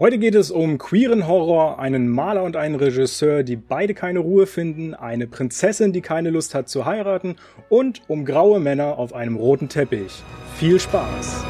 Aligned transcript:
Heute 0.00 0.16
geht 0.16 0.34
es 0.34 0.50
um 0.50 0.78
queeren 0.78 1.28
Horror, 1.28 1.78
einen 1.78 2.08
Maler 2.08 2.42
und 2.44 2.56
einen 2.56 2.76
Regisseur, 2.76 3.42
die 3.42 3.56
beide 3.56 3.92
keine 3.92 4.20
Ruhe 4.20 4.46
finden, 4.46 4.94
eine 4.94 5.26
Prinzessin, 5.26 5.92
die 5.92 6.00
keine 6.00 6.30
Lust 6.30 6.54
hat 6.54 6.70
zu 6.70 6.86
heiraten 6.86 7.36
und 7.68 8.00
um 8.08 8.24
graue 8.24 8.60
Männer 8.60 8.96
auf 8.96 9.12
einem 9.12 9.36
roten 9.36 9.68
Teppich. 9.68 10.22
Viel 10.56 10.80
Spaß! 10.80 11.44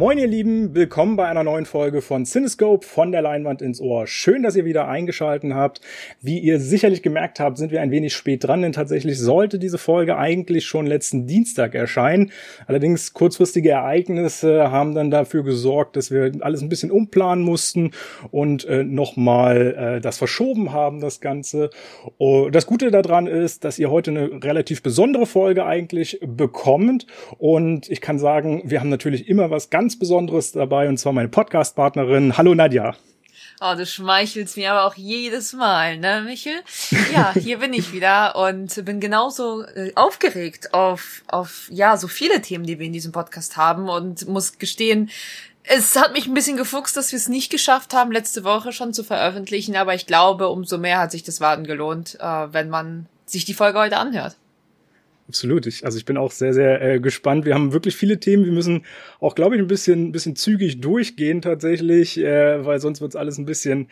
Moin 0.00 0.16
ihr 0.16 0.28
Lieben, 0.28 0.74
willkommen 0.74 1.16
bei 1.16 1.26
einer 1.26 1.44
neuen 1.44 1.66
Folge 1.66 2.00
von 2.00 2.24
Cinescope 2.24 2.86
von 2.86 3.12
der 3.12 3.20
Leinwand 3.20 3.60
ins 3.60 3.82
Ohr. 3.82 4.06
Schön, 4.06 4.42
dass 4.42 4.56
ihr 4.56 4.64
wieder 4.64 4.88
eingeschalten 4.88 5.54
habt. 5.54 5.82
Wie 6.22 6.38
ihr 6.38 6.58
sicherlich 6.58 7.02
gemerkt 7.02 7.38
habt, 7.38 7.58
sind 7.58 7.70
wir 7.70 7.82
ein 7.82 7.90
wenig 7.90 8.14
spät 8.14 8.44
dran, 8.44 8.62
denn 8.62 8.72
tatsächlich 8.72 9.18
sollte 9.18 9.58
diese 9.58 9.76
Folge 9.76 10.16
eigentlich 10.16 10.64
schon 10.64 10.86
letzten 10.86 11.26
Dienstag 11.26 11.74
erscheinen. 11.74 12.32
Allerdings 12.66 13.12
kurzfristige 13.12 13.72
Ereignisse 13.72 14.70
haben 14.70 14.94
dann 14.94 15.10
dafür 15.10 15.44
gesorgt, 15.44 15.96
dass 15.96 16.10
wir 16.10 16.32
alles 16.40 16.62
ein 16.62 16.70
bisschen 16.70 16.90
umplanen 16.90 17.44
mussten 17.44 17.90
und 18.30 18.64
äh, 18.64 18.84
nochmal 18.84 19.96
äh, 19.98 20.00
das 20.00 20.16
verschoben 20.16 20.72
haben, 20.72 21.00
das 21.00 21.20
Ganze. 21.20 21.68
Oh, 22.16 22.48
das 22.48 22.64
Gute 22.64 22.90
daran 22.90 23.26
ist, 23.26 23.64
dass 23.64 23.78
ihr 23.78 23.90
heute 23.90 24.12
eine 24.12 24.42
relativ 24.42 24.82
besondere 24.82 25.26
Folge 25.26 25.66
eigentlich 25.66 26.18
bekommt 26.26 27.06
und 27.36 27.90
ich 27.90 28.00
kann 28.00 28.18
sagen, 28.18 28.62
wir 28.64 28.80
haben 28.80 28.88
natürlich 28.88 29.28
immer 29.28 29.50
was 29.50 29.68
ganz 29.68 29.89
ganz 29.90 29.98
Besonderes 29.98 30.52
dabei 30.52 30.88
und 30.88 30.98
zwar 30.98 31.12
meine 31.12 31.28
Podcast-Partnerin. 31.28 32.36
Hallo 32.36 32.54
Nadja. 32.54 32.94
Oh, 33.60 33.74
du 33.76 33.84
schmeichelst 33.84 34.56
mir 34.56 34.70
aber 34.70 34.84
auch 34.84 34.94
jedes 34.94 35.52
Mal, 35.52 35.98
ne, 35.98 36.22
Michel? 36.24 36.52
Ja, 37.12 37.32
hier 37.34 37.58
bin 37.58 37.72
ich 37.72 37.92
wieder 37.92 38.36
und 38.36 38.84
bin 38.84 39.00
genauso 39.00 39.64
äh, 39.64 39.90
aufgeregt 39.96 40.74
auf, 40.74 41.22
auf, 41.26 41.66
ja, 41.70 41.96
so 41.96 42.06
viele 42.06 42.40
Themen, 42.40 42.66
die 42.66 42.78
wir 42.78 42.86
in 42.86 42.92
diesem 42.92 43.10
Podcast 43.10 43.56
haben 43.56 43.88
und 43.88 44.28
muss 44.28 44.58
gestehen, 44.58 45.10
es 45.64 45.96
hat 45.96 46.12
mich 46.12 46.28
ein 46.28 46.34
bisschen 46.34 46.56
gefuchst, 46.56 46.96
dass 46.96 47.10
wir 47.10 47.16
es 47.16 47.28
nicht 47.28 47.50
geschafft 47.50 47.92
haben, 47.92 48.12
letzte 48.12 48.44
Woche 48.44 48.70
schon 48.70 48.94
zu 48.94 49.02
veröffentlichen, 49.02 49.74
aber 49.74 49.96
ich 49.96 50.06
glaube, 50.06 50.50
umso 50.50 50.78
mehr 50.78 51.00
hat 51.00 51.10
sich 51.10 51.24
das 51.24 51.40
Warten 51.40 51.64
gelohnt, 51.64 52.16
äh, 52.20 52.52
wenn 52.52 52.68
man 52.68 53.06
sich 53.26 53.44
die 53.44 53.54
Folge 53.54 53.80
heute 53.80 53.96
anhört. 53.96 54.36
Absolut. 55.30 55.64
Ich, 55.68 55.84
also 55.84 55.96
ich 55.96 56.04
bin 56.04 56.16
auch 56.16 56.32
sehr, 56.32 56.52
sehr 56.52 56.82
äh, 56.82 56.98
gespannt. 56.98 57.44
Wir 57.44 57.54
haben 57.54 57.72
wirklich 57.72 57.94
viele 57.94 58.18
Themen. 58.18 58.44
Wir 58.44 58.50
müssen 58.50 58.82
auch, 59.20 59.36
glaube 59.36 59.54
ich, 59.54 59.62
ein 59.62 59.68
bisschen, 59.68 60.08
ein 60.08 60.12
bisschen 60.12 60.34
zügig 60.34 60.80
durchgehen 60.80 61.40
tatsächlich, 61.40 62.18
äh, 62.18 62.66
weil 62.66 62.80
sonst 62.80 63.00
wird 63.00 63.12
es 63.12 63.16
alles 63.16 63.38
ein 63.38 63.46
bisschen, 63.46 63.86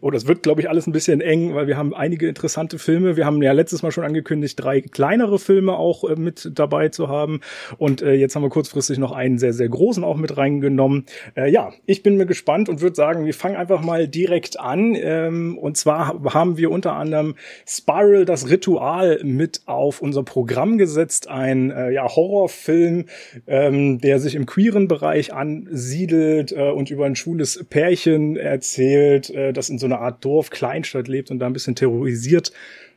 oder 0.00 0.16
es 0.16 0.26
wird, 0.26 0.42
glaube 0.42 0.62
ich, 0.62 0.68
alles 0.68 0.88
ein 0.88 0.92
bisschen 0.92 1.20
eng, 1.20 1.54
weil 1.54 1.68
wir 1.68 1.76
haben 1.76 1.94
einige 1.94 2.26
interessante 2.26 2.80
Filme. 2.80 3.16
Wir 3.16 3.24
haben 3.24 3.40
ja 3.40 3.52
letztes 3.52 3.84
Mal 3.84 3.92
schon 3.92 4.02
angekündigt, 4.02 4.58
drei 4.60 4.80
kleinere 4.80 5.38
Filme 5.38 5.76
auch 5.76 6.02
äh, 6.02 6.16
mit 6.16 6.50
dabei 6.54 6.88
zu 6.88 7.06
haben. 7.06 7.38
Und 7.78 8.02
äh, 8.02 8.14
jetzt 8.14 8.34
haben 8.34 8.42
wir 8.42 8.50
kurzfristig 8.50 8.98
noch 8.98 9.12
einen 9.12 9.38
sehr, 9.38 9.52
sehr 9.52 9.68
großen 9.68 10.02
auch 10.02 10.16
mit 10.16 10.36
reingenommen. 10.36 11.06
Äh, 11.36 11.52
ja, 11.52 11.72
ich 11.86 12.02
bin 12.02 12.16
mir 12.16 12.26
gespannt 12.26 12.68
und 12.68 12.80
würde 12.80 12.96
sagen, 12.96 13.26
wir 13.26 13.34
fangen 13.34 13.54
einfach 13.54 13.80
mal 13.80 14.08
direkt 14.08 14.58
an. 14.58 14.96
Ähm, 14.96 15.56
und 15.56 15.76
zwar 15.76 16.20
haben 16.34 16.56
wir 16.56 16.72
unter 16.72 16.94
anderem 16.94 17.36
Spiral, 17.64 18.24
das 18.24 18.50
Ritual, 18.50 19.20
mit 19.22 19.60
auf 19.66 20.02
unser 20.02 20.24
Programm 20.24 20.79
gesetzt, 20.80 21.28
ein 21.28 21.70
äh, 21.70 21.90
ja, 21.90 22.08
Horrorfilm, 22.08 23.04
ähm, 23.46 24.00
der 24.00 24.18
sich 24.18 24.34
im 24.34 24.46
queeren 24.46 24.88
Bereich 24.88 25.32
ansiedelt 25.32 26.52
äh, 26.52 26.70
und 26.70 26.90
über 26.90 27.04
ein 27.04 27.16
schwules 27.16 27.64
Pärchen 27.68 28.36
erzählt, 28.36 29.30
äh, 29.30 29.52
das 29.52 29.68
in 29.68 29.78
so 29.78 29.86
einer 29.86 30.00
Art 30.00 30.24
Dorf, 30.24 30.48
Kleinstadt 30.48 31.06
lebt 31.06 31.30
und 31.30 31.38
da 31.38 31.46
ein 31.46 31.52
bisschen 31.52 31.74
terrorisiert 31.76 32.52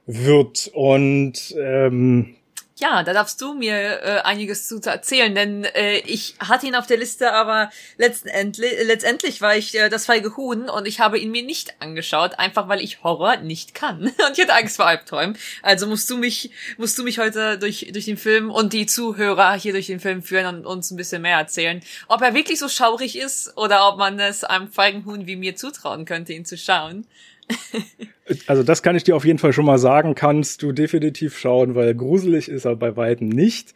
wird. 0.06 0.72
Und 0.74 1.56
ähm, 1.60 2.36
ja, 2.76 3.04
da 3.04 3.14
darfst 3.14 3.40
du 3.40 3.54
mir 3.54 3.76
äh, 3.76 4.22
einiges 4.24 4.68
zu 4.68 4.80
erzählen, 4.84 5.36
denn 5.36 5.64
äh, 5.64 5.98
ich 6.00 6.36
hatte 6.40 6.66
ihn 6.66 6.76
auf 6.76 6.88
der 6.88 6.98
Liste, 6.98 7.32
aber 7.32 7.70
letztendlich, 7.98 8.72
letztendlich 8.86 9.42
war 9.42 9.56
ich 9.56 9.78
äh, 9.78 9.90
das 9.90 10.08
feige 10.08 10.36
Huhn 10.36 10.70
und 10.70 10.88
ich 10.88 11.00
habe 11.00 11.20
ihn 11.20 11.30
mir 11.30 11.44
nicht 11.44 11.76
angeschaut, 11.82 12.40
einfach 12.40 12.68
weil 12.70 12.82
ich 12.82 13.04
Horror 13.04 13.38
nicht 13.38 13.76
kann. 13.76 14.02
Und 14.28 14.38
ich 14.38 14.42
hatte 14.42 14.54
Angst 14.54 14.78
vor 14.78 14.88
Albträumen. 14.88 15.38
Also 15.62 15.88
musst 15.88 16.10
du 16.10 16.18
mich, 16.18 16.52
musst 16.78 16.98
du 16.98 17.04
mich 17.04 17.20
heute 17.20 17.58
durch, 17.60 17.90
durch 17.92 18.06
den 18.06 18.18
Film 18.18 18.50
und 18.50 18.74
die 18.74 18.86
Zuhörer 18.86 19.54
hier 19.54 19.74
durch 19.74 19.88
den 19.88 20.00
Film 20.00 20.24
führen 20.24 20.58
und 20.58 20.66
uns 20.66 20.92
ein 20.92 20.98
bisschen 20.98 21.22
mehr 21.22 21.38
erzählen, 21.38 21.82
ob 22.08 22.22
er 22.22 22.34
wirklich 22.34 22.60
so 22.60 22.70
schaurig 22.70 23.18
ist 23.18 23.56
oder 23.58 23.88
ob 23.88 23.98
man 23.98 24.20
es 24.20 24.44
einem 24.44 24.68
feigen 24.68 25.06
Huhn 25.06 25.28
wie 25.28 25.36
mir 25.36 25.56
zutrauen 25.56 26.06
könnte, 26.06 26.34
ihn 26.34 26.46
zu 26.46 26.58
schauen. 26.58 27.06
Also 28.48 28.64
das 28.64 28.82
kann 28.82 28.96
ich 28.96 29.04
dir 29.04 29.18
auf 29.18 29.26
jeden 29.26 29.38
Fall 29.38 29.52
schon 29.52 29.66
mal 29.66 29.78
sagen, 29.78 30.16
kannst 30.16 30.64
du 30.64 30.72
definitiv 30.72 31.38
schauen, 31.38 31.76
weil 31.76 31.94
gruselig 31.94 32.48
ist 32.48 32.64
er 32.64 32.78
bei 32.78 32.96
weitem 32.96 33.28
nicht. 33.28 33.74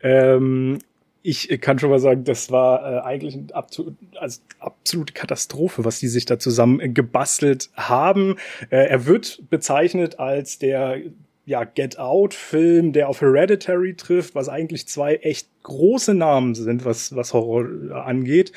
Ähm, 0.00 0.78
ich 1.22 1.48
kann 1.60 1.78
schon 1.78 1.90
mal 1.90 1.98
sagen, 1.98 2.24
das 2.24 2.50
war 2.50 2.80
äh, 2.80 3.00
eigentlich 3.00 3.34
eine 3.34 3.52
absolut, 3.52 3.96
also 4.18 4.40
absolute 4.60 5.12
Katastrophe, 5.12 5.84
was 5.84 5.98
die 5.98 6.06
sich 6.06 6.26
da 6.26 6.38
zusammen 6.38 6.94
gebastelt 6.94 7.70
haben. 7.74 8.36
Äh, 8.70 8.86
er 8.86 9.06
wird 9.06 9.42
bezeichnet 9.50 10.20
als 10.20 10.58
der 10.58 11.00
ja, 11.48 11.64
Get 11.64 11.98
Out-Film, 11.98 12.92
der 12.92 13.08
auf 13.08 13.22
Hereditary 13.22 13.94
trifft, 13.94 14.34
was 14.34 14.50
eigentlich 14.50 14.86
zwei 14.86 15.14
echt 15.16 15.48
große 15.62 16.12
Namen 16.12 16.54
sind, 16.54 16.84
was, 16.84 17.16
was 17.16 17.32
Horror 17.32 17.66
angeht. 18.04 18.52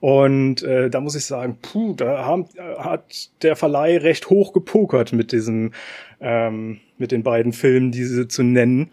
Und 0.00 0.62
äh, 0.62 0.90
da 0.90 1.00
muss 1.00 1.14
ich 1.14 1.24
sagen, 1.24 1.56
puh, 1.62 1.94
da 1.94 2.26
haben, 2.26 2.46
hat 2.76 3.30
der 3.40 3.56
Verleih 3.56 3.96
recht 3.96 4.28
hoch 4.28 4.52
gepokert 4.52 5.14
mit 5.14 5.32
diesem, 5.32 5.72
ähm, 6.20 6.80
mit 6.98 7.10
den 7.10 7.22
beiden 7.22 7.54
Filmen, 7.54 7.90
diese 7.90 8.28
zu 8.28 8.42
nennen. 8.42 8.90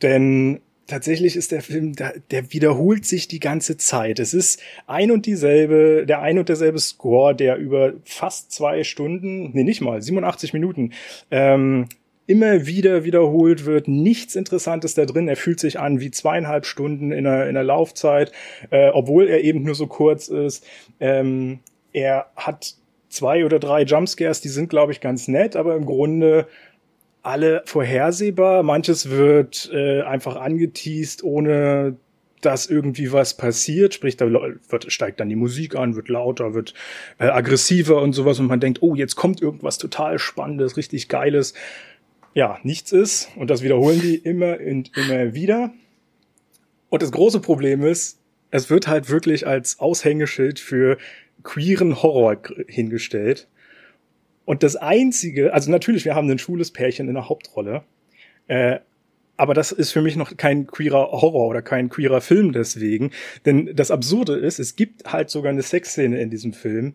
Denn 0.00 0.60
tatsächlich 0.86 1.36
ist 1.36 1.52
der 1.52 1.60
Film, 1.60 1.94
der, 1.94 2.14
der 2.30 2.54
wiederholt 2.54 3.04
sich 3.04 3.28
die 3.28 3.40
ganze 3.40 3.76
Zeit. 3.76 4.18
Es 4.18 4.32
ist 4.32 4.62
ein 4.86 5.10
und 5.10 5.26
dieselbe, 5.26 6.06
der 6.06 6.22
ein 6.22 6.38
und 6.38 6.48
derselbe 6.48 6.78
Score, 6.78 7.34
der 7.34 7.56
über 7.58 7.92
fast 8.04 8.50
zwei 8.50 8.82
Stunden, 8.82 9.50
nee, 9.52 9.64
nicht 9.64 9.82
mal, 9.82 10.00
87 10.00 10.54
Minuten, 10.54 10.92
ähm, 11.30 11.86
immer 12.28 12.66
wieder 12.66 13.04
wiederholt 13.04 13.64
wird. 13.64 13.88
Nichts 13.88 14.36
Interessantes 14.36 14.94
da 14.94 15.06
drin. 15.06 15.28
Er 15.28 15.36
fühlt 15.36 15.58
sich 15.58 15.80
an 15.80 15.98
wie 15.98 16.10
zweieinhalb 16.10 16.66
Stunden 16.66 17.10
in 17.10 17.24
der, 17.24 17.48
in 17.48 17.54
der 17.54 17.64
Laufzeit, 17.64 18.32
äh, 18.70 18.90
obwohl 18.90 19.28
er 19.28 19.42
eben 19.42 19.62
nur 19.62 19.74
so 19.74 19.86
kurz 19.86 20.28
ist. 20.28 20.64
Ähm, 21.00 21.60
er 21.92 22.26
hat 22.36 22.74
zwei 23.08 23.46
oder 23.46 23.58
drei 23.58 23.82
Jumpscares, 23.82 24.42
die 24.42 24.50
sind, 24.50 24.68
glaube 24.68 24.92
ich, 24.92 25.00
ganz 25.00 25.26
nett, 25.26 25.56
aber 25.56 25.74
im 25.74 25.86
Grunde 25.86 26.46
alle 27.22 27.62
vorhersehbar. 27.64 28.62
Manches 28.62 29.08
wird 29.08 29.70
äh, 29.72 30.02
einfach 30.02 30.36
angeteased, 30.36 31.24
ohne 31.24 31.96
dass 32.42 32.66
irgendwie 32.66 33.10
was 33.10 33.36
passiert, 33.36 33.94
sprich, 33.94 34.16
da 34.16 34.30
wird, 34.30 34.92
steigt 34.92 35.18
dann 35.18 35.28
die 35.28 35.34
Musik 35.34 35.74
an, 35.74 35.96
wird 35.96 36.08
lauter, 36.08 36.54
wird 36.54 36.74
äh, 37.18 37.24
aggressiver 37.24 38.00
und 38.00 38.12
sowas 38.12 38.38
und 38.38 38.46
man 38.46 38.60
denkt, 38.60 38.82
oh, 38.82 38.94
jetzt 38.94 39.16
kommt 39.16 39.42
irgendwas 39.42 39.78
total 39.78 40.18
Spannendes, 40.18 40.76
richtig 40.76 41.08
Geiles 41.08 41.54
ja, 42.38 42.60
nichts 42.62 42.92
ist. 42.92 43.30
Und 43.34 43.50
das 43.50 43.64
wiederholen 43.64 44.00
die 44.00 44.14
immer 44.14 44.58
und 44.60 44.96
immer 44.96 45.34
wieder. 45.34 45.72
Und 46.88 47.02
das 47.02 47.10
große 47.10 47.40
Problem 47.40 47.82
ist, 47.82 48.20
es 48.52 48.70
wird 48.70 48.86
halt 48.86 49.10
wirklich 49.10 49.44
als 49.44 49.80
Aushängeschild 49.80 50.60
für 50.60 50.98
queeren 51.42 52.00
Horror 52.00 52.36
hingestellt. 52.68 53.48
Und 54.44 54.62
das 54.62 54.76
einzige, 54.76 55.52
also 55.52 55.68
natürlich, 55.72 56.04
wir 56.04 56.14
haben 56.14 56.30
ein 56.30 56.38
schwules 56.38 56.70
Pärchen 56.70 57.08
in 57.08 57.14
der 57.14 57.28
Hauptrolle, 57.28 57.82
äh, 58.46 58.78
aber 59.36 59.52
das 59.52 59.72
ist 59.72 59.90
für 59.90 60.00
mich 60.00 60.14
noch 60.14 60.36
kein 60.36 60.68
queerer 60.68 61.10
Horror 61.10 61.48
oder 61.48 61.60
kein 61.60 61.88
queerer 61.88 62.20
Film 62.20 62.52
deswegen. 62.52 63.10
Denn 63.46 63.74
das 63.74 63.90
Absurde 63.90 64.36
ist, 64.36 64.60
es 64.60 64.76
gibt 64.76 65.12
halt 65.12 65.28
sogar 65.28 65.50
eine 65.50 65.62
Sexszene 65.62 66.20
in 66.20 66.30
diesem 66.30 66.52
Film, 66.52 66.94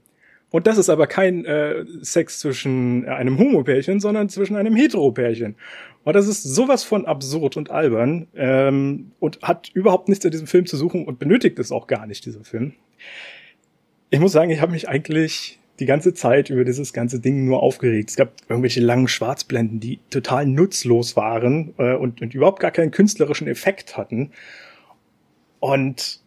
und 0.54 0.68
das 0.68 0.78
ist 0.78 0.90
aber 0.90 1.08
kein 1.08 1.46
äh, 1.46 1.84
Sex 2.02 2.38
zwischen 2.38 3.08
einem 3.08 3.40
Homo-Pärchen, 3.40 4.00
sondern 4.00 4.30
zwischen 4.30 4.56
einem 4.56 4.76
Hetero-Pärchen. 4.76 5.56
Und 6.04 6.16
das 6.16 6.28
ist 6.28 6.44
sowas 6.44 6.84
von 6.84 7.08
absurd 7.08 7.58
und 7.58 7.72
albern 7.72 8.28
ähm, 8.36 9.14
und 9.20 9.42
hat 9.42 9.72
überhaupt 9.74 10.10
nichts 10.10 10.24
in 10.26 10.30
diesem 10.30 10.46
Film 10.46 10.68
zu 10.68 10.78
suchen 10.78 11.06
und 11.06 11.18
benötigt 11.18 11.58
es 11.58 11.72
auch 11.72 11.88
gar 11.88 12.06
nicht, 12.06 12.28
dieser 12.28 12.44
Film. 12.44 12.74
Ich 14.12 14.20
muss 14.20 14.32
sagen, 14.32 14.52
ich 14.52 14.62
habe 14.62 14.74
mich 14.74 14.88
eigentlich 14.88 15.58
die 15.80 15.88
ganze 15.88 16.14
Zeit 16.14 16.52
über 16.52 16.64
dieses 16.64 16.94
ganze 16.94 17.20
Ding 17.20 17.46
nur 17.46 17.64
aufgeregt. 17.64 18.12
Es 18.12 18.16
gab 18.16 18.34
irgendwelche 18.48 18.80
langen 18.80 19.08
Schwarzblenden, 19.08 19.80
die 19.80 20.02
total 20.12 20.46
nutzlos 20.46 21.16
waren 21.16 21.74
äh, 21.80 21.96
und, 21.96 22.22
und 22.22 22.36
überhaupt 22.36 22.60
gar 22.60 22.70
keinen 22.70 22.92
künstlerischen 22.92 23.48
Effekt 23.48 23.98
hatten. 23.98 24.30
Und 25.60 26.22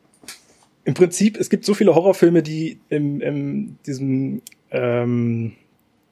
im 0.86 0.94
Prinzip, 0.94 1.36
es 1.36 1.50
gibt 1.50 1.64
so 1.64 1.74
viele 1.74 1.96
Horrorfilme, 1.96 2.44
die 2.44 2.78
im, 2.90 3.20
im 3.20 3.76
diesem 3.86 4.40
ähm, 4.70 5.56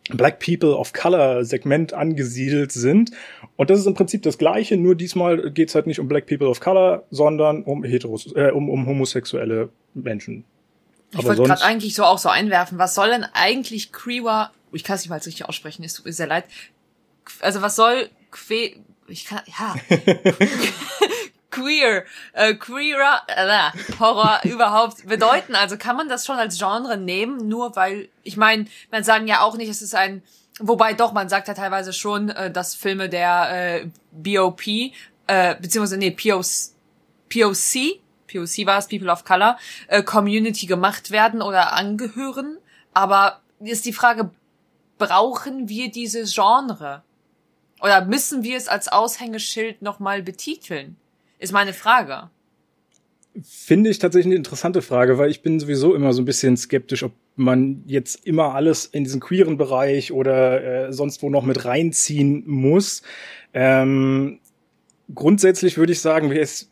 Black 0.09 0.41
People 0.41 0.77
of 0.77 0.93
Color 0.93 1.45
Segment 1.45 1.93
angesiedelt 1.95 2.73
sind. 2.73 3.13
Und 3.55 3.71
das 3.71 3.79
ist 3.79 3.87
im 3.87 3.95
Prinzip 3.95 4.23
das 4.23 4.37
Gleiche, 4.37 4.77
nur 4.77 4.97
diesmal 4.97 5.53
geht's 5.53 5.77
halt 5.77 5.87
nicht 5.87 6.01
um 6.01 6.09
Black 6.09 6.27
People 6.27 6.49
of 6.49 6.59
Color, 6.59 7.05
sondern 7.13 7.63
um 7.63 7.85
Heteros, 7.85 8.33
äh, 8.35 8.51
um, 8.51 8.69
um 8.69 8.85
homosexuelle 8.87 9.69
Menschen. 9.95 10.45
Ich 11.13 11.25
wollte 11.25 11.45
gerade 11.45 11.63
eigentlich 11.63 11.95
so 11.95 12.03
auch 12.03 12.19
so 12.19 12.29
einwerfen, 12.29 12.77
was 12.77 12.97
soll 12.97 13.11
denn 13.11 13.25
eigentlich 13.33 13.93
queerer, 13.93 14.51
ich 14.73 14.83
kann 14.83 14.97
es 14.97 15.03
nicht 15.03 15.11
mal 15.11 15.21
richtig 15.21 15.45
aussprechen, 15.45 15.85
es 15.85 15.95
tut 15.95 16.07
mir 16.07 16.13
sehr 16.13 16.27
leid, 16.27 16.47
also 17.41 17.63
was 17.63 17.77
soll 17.77 18.09
que, 18.33 18.75
ich 19.07 19.25
kann, 19.25 19.41
ja, 19.47 19.77
queer, 21.55 22.05
äh, 22.33 22.55
queerer, 22.55 23.23
äh, 23.29 23.99
Horror 24.01 24.41
überhaupt 24.45 25.07
bedeuten? 25.07 25.55
Also 25.55 25.77
kann 25.77 25.97
man 25.97 26.09
das 26.09 26.27
schon 26.27 26.37
als 26.37 26.59
Genre 26.59 26.97
nehmen, 26.97 27.49
nur 27.49 27.77
weil, 27.77 28.09
ich 28.23 28.37
meine, 28.37 28.67
man 28.91 29.05
sagen 29.05 29.27
ja 29.29 29.43
auch 29.43 29.57
nicht, 29.57 29.69
es 29.69 29.83
ist 29.83 29.95
ein, 29.95 30.23
wobei 30.59 30.95
doch, 30.95 31.13
man 31.13 31.29
sagt 31.29 31.49
ja 31.49 31.55
teilweise 31.55 31.93
schon, 31.93 32.31
äh, 32.31 32.51
dass 32.51 32.75
Filme 32.75 33.09
der 33.09 33.83
äh, 33.83 33.87
BOP, 34.11 34.67
äh, 34.67 35.55
beziehungsweise, 35.61 35.97
nee, 35.97 36.11
POC, 36.11 36.75
POC, 37.29 38.01
POC 38.27 38.67
war 38.67 38.79
es, 38.79 38.89
People 38.89 39.11
of 39.11 39.25
Color, 39.25 39.59
äh, 39.89 40.03
Community 40.03 40.67
gemacht 40.67 41.11
werden 41.11 41.41
oder 41.41 41.73
angehören. 41.73 42.59
Aber 42.93 43.41
ist 43.61 43.87
die 43.87 43.93
Frage, 43.93 44.31
brauchen 44.99 45.69
wir 45.69 45.91
dieses 45.91 46.35
Genre? 46.35 47.03
Oder 47.81 48.05
müssen 48.05 48.43
wir 48.43 48.57
es 48.57 48.69
als 48.69 48.89
Aushängeschild 48.89 49.83
nochmal 49.83 50.23
betiteln? 50.23 50.97
Ist 51.45 51.53
meine 51.53 51.75
Frage. 51.75 52.31
Finde 53.43 53.91
ich 53.91 53.99
tatsächlich 53.99 54.29
eine 54.29 54.37
interessante 54.37 54.81
Frage, 54.81 55.19
weil 55.19 55.31
ich 55.31 55.43
bin 55.43 55.61
sowieso 55.61 55.95
immer 55.95 56.15
so 56.15 56.23
ein 56.23 56.25
bisschen 56.25 56.57
skeptisch, 56.57 57.03
ob 57.03 57.13
man 57.37 57.83
jetzt 57.85 58.27
immer 58.27 58.55
alles 58.55 58.87
in 58.87 59.05
diesen 59.05 59.21
queeren 59.21 59.59
Bereich 59.59 60.11
oder 60.11 60.87
äh, 60.87 60.93
sonst 60.95 61.23
wo 61.23 61.29
noch 61.29 61.45
mit 61.45 61.67
reinziehen 61.67 62.45
muss. 62.47 63.03
Ähm, 63.53 64.41
grundsätzlich 65.15 65.77
würde 65.77 65.93
ich 65.93 66.01
sagen, 66.01 66.33
es 66.33 66.71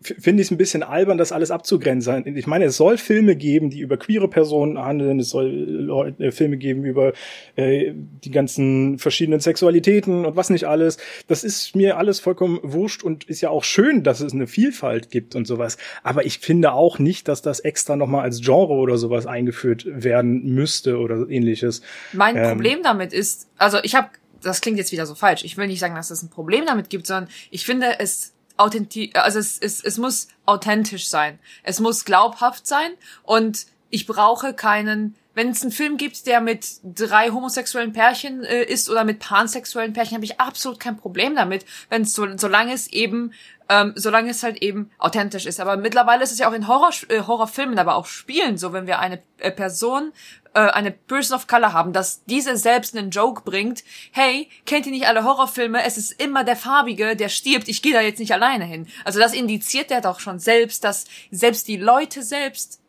finde 0.00 0.40
ich 0.40 0.48
es 0.48 0.50
ein 0.50 0.56
bisschen 0.56 0.82
albern, 0.82 1.18
das 1.18 1.30
alles 1.30 1.50
abzugrenzen. 1.50 2.36
Ich 2.36 2.46
meine, 2.46 2.64
es 2.66 2.76
soll 2.76 2.96
Filme 2.96 3.36
geben, 3.36 3.68
die 3.68 3.80
über 3.80 3.98
queere 3.98 4.28
Personen 4.28 4.78
handeln, 4.78 5.20
es 5.20 5.28
soll 5.28 6.14
äh, 6.18 6.30
Filme 6.30 6.56
geben 6.56 6.84
über 6.84 7.12
äh, 7.56 7.92
die 7.94 8.30
ganzen 8.30 8.98
verschiedenen 8.98 9.40
Sexualitäten 9.40 10.24
und 10.24 10.36
was 10.36 10.48
nicht 10.48 10.64
alles. 10.64 10.96
Das 11.28 11.44
ist 11.44 11.76
mir 11.76 11.98
alles 11.98 12.18
vollkommen 12.20 12.60
wurscht 12.62 13.02
und 13.02 13.24
ist 13.24 13.42
ja 13.42 13.50
auch 13.50 13.64
schön, 13.64 14.02
dass 14.02 14.20
es 14.20 14.32
eine 14.32 14.46
Vielfalt 14.46 15.10
gibt 15.10 15.34
und 15.34 15.46
sowas. 15.46 15.76
Aber 16.02 16.24
ich 16.24 16.38
finde 16.38 16.72
auch 16.72 16.98
nicht, 16.98 17.28
dass 17.28 17.42
das 17.42 17.60
extra 17.60 17.96
nochmal 17.96 18.22
als 18.22 18.40
Genre 18.40 18.74
oder 18.74 18.96
sowas 18.96 19.26
eingeführt 19.26 19.86
werden 19.86 20.44
müsste 20.54 20.98
oder 20.98 21.28
ähnliches. 21.28 21.82
Mein 22.12 22.36
ähm, 22.36 22.48
Problem 22.48 22.82
damit 22.82 23.12
ist, 23.12 23.48
also 23.58 23.78
ich 23.82 23.94
habe 23.94 24.08
das 24.42 24.60
klingt 24.60 24.76
jetzt 24.76 24.92
wieder 24.92 25.06
so 25.06 25.14
falsch. 25.14 25.42
Ich 25.42 25.56
will 25.56 25.66
nicht 25.66 25.80
sagen, 25.80 25.94
dass 25.94 26.10
es 26.10 26.22
ein 26.22 26.28
Problem 26.28 26.66
damit 26.66 26.90
gibt, 26.90 27.06
sondern 27.06 27.30
ich 27.50 27.64
finde 27.64 27.98
es 27.98 28.33
authentisch, 28.56 29.10
also 29.14 29.38
es, 29.38 29.58
es, 29.58 29.82
es 29.82 29.98
muss 29.98 30.28
authentisch 30.46 31.08
sein. 31.08 31.38
Es 31.62 31.80
muss 31.80 32.04
glaubhaft 32.04 32.66
sein 32.66 32.92
und 33.22 33.66
ich 33.90 34.06
brauche 34.06 34.54
keinen, 34.54 35.14
wenn 35.34 35.50
es 35.50 35.62
einen 35.62 35.72
Film 35.72 35.96
gibt, 35.96 36.26
der 36.26 36.40
mit 36.40 36.66
drei 36.82 37.30
homosexuellen 37.30 37.92
Pärchen 37.92 38.44
äh, 38.44 38.64
ist 38.64 38.90
oder 38.90 39.04
mit 39.04 39.20
pansexuellen 39.20 39.92
Pärchen, 39.92 40.16
habe 40.16 40.24
ich 40.24 40.40
absolut 40.40 40.80
kein 40.80 40.96
Problem 40.96 41.34
damit, 41.36 41.64
wenn 41.90 42.02
es 42.02 42.12
so, 42.12 42.26
solange 42.36 42.72
es 42.72 42.88
eben 42.88 43.32
ähm, 43.68 43.92
solange 43.96 44.30
es 44.30 44.42
halt 44.42 44.62
eben 44.62 44.90
authentisch 44.98 45.46
ist. 45.46 45.60
Aber 45.60 45.76
mittlerweile 45.76 46.22
ist 46.22 46.32
es 46.32 46.38
ja 46.38 46.48
auch 46.48 46.52
in 46.52 46.68
Horror, 46.68 46.90
äh, 47.08 47.20
Horrorfilmen, 47.22 47.78
aber 47.78 47.96
auch 47.96 48.06
Spielen 48.06 48.58
so, 48.58 48.72
wenn 48.72 48.86
wir 48.86 48.98
eine 48.98 49.22
äh, 49.38 49.50
Person, 49.50 50.12
äh, 50.54 50.60
eine 50.60 50.90
Person 50.90 51.36
of 51.36 51.46
Color 51.46 51.72
haben, 51.72 51.92
dass 51.92 52.24
diese 52.24 52.56
selbst 52.56 52.96
einen 52.96 53.10
Joke 53.10 53.42
bringt, 53.44 53.84
hey, 54.12 54.48
kennt 54.66 54.86
ihr 54.86 54.92
nicht 54.92 55.06
alle 55.06 55.24
Horrorfilme? 55.24 55.82
Es 55.84 55.98
ist 55.98 56.12
immer 56.22 56.44
der 56.44 56.56
Farbige, 56.56 57.16
der 57.16 57.28
stirbt, 57.28 57.68
ich 57.68 57.82
gehe 57.82 57.92
da 57.92 58.00
jetzt 58.00 58.20
nicht 58.20 58.32
alleine 58.32 58.64
hin. 58.64 58.86
Also 59.04 59.18
das 59.18 59.34
indiziert 59.34 59.90
der 59.90 60.00
doch 60.00 60.20
schon 60.20 60.38
selbst, 60.38 60.84
dass 60.84 61.04
selbst 61.30 61.68
die 61.68 61.76
Leute 61.76 62.22
selbst 62.22 62.80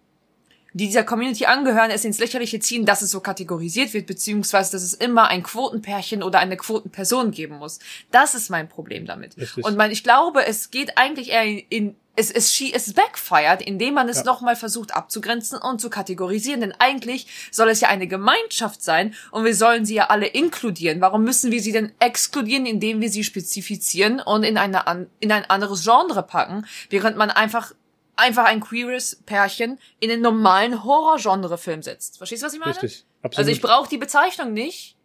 die 0.75 0.87
dieser 0.87 1.05
Community 1.05 1.45
angehören, 1.45 1.89
es 1.89 2.03
ins 2.03 2.19
Lächerliche 2.19 2.59
ziehen, 2.59 2.85
dass 2.85 3.01
es 3.01 3.09
so 3.09 3.21
kategorisiert 3.21 3.93
wird, 3.93 4.07
beziehungsweise 4.07 4.73
dass 4.73 4.83
es 4.83 4.93
immer 4.93 5.29
ein 5.29 5.41
Quotenpärchen 5.41 6.21
oder 6.21 6.39
eine 6.39 6.57
Quotenperson 6.57 7.31
geben 7.31 7.59
muss. 7.59 7.79
Das 8.11 8.35
ist 8.35 8.49
mein 8.49 8.67
Problem 8.67 9.05
damit. 9.05 9.37
Richtig. 9.37 9.63
Und 9.63 9.77
mein, 9.77 9.91
ich 9.91 10.03
glaube, 10.03 10.45
es 10.45 10.71
geht 10.71 10.97
eigentlich 10.97 11.29
eher 11.29 11.45
in, 11.45 11.59
in 11.69 11.95
es, 12.15 12.31
es, 12.31 12.61
es 12.61 12.93
backfired, 12.93 13.61
indem 13.61 13.95
man 13.95 14.09
es 14.09 14.17
ja. 14.17 14.23
nochmal 14.23 14.55
versucht 14.55 14.93
abzugrenzen 14.93 15.57
und 15.57 15.81
zu 15.81 15.89
kategorisieren. 15.89 16.61
Denn 16.61 16.73
eigentlich 16.79 17.27
soll 17.51 17.69
es 17.69 17.81
ja 17.81 17.89
eine 17.89 18.07
Gemeinschaft 18.07 18.81
sein 18.83 19.13
und 19.31 19.45
wir 19.45 19.55
sollen 19.55 19.85
sie 19.85 19.95
ja 19.95 20.07
alle 20.07 20.27
inkludieren. 20.27 21.01
Warum 21.01 21.23
müssen 21.23 21.51
wir 21.51 21.61
sie 21.61 21.71
denn 21.71 21.91
exkludieren, 21.99 22.65
indem 22.65 23.01
wir 23.01 23.09
sie 23.09 23.23
spezifizieren 23.23 24.19
und 24.19 24.43
in, 24.43 24.57
eine, 24.57 25.07
in 25.19 25.31
ein 25.31 25.45
anderes 25.45 25.83
Genre 25.83 26.23
packen, 26.23 26.65
während 26.89 27.17
man 27.17 27.31
einfach 27.31 27.73
einfach 28.17 28.45
ein 28.45 28.61
queeres 28.61 29.17
Pärchen 29.25 29.77
in 29.99 30.09
den 30.09 30.21
normalen 30.21 30.85
Horror-Genre-Film 30.85 31.83
setzt. 31.83 32.17
Verstehst 32.17 32.43
du, 32.43 32.47
was 32.47 32.53
ich 32.53 32.59
meine? 32.59 32.71
Richtig, 32.71 33.05
absolut. 33.21 33.37
Also 33.37 33.51
ich 33.51 33.61
brauche 33.61 33.89
die 33.89 33.97
Bezeichnung 33.97 34.53
nicht. 34.53 34.95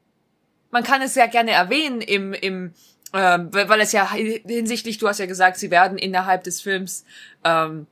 Man 0.71 0.85
kann 0.85 1.03
es 1.03 1.15
sehr 1.15 1.27
gerne 1.27 1.51
erwähnen 1.51 2.01
im, 2.01 2.33
im 2.33 2.73
ähm, 3.13 3.49
weil 3.53 3.81
es 3.81 3.93
ja 3.93 4.11
hinsichtlich, 4.13 4.99
du 4.99 5.09
hast 5.09 5.19
ja 5.19 5.27
gesagt, 5.27 5.59
sie 5.59 5.71
werden 5.71 5.99
innerhalb 5.99 6.45
des 6.45 6.61
Films 6.61 7.05
ähm, 7.45 7.87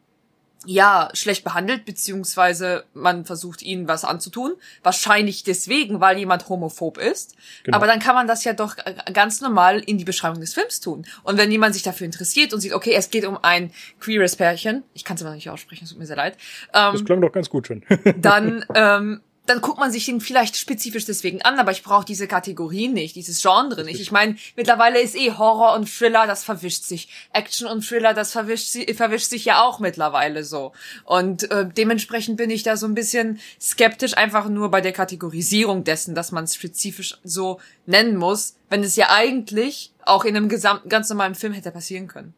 ja, 0.67 1.09
schlecht 1.13 1.45
behandelt, 1.45 1.85
beziehungsweise 1.85 2.85
man 2.93 3.25
versucht 3.25 3.63
ihnen 3.63 3.87
was 3.87 4.05
anzutun. 4.05 4.55
Wahrscheinlich 4.83 5.45
deswegen, 5.45 6.01
weil 6.01 6.19
jemand 6.19 6.49
homophob 6.49 6.99
ist. 6.99 7.37
Genau. 7.63 7.77
Aber 7.77 7.87
dann 7.87 8.01
kann 8.01 8.15
man 8.15 8.27
das 8.27 8.45
ja 8.45 8.55
doch 8.55 8.77
ganz 9.13 9.41
normal 9.41 9.81
in 9.81 9.99
die 9.99 10.05
Beschreibung 10.05 10.41
des 10.41 10.55
Films 10.55 10.81
tun. 10.81 11.07
Und 11.23 11.39
wenn 11.39 11.51
jemand 11.51 11.75
sich 11.75 11.85
dafür 11.85 12.07
interessiert 12.07 12.53
und 12.53 12.61
sieht, 12.61 12.73
okay, 12.73 12.93
es 12.95 13.11
geht 13.11 13.25
um 13.25 13.39
ein 13.41 13.71
queeres 14.01 14.37
Pärchen, 14.37 14.83
ich 14.95 15.05
kann 15.05 15.17
es 15.17 15.23
aber 15.23 15.35
nicht 15.35 15.49
aussprechen, 15.49 15.85
es 15.85 15.91
tut 15.91 15.99
mir 15.99 16.07
sehr 16.07 16.17
leid. 16.17 16.37
Ähm, 16.75 16.93
das 16.93 17.05
klang 17.05 17.21
doch 17.21 17.33
ganz 17.33 17.49
gut 17.49 17.69
schon. 17.69 17.85
dann 18.17 18.65
ähm, 18.75 19.21
dann 19.49 19.61
guckt 19.61 19.79
man 19.79 19.91
sich 19.91 20.07
den 20.07 20.21
vielleicht 20.21 20.57
spezifisch 20.57 21.05
deswegen 21.05 21.43
an, 21.43 21.59
aber 21.59 21.73
ich 21.73 21.83
brauche 21.83 22.05
diese 22.05 22.29
Kategorie 22.29 22.89
nicht, 22.89 23.17
dieses 23.17 23.41
Genre 23.41 23.85
nicht. 23.85 24.01
Ich 24.01 24.13
meine, 24.13 24.37
mittlerweile 24.57 25.01
ist 25.01 25.17
eh 25.17 25.33
Horror 25.33 25.75
und 25.75 25.89
Thriller, 25.89 26.27
das 26.27 26.45
verwischt 26.45 26.85
sich. 26.85 27.09
Action 27.33 27.67
und 27.67 27.87
Thriller, 27.87 28.15
das 28.15 28.33
verwischt, 28.33 28.77
verwischt 28.95 29.31
sich 29.31 29.45
ja 29.45 29.63
auch 29.63 29.81
mittlerweile 29.81 30.45
so. 30.45 30.73
Und 31.05 31.51
äh, 31.51 31.67
dementsprechend 31.67 32.37
bin 32.37 32.51
ich 32.51 32.63
da 32.63 32.77
so 32.77 32.87
ein 32.87 32.95
bisschen 32.95 33.41
skeptisch, 33.61 34.17
einfach 34.17 34.49
nur 34.49 34.71
bei 34.71 34.81
der 34.81 34.93
Kategorisierung 34.93 35.85
dessen, 35.85 36.15
dass 36.15 36.33
man 36.33 36.45
es 36.45 36.55
spezifisch 36.55 37.19
so 37.25 37.61
nennen 37.87 38.17
muss, 38.17 38.57
wenn 38.69 38.83
es 38.83 38.97
ja 38.97 39.11
eigentlich 39.11 39.93
auch 40.05 40.25
in 40.25 40.37
einem 40.37 40.49
gesamten, 40.49 40.89
ganz 40.89 41.09
normalen 41.09 41.35
Film 41.35 41.53
hätte 41.53 41.71
passieren 41.71 42.07
können. 42.07 42.35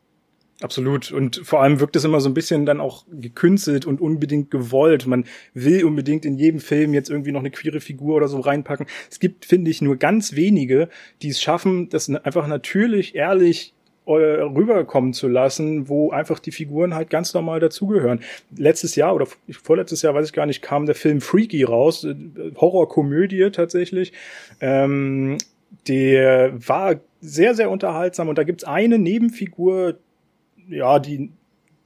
Absolut. 0.62 1.11
Und 1.11 1.41
vor 1.45 1.62
allem 1.62 1.81
wirkt 1.81 1.97
es 1.97 2.05
immer 2.05 2.21
so 2.21 2.29
ein 2.29 2.35
bisschen 2.35 2.67
dann 2.67 2.81
auch 2.81 3.07
gekünstelt 3.11 3.87
und 3.87 4.01
unbedingt 4.01 4.51
gewollt. 4.51 5.07
Man 5.07 5.25
will 5.55 5.85
unbedingt 5.85 6.27
in 6.27 6.37
jedem 6.37 6.61
Film 6.61 6.93
jetzt 6.93 7.09
irgendwie 7.09 7.33
noch 7.33 7.41
eine 7.41 7.51
queere 7.51 7.81
Figur 7.81 8.17
oder 8.17 8.29
so 8.29 8.41
reinpacken. 8.41 8.87
Es 9.11 9.21
gibt, 9.21 9.47
finde 9.47 9.71
ich, 9.71 9.81
nur 9.81 9.97
ganz 9.97 10.35
wenige, 10.35 10.89
die 11.23 11.29
es 11.29 11.41
schaffen, 11.41 11.89
das 11.89 12.11
einfach 12.11 12.47
natürlich, 12.47 13.14
ehrlich 13.14 13.75
äh, 14.07 14.12
rüberkommen 14.12 15.12
zu 15.12 15.29
lassen, 15.29 15.88
wo 15.88 16.11
einfach 16.11 16.38
die 16.38 16.52
Figuren 16.52 16.95
halt 16.95 17.11
ganz 17.11 17.33
normal 17.33 17.61
dazugehören. 17.61 18.21
Letztes 18.57 18.97
Jahr 18.97 19.14
oder 19.14 19.26
vorletztes 19.50 20.02
Jahr, 20.02 20.14
weiß 20.14 20.26
ich 20.26 20.33
gar 20.33 20.47
nicht, 20.47 20.62
kam 20.62 20.85
der 20.87 20.95
Film 20.95 21.21
Freaky 21.21 21.62
raus, 21.62 22.05
äh, 22.05 22.14
Horrorkomödie 22.57 23.50
tatsächlich. 23.50 24.12
Ähm, 24.61 25.38
der 25.87 26.52
war 26.67 26.97
sehr, 27.21 27.55
sehr 27.55 27.71
unterhaltsam 27.71 28.29
und 28.29 28.37
da 28.37 28.43
gibt's 28.43 28.64
eine 28.64 28.99
Nebenfigur, 28.99 29.99
ja, 30.71 30.99
die, 30.99 31.31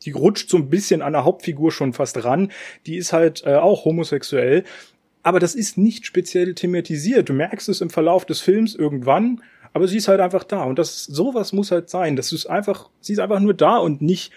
die 0.03 0.11
rutscht 0.12 0.50
so 0.50 0.57
ein 0.57 0.71
bisschen 0.71 1.03
an 1.03 1.12
der 1.12 1.25
Hauptfigur 1.25 1.73
schon 1.73 1.93
fast 1.93 2.25
ran. 2.25 2.53
Die 2.87 2.97
ist 2.97 3.12
halt 3.12 3.43
äh, 3.47 3.57
auch 3.57 3.85
homosexuell. 3.85 4.64
Aber 5.23 5.41
das 5.41 5.55
ist 5.55 5.79
nicht 5.79 6.05
speziell 6.05 6.55
thematisiert. 6.55 7.29
Du 7.29 7.33
merkst 7.33 7.69
es 7.69 7.81
im 7.81 7.91
Verlauf 7.91 8.26
des 8.26 8.41
Films 8.41 8.75
irgendwann, 8.75 9.43
aber 9.73 9.88
sie 9.88 9.97
ist 9.97 10.09
halt 10.09 10.21
einfach 10.21 10.45
da. 10.45 10.64
Und 10.64 10.79
das, 10.79 11.05
sowas 11.05 11.53
muss 11.53 11.71
halt 11.71 11.88
sein. 11.88 12.14
Das 12.14 12.31
ist 12.31 12.47
einfach, 12.47 12.91
sie 13.00 13.14
ist 13.14 13.19
einfach 13.19 13.41
nur 13.41 13.55
da 13.55 13.79
und 13.79 14.03
nicht, 14.03 14.33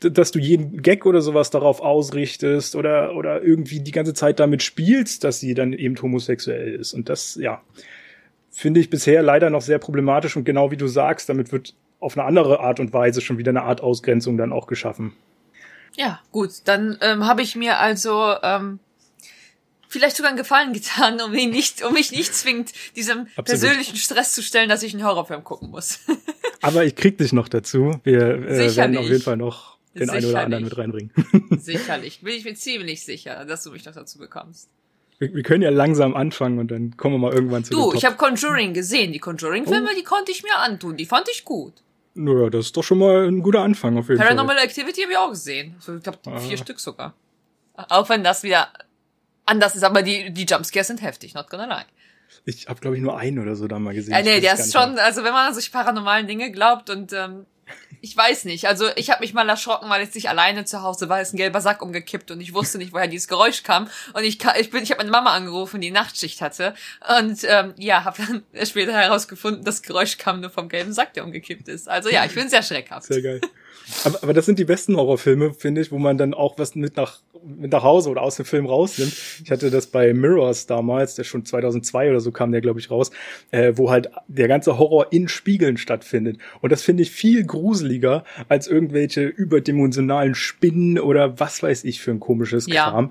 dass 0.00 0.30
du 0.30 0.38
jeden 0.38 0.80
Gag 0.80 1.04
oder 1.04 1.20
sowas 1.20 1.50
darauf 1.50 1.80
ausrichtest 1.80 2.74
oder, 2.74 3.14
oder 3.16 3.42
irgendwie 3.42 3.80
die 3.80 3.92
ganze 3.92 4.14
Zeit 4.14 4.40
damit 4.40 4.62
spielst, 4.62 5.24
dass 5.24 5.40
sie 5.40 5.54
dann 5.54 5.72
eben 5.74 6.00
homosexuell 6.00 6.74
ist. 6.74 6.94
Und 6.94 7.08
das, 7.08 7.34
ja, 7.34 7.60
finde 8.50 8.80
ich 8.80 8.90
bisher 8.90 9.22
leider 9.22 9.50
noch 9.50 9.62
sehr 9.62 9.78
problematisch 9.78 10.36
und 10.36 10.44
genau 10.44 10.70
wie 10.70 10.76
du 10.76 10.86
sagst, 10.86 11.28
damit 11.28 11.52
wird 11.52 11.74
auf 12.00 12.16
eine 12.16 12.26
andere 12.26 12.60
Art 12.60 12.80
und 12.80 12.92
Weise 12.92 13.20
schon 13.20 13.38
wieder 13.38 13.50
eine 13.50 13.62
Art 13.62 13.80
Ausgrenzung 13.80 14.36
dann 14.36 14.52
auch 14.52 14.66
geschaffen. 14.66 15.14
Ja, 15.96 16.20
gut, 16.30 16.50
dann 16.64 16.98
ähm, 17.00 17.26
habe 17.26 17.42
ich 17.42 17.56
mir 17.56 17.78
also 17.78 18.34
ähm, 18.42 18.78
vielleicht 19.88 20.16
sogar 20.16 20.30
einen 20.30 20.38
Gefallen 20.38 20.72
getan, 20.74 21.20
um 21.20 21.32
mich 21.32 21.48
nicht, 21.48 21.82
um 21.82 21.92
mich 21.92 22.12
nicht 22.12 22.34
zwingend 22.34 22.72
diesem 22.94 23.22
Absolut. 23.36 23.46
persönlichen 23.46 23.96
Stress 23.96 24.32
zu 24.32 24.42
stellen, 24.42 24.68
dass 24.68 24.82
ich 24.82 24.94
einen 24.94 25.04
Horrorfilm 25.04 25.42
gucken 25.42 25.70
muss. 25.70 26.00
Aber 26.60 26.84
ich 26.84 26.94
krieg 26.94 27.18
dich 27.18 27.32
noch 27.32 27.48
dazu. 27.48 27.98
Wir 28.04 28.20
äh, 28.20 28.76
werden 28.76 28.96
auf 28.96 29.06
jeden 29.06 29.22
Fall 29.22 29.36
noch 29.36 29.78
den 29.94 30.10
einen 30.10 30.26
oder 30.26 30.40
anderen 30.40 30.64
mit 30.64 30.76
reinbringen. 30.76 31.12
Sicherlich, 31.58 32.20
bin 32.20 32.34
ich 32.34 32.44
mir 32.44 32.54
ziemlich 32.54 33.04
sicher, 33.04 33.44
dass 33.44 33.64
du 33.64 33.72
mich 33.72 33.84
noch 33.84 33.94
dazu 33.94 34.18
bekommst. 34.18 34.68
Wir, 35.18 35.34
wir, 35.34 35.42
können 35.42 35.62
ja 35.62 35.70
langsam 35.70 36.14
anfangen 36.14 36.60
und 36.60 36.70
dann 36.70 36.96
kommen 36.96 37.16
wir 37.16 37.18
mal 37.18 37.32
irgendwann 37.32 37.64
zu 37.64 37.72
Du, 37.72 37.92
ich 37.92 38.04
habe 38.04 38.16
Conjuring 38.16 38.72
gesehen. 38.72 39.12
Die 39.12 39.18
Conjuring-Filme, 39.18 39.88
oh. 39.90 39.96
die 39.96 40.04
konnte 40.04 40.30
ich 40.30 40.44
mir 40.44 40.56
antun. 40.56 40.96
Die 40.96 41.06
fand 41.06 41.28
ich 41.28 41.44
gut. 41.44 41.82
Naja, 42.20 42.50
das 42.50 42.66
ist 42.66 42.76
doch 42.76 42.82
schon 42.82 42.98
mal 42.98 43.28
ein 43.28 43.42
guter 43.42 43.60
Anfang 43.60 43.96
auf 43.96 44.08
jeden 44.08 44.18
Paranormal 44.18 44.56
Fall. 44.56 44.66
Paranormal 44.66 44.90
Activity 44.90 45.02
habe 45.02 45.12
ich 45.12 45.18
auch 45.18 45.30
gesehen. 45.30 45.76
Ich 45.78 46.02
glaube, 46.02 46.18
ah. 46.26 46.40
vier 46.40 46.56
Stück 46.58 46.80
sogar. 46.80 47.14
Auch 47.76 48.08
wenn 48.08 48.24
das 48.24 48.42
wieder 48.42 48.68
anders 49.46 49.76
ist, 49.76 49.84
aber 49.84 50.02
die, 50.02 50.32
die 50.32 50.44
Jumpscares 50.44 50.88
sind 50.88 51.00
heftig, 51.00 51.34
not 51.34 51.48
gonna 51.48 51.66
lie. 51.66 51.84
Ich 52.44 52.68
habe, 52.68 52.80
glaube 52.80 52.96
ich, 52.96 53.02
nur 53.02 53.16
einen 53.16 53.38
oder 53.38 53.54
so 53.54 53.68
da 53.68 53.78
mal 53.78 53.94
gesehen. 53.94 54.14
Ja, 54.14 54.22
nee, 54.22 54.40
der 54.40 54.54
ist 54.54 54.72
schon, 54.72 54.98
also 54.98 55.22
wenn 55.22 55.32
man 55.32 55.48
an 55.48 55.54
solche 55.54 55.70
paranormalen 55.70 56.26
Dinge 56.26 56.50
glaubt 56.50 56.90
und 56.90 57.12
ähm, 57.12 57.46
ich 58.00 58.16
weiß 58.16 58.44
nicht. 58.44 58.66
Also 58.68 58.86
ich 58.96 59.10
habe 59.10 59.20
mich 59.20 59.34
mal 59.34 59.48
erschrocken, 59.48 59.88
weil 59.90 60.02
ich 60.02 60.14
nicht 60.14 60.28
alleine 60.28 60.64
zu 60.64 60.82
Hause 60.82 61.08
war, 61.08 61.20
ist 61.20 61.34
ein 61.34 61.36
gelber 61.36 61.60
Sack 61.60 61.82
umgekippt 61.82 62.30
und 62.30 62.40
ich 62.40 62.54
wusste 62.54 62.78
nicht, 62.78 62.92
woher 62.92 63.08
dieses 63.08 63.28
Geräusch 63.28 63.62
kam. 63.62 63.88
Und 64.12 64.24
ich 64.24 64.38
ich 64.58 64.70
bin, 64.70 64.82
ich 64.82 64.90
habe 64.90 64.98
meine 64.98 65.10
Mama 65.10 65.34
angerufen, 65.34 65.80
die 65.80 65.90
Nachtschicht 65.90 66.40
hatte 66.40 66.74
und 67.18 67.40
ähm, 67.44 67.74
ja, 67.76 68.04
habe 68.04 68.16
dann 68.24 68.42
später 68.66 68.92
herausgefunden, 68.92 69.64
das 69.64 69.82
Geräusch 69.82 70.18
kam 70.18 70.40
nur 70.40 70.50
vom 70.50 70.68
gelben 70.68 70.92
Sack, 70.92 71.14
der 71.14 71.24
umgekippt 71.24 71.68
ist. 71.68 71.88
Also 71.88 72.08
ja, 72.08 72.24
ich 72.24 72.34
bin 72.34 72.48
sehr 72.48 72.62
schreckhaft. 72.62 73.06
Sehr 73.06 73.22
geil. 73.22 73.40
Aber, 74.04 74.22
aber 74.22 74.32
das 74.32 74.46
sind 74.46 74.58
die 74.58 74.64
besten 74.64 74.96
Horrorfilme, 74.96 75.54
finde 75.54 75.80
ich, 75.80 75.90
wo 75.90 75.98
man 75.98 76.18
dann 76.18 76.34
auch 76.34 76.58
was 76.58 76.74
mit 76.74 76.96
nach, 76.96 77.20
mit 77.42 77.72
nach 77.72 77.82
Hause 77.82 78.10
oder 78.10 78.22
aus 78.22 78.36
dem 78.36 78.44
Film 78.44 78.66
rausnimmt. 78.66 79.12
Ich 79.44 79.50
hatte 79.50 79.70
das 79.70 79.86
bei 79.86 80.12
Mirrors 80.12 80.66
damals, 80.66 81.14
der 81.14 81.24
schon 81.24 81.44
2002 81.44 82.10
oder 82.10 82.20
so 82.20 82.30
kam 82.30 82.52
der, 82.52 82.60
glaube 82.60 82.80
ich, 82.80 82.90
raus, 82.90 83.10
äh, 83.50 83.72
wo 83.76 83.90
halt 83.90 84.10
der 84.28 84.48
ganze 84.48 84.78
Horror 84.78 85.12
in 85.12 85.28
Spiegeln 85.28 85.76
stattfindet. 85.76 86.38
Und 86.60 86.72
das 86.72 86.82
finde 86.82 87.02
ich 87.02 87.10
viel 87.10 87.44
gruseliger 87.44 88.24
als 88.48 88.66
irgendwelche 88.66 89.24
überdimensionalen 89.24 90.34
Spinnen 90.34 90.98
oder 90.98 91.40
was 91.40 91.62
weiß 91.62 91.84
ich 91.84 92.00
für 92.00 92.10
ein 92.10 92.20
komisches 92.20 92.66
Kram. 92.66 93.06
Ja. 93.06 93.10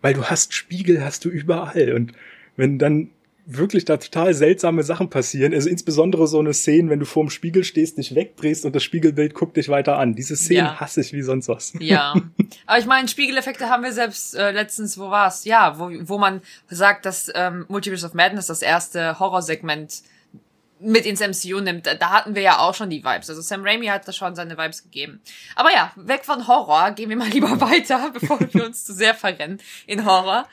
Weil 0.00 0.14
du 0.14 0.24
hast 0.24 0.54
Spiegel, 0.54 1.04
hast 1.04 1.24
du 1.24 1.28
überall. 1.28 1.92
Und 1.92 2.12
wenn 2.56 2.78
dann 2.78 3.10
wirklich 3.50 3.86
da 3.86 3.96
total 3.96 4.34
seltsame 4.34 4.82
Sachen 4.82 5.08
passieren. 5.08 5.54
Also 5.54 5.70
insbesondere 5.70 6.26
so 6.26 6.38
eine 6.38 6.52
Szene, 6.52 6.90
wenn 6.90 7.00
du 7.00 7.06
vorm 7.06 7.30
Spiegel 7.30 7.64
stehst, 7.64 7.96
dich 7.96 8.14
wegdrehst 8.14 8.66
und 8.66 8.76
das 8.76 8.84
Spiegelbild 8.84 9.32
guckt 9.32 9.56
dich 9.56 9.70
weiter 9.70 9.98
an. 9.98 10.14
Diese 10.14 10.36
Szene 10.36 10.58
ja. 10.60 10.80
hasse 10.80 11.00
ich 11.00 11.14
wie 11.14 11.22
sonst 11.22 11.48
was. 11.48 11.72
Ja. 11.80 12.14
Aber 12.66 12.78
ich 12.78 12.84
meine, 12.84 13.08
Spiegeleffekte 13.08 13.70
haben 13.70 13.82
wir 13.82 13.92
selbst 13.92 14.34
äh, 14.34 14.50
letztens, 14.50 14.98
wo 14.98 15.10
war's? 15.10 15.46
Ja, 15.46 15.78
wo, 15.78 15.90
wo 16.02 16.18
man 16.18 16.42
sagt, 16.68 17.06
dass 17.06 17.32
ähm, 17.34 17.64
Multiverse 17.68 18.06
of 18.06 18.12
Madness 18.12 18.48
das 18.48 18.60
erste 18.60 19.18
Horrorsegment 19.18 20.02
mit 20.80 21.06
ins 21.06 21.20
MCU 21.20 21.60
nimmt, 21.60 21.86
da 21.86 22.10
hatten 22.10 22.34
wir 22.34 22.42
ja 22.42 22.58
auch 22.58 22.74
schon 22.74 22.90
die 22.90 23.02
Vibes. 23.02 23.30
Also 23.30 23.40
Sam 23.40 23.64
Raimi 23.64 23.86
hat 23.86 24.06
da 24.06 24.12
schon 24.12 24.34
seine 24.34 24.56
Vibes 24.58 24.82
gegeben. 24.82 25.20
Aber 25.56 25.72
ja, 25.72 25.90
weg 25.96 26.24
von 26.24 26.46
Horror, 26.46 26.92
gehen 26.92 27.08
wir 27.08 27.16
mal 27.16 27.28
lieber 27.32 27.60
weiter, 27.60 28.10
bevor 28.12 28.38
wir 28.40 28.66
uns 28.66 28.84
zu 28.84 28.92
sehr 28.92 29.14
verrennen 29.14 29.58
in 29.86 30.04
Horror. 30.04 30.46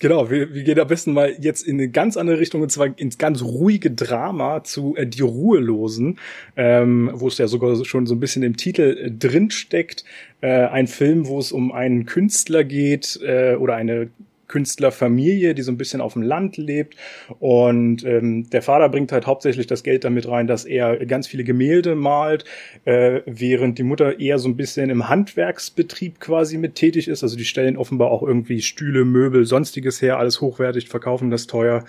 Genau, 0.00 0.30
wir, 0.30 0.54
wir 0.54 0.62
gehen 0.62 0.80
am 0.80 0.88
besten 0.88 1.12
mal 1.12 1.36
jetzt 1.40 1.62
in 1.62 1.76
eine 1.78 1.90
ganz 1.90 2.16
andere 2.16 2.38
Richtung 2.38 2.62
und 2.62 2.72
zwar 2.72 2.98
ins 2.98 3.18
ganz 3.18 3.42
ruhige 3.42 3.90
Drama 3.90 4.64
zu 4.64 4.96
äh, 4.96 5.06
Die 5.06 5.20
Ruhelosen, 5.20 6.18
ähm, 6.56 7.10
wo 7.12 7.28
es 7.28 7.36
ja 7.36 7.46
sogar 7.48 7.84
schon 7.84 8.06
so 8.06 8.14
ein 8.14 8.20
bisschen 8.20 8.42
im 8.42 8.56
Titel 8.56 8.96
äh, 8.98 9.10
drin 9.10 9.50
steckt. 9.50 10.06
Äh, 10.40 10.68
ein 10.68 10.86
Film, 10.86 11.26
wo 11.26 11.38
es 11.38 11.52
um 11.52 11.70
einen 11.70 12.06
Künstler 12.06 12.64
geht 12.64 13.20
äh, 13.22 13.56
oder 13.56 13.76
eine 13.76 14.08
Künstlerfamilie, 14.50 15.54
die 15.54 15.62
so 15.62 15.70
ein 15.70 15.78
bisschen 15.78 16.00
auf 16.00 16.12
dem 16.14 16.22
Land 16.22 16.56
lebt. 16.56 16.96
Und 17.38 18.04
ähm, 18.04 18.50
der 18.50 18.62
Vater 18.62 18.88
bringt 18.88 19.12
halt 19.12 19.26
hauptsächlich 19.26 19.66
das 19.66 19.82
Geld 19.82 20.04
damit 20.04 20.28
rein, 20.28 20.46
dass 20.46 20.64
er 20.64 21.06
ganz 21.06 21.26
viele 21.26 21.44
Gemälde 21.44 21.94
malt, 21.94 22.44
äh, 22.84 23.20
während 23.24 23.78
die 23.78 23.84
Mutter 23.84 24.18
eher 24.18 24.38
so 24.38 24.48
ein 24.48 24.56
bisschen 24.56 24.90
im 24.90 25.08
Handwerksbetrieb 25.08 26.20
quasi 26.20 26.58
mit 26.58 26.74
tätig 26.74 27.08
ist. 27.08 27.22
Also 27.22 27.36
die 27.36 27.44
stellen 27.44 27.76
offenbar 27.76 28.10
auch 28.10 28.22
irgendwie 28.22 28.60
Stühle, 28.60 29.04
Möbel, 29.04 29.46
sonstiges 29.46 30.02
her, 30.02 30.18
alles 30.18 30.40
hochwertig, 30.40 30.88
verkaufen 30.88 31.30
das 31.30 31.46
teuer. 31.46 31.84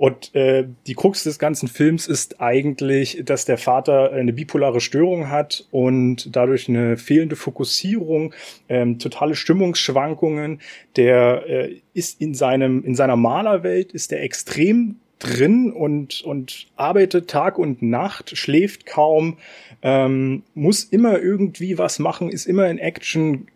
Und 0.00 0.34
äh, 0.34 0.66
die 0.86 0.94
Krux 0.94 1.24
des 1.24 1.38
ganzen 1.38 1.68
Films 1.68 2.08
ist 2.08 2.40
eigentlich, 2.40 3.20
dass 3.22 3.44
der 3.44 3.58
Vater 3.58 4.12
eine 4.12 4.32
bipolare 4.32 4.80
Störung 4.80 5.28
hat 5.28 5.66
und 5.70 6.34
dadurch 6.34 6.70
eine 6.70 6.96
fehlende 6.96 7.36
Fokussierung, 7.36 8.32
ähm, 8.70 8.98
totale 8.98 9.34
Stimmungsschwankungen. 9.34 10.62
Der 10.96 11.44
äh, 11.46 11.80
ist 11.92 12.18
in 12.18 12.32
seinem 12.32 12.82
in 12.82 12.94
seiner 12.94 13.16
Malerwelt 13.16 13.92
ist 13.92 14.10
er 14.10 14.22
extrem 14.22 14.96
drin 15.18 15.70
und 15.70 16.22
und 16.22 16.68
arbeitet 16.76 17.28
Tag 17.28 17.58
und 17.58 17.82
Nacht, 17.82 18.38
schläft 18.38 18.86
kaum, 18.86 19.36
ähm, 19.82 20.44
muss 20.54 20.82
immer 20.82 21.20
irgendwie 21.20 21.76
was 21.76 21.98
machen, 21.98 22.30
ist 22.30 22.46
immer 22.46 22.70
in 22.70 22.78
Action. 22.78 23.48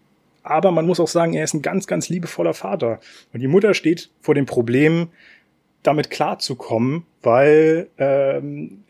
Aber 0.42 0.72
man 0.72 0.84
muss 0.84 1.00
auch 1.00 1.08
sagen, 1.08 1.32
er 1.32 1.44
ist 1.44 1.54
ein 1.54 1.62
ganz, 1.62 1.86
ganz 1.86 2.10
liebevoller 2.10 2.52
Vater. 2.52 3.00
Und 3.32 3.40
die 3.40 3.48
Mutter 3.48 3.72
steht 3.72 4.10
vor 4.20 4.34
dem 4.34 4.44
Problem, 4.44 5.08
damit 5.84 6.10
klarzukommen, 6.10 7.04
weil 7.22 7.88
ähm, 7.98 8.84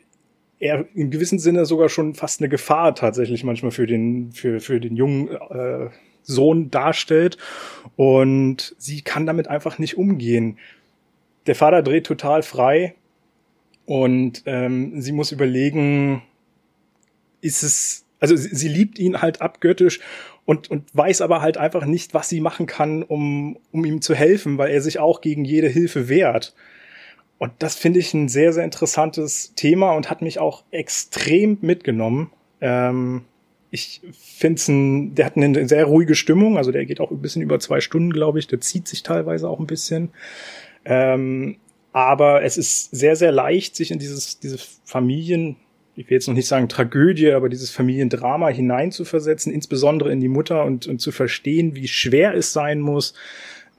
er 0.59 0.87
im 0.95 1.11
gewissen 1.11 1.39
Sinne 1.39 1.67
sogar 1.67 1.91
schon 1.91 2.15
fast 2.15 2.41
eine 2.41 2.49
Gefahr 2.49 2.95
tatsächlich 2.95 3.45
manchmal 3.45 3.73
für 3.73 3.87
den 3.87 4.33
für 4.33 4.61
für 4.61 4.81
den 4.81 4.97
jungen 4.97 5.29
äh, 5.29 5.91
Sohn 6.23 6.71
darstellt 6.71 7.37
und 7.97 8.75
sie 8.79 9.03
kann 9.03 9.27
damit 9.27 9.49
einfach 9.49 9.79
nicht 9.79 9.99
umgehen. 9.99 10.59
Der 11.47 11.55
Vater 11.55 11.83
dreht 11.83 12.07
total 12.07 12.43
frei 12.43 12.95
und 13.85 14.43
ähm, 14.47 15.01
sie 15.03 15.13
muss 15.13 15.33
überlegen, 15.33 16.23
ist 17.43 17.63
es 17.63 18.07
also 18.21 18.37
sie, 18.37 18.55
sie 18.55 18.69
liebt 18.69 18.99
ihn 18.99 19.21
halt 19.21 19.43
abgöttisch 19.43 20.01
und, 20.47 20.71
und 20.71 20.95
weiß 20.95 21.21
aber 21.21 21.43
halt 21.43 21.59
einfach 21.59 21.85
nicht, 21.85 22.15
was 22.15 22.29
sie 22.29 22.41
machen 22.41 22.67
kann, 22.67 23.03
um, 23.03 23.59
um 23.71 23.85
ihm 23.85 24.01
zu 24.01 24.15
helfen, 24.15 24.57
weil 24.57 24.71
er 24.71 24.81
sich 24.81 24.99
auch 24.99 25.21
gegen 25.21 25.45
jede 25.45 25.69
Hilfe 25.69 26.09
wehrt. 26.09 26.55
Und 27.45 27.53
das 27.59 27.75
finde 27.75 27.99
ich 27.99 28.15
ein 28.15 28.31
sehr, 28.31 28.55
sehr 28.55 28.65
interessantes 28.65 29.53
Thema 29.55 29.93
und 29.93 30.09
hat 30.09 30.23
mich 30.23 30.39
auch 30.39 30.65
extrem 30.71 31.59
mitgenommen. 31.61 32.31
Ähm, 32.63 33.27
ich 33.71 34.01
finde 34.19 34.57
es 34.57 34.69
ein, 34.69 35.15
der 35.15 35.27
hat 35.27 35.37
eine 35.37 35.69
sehr 35.69 35.85
ruhige 35.85 36.15
Stimmung, 36.15 36.57
also 36.57 36.73
der 36.73 36.87
geht 36.87 37.01
auch 37.01 37.11
ein 37.11 37.21
bisschen 37.21 37.43
über 37.43 37.61
zwei 37.61 37.83
Stunden, 37.83 38.15
glaube 38.15 38.39
ich. 38.39 38.47
Der 38.47 38.63
zieht 38.63 38.89
sich 38.89 39.03
teilweise 39.03 39.47
auch 39.47 39.61
ein 39.61 39.67
bisschen. 39.67 40.09
Ähm, 40.87 41.57
aber 41.93 42.43
es 42.45 42.57
ist 42.57 42.97
sehr, 42.97 43.15
sehr 43.15 43.31
leicht, 43.31 43.77
sich 43.77 43.91
in 43.91 43.99
dieses, 43.99 44.41
diese 44.41 44.57
Familien, 44.87 45.57
ich 45.97 46.09
will 46.09 46.15
jetzt 46.15 46.29
noch 46.29 46.35
nicht 46.35 46.49
sagen 46.49 46.71
Tragödie, 46.71 47.33
aber 47.33 47.51
dieses 47.51 47.71
Familiendrama 47.71 48.49
hineinzuversetzen, 48.49 49.53
insbesondere 49.53 50.11
in 50.11 50.21
die 50.21 50.29
Mutter 50.29 50.65
und, 50.65 50.87
und 50.87 50.99
zu 50.99 51.13
verstehen, 51.13 51.75
wie 51.75 51.89
schwer 51.89 52.35
es 52.35 52.55
sein 52.55 52.81
muss, 52.81 53.13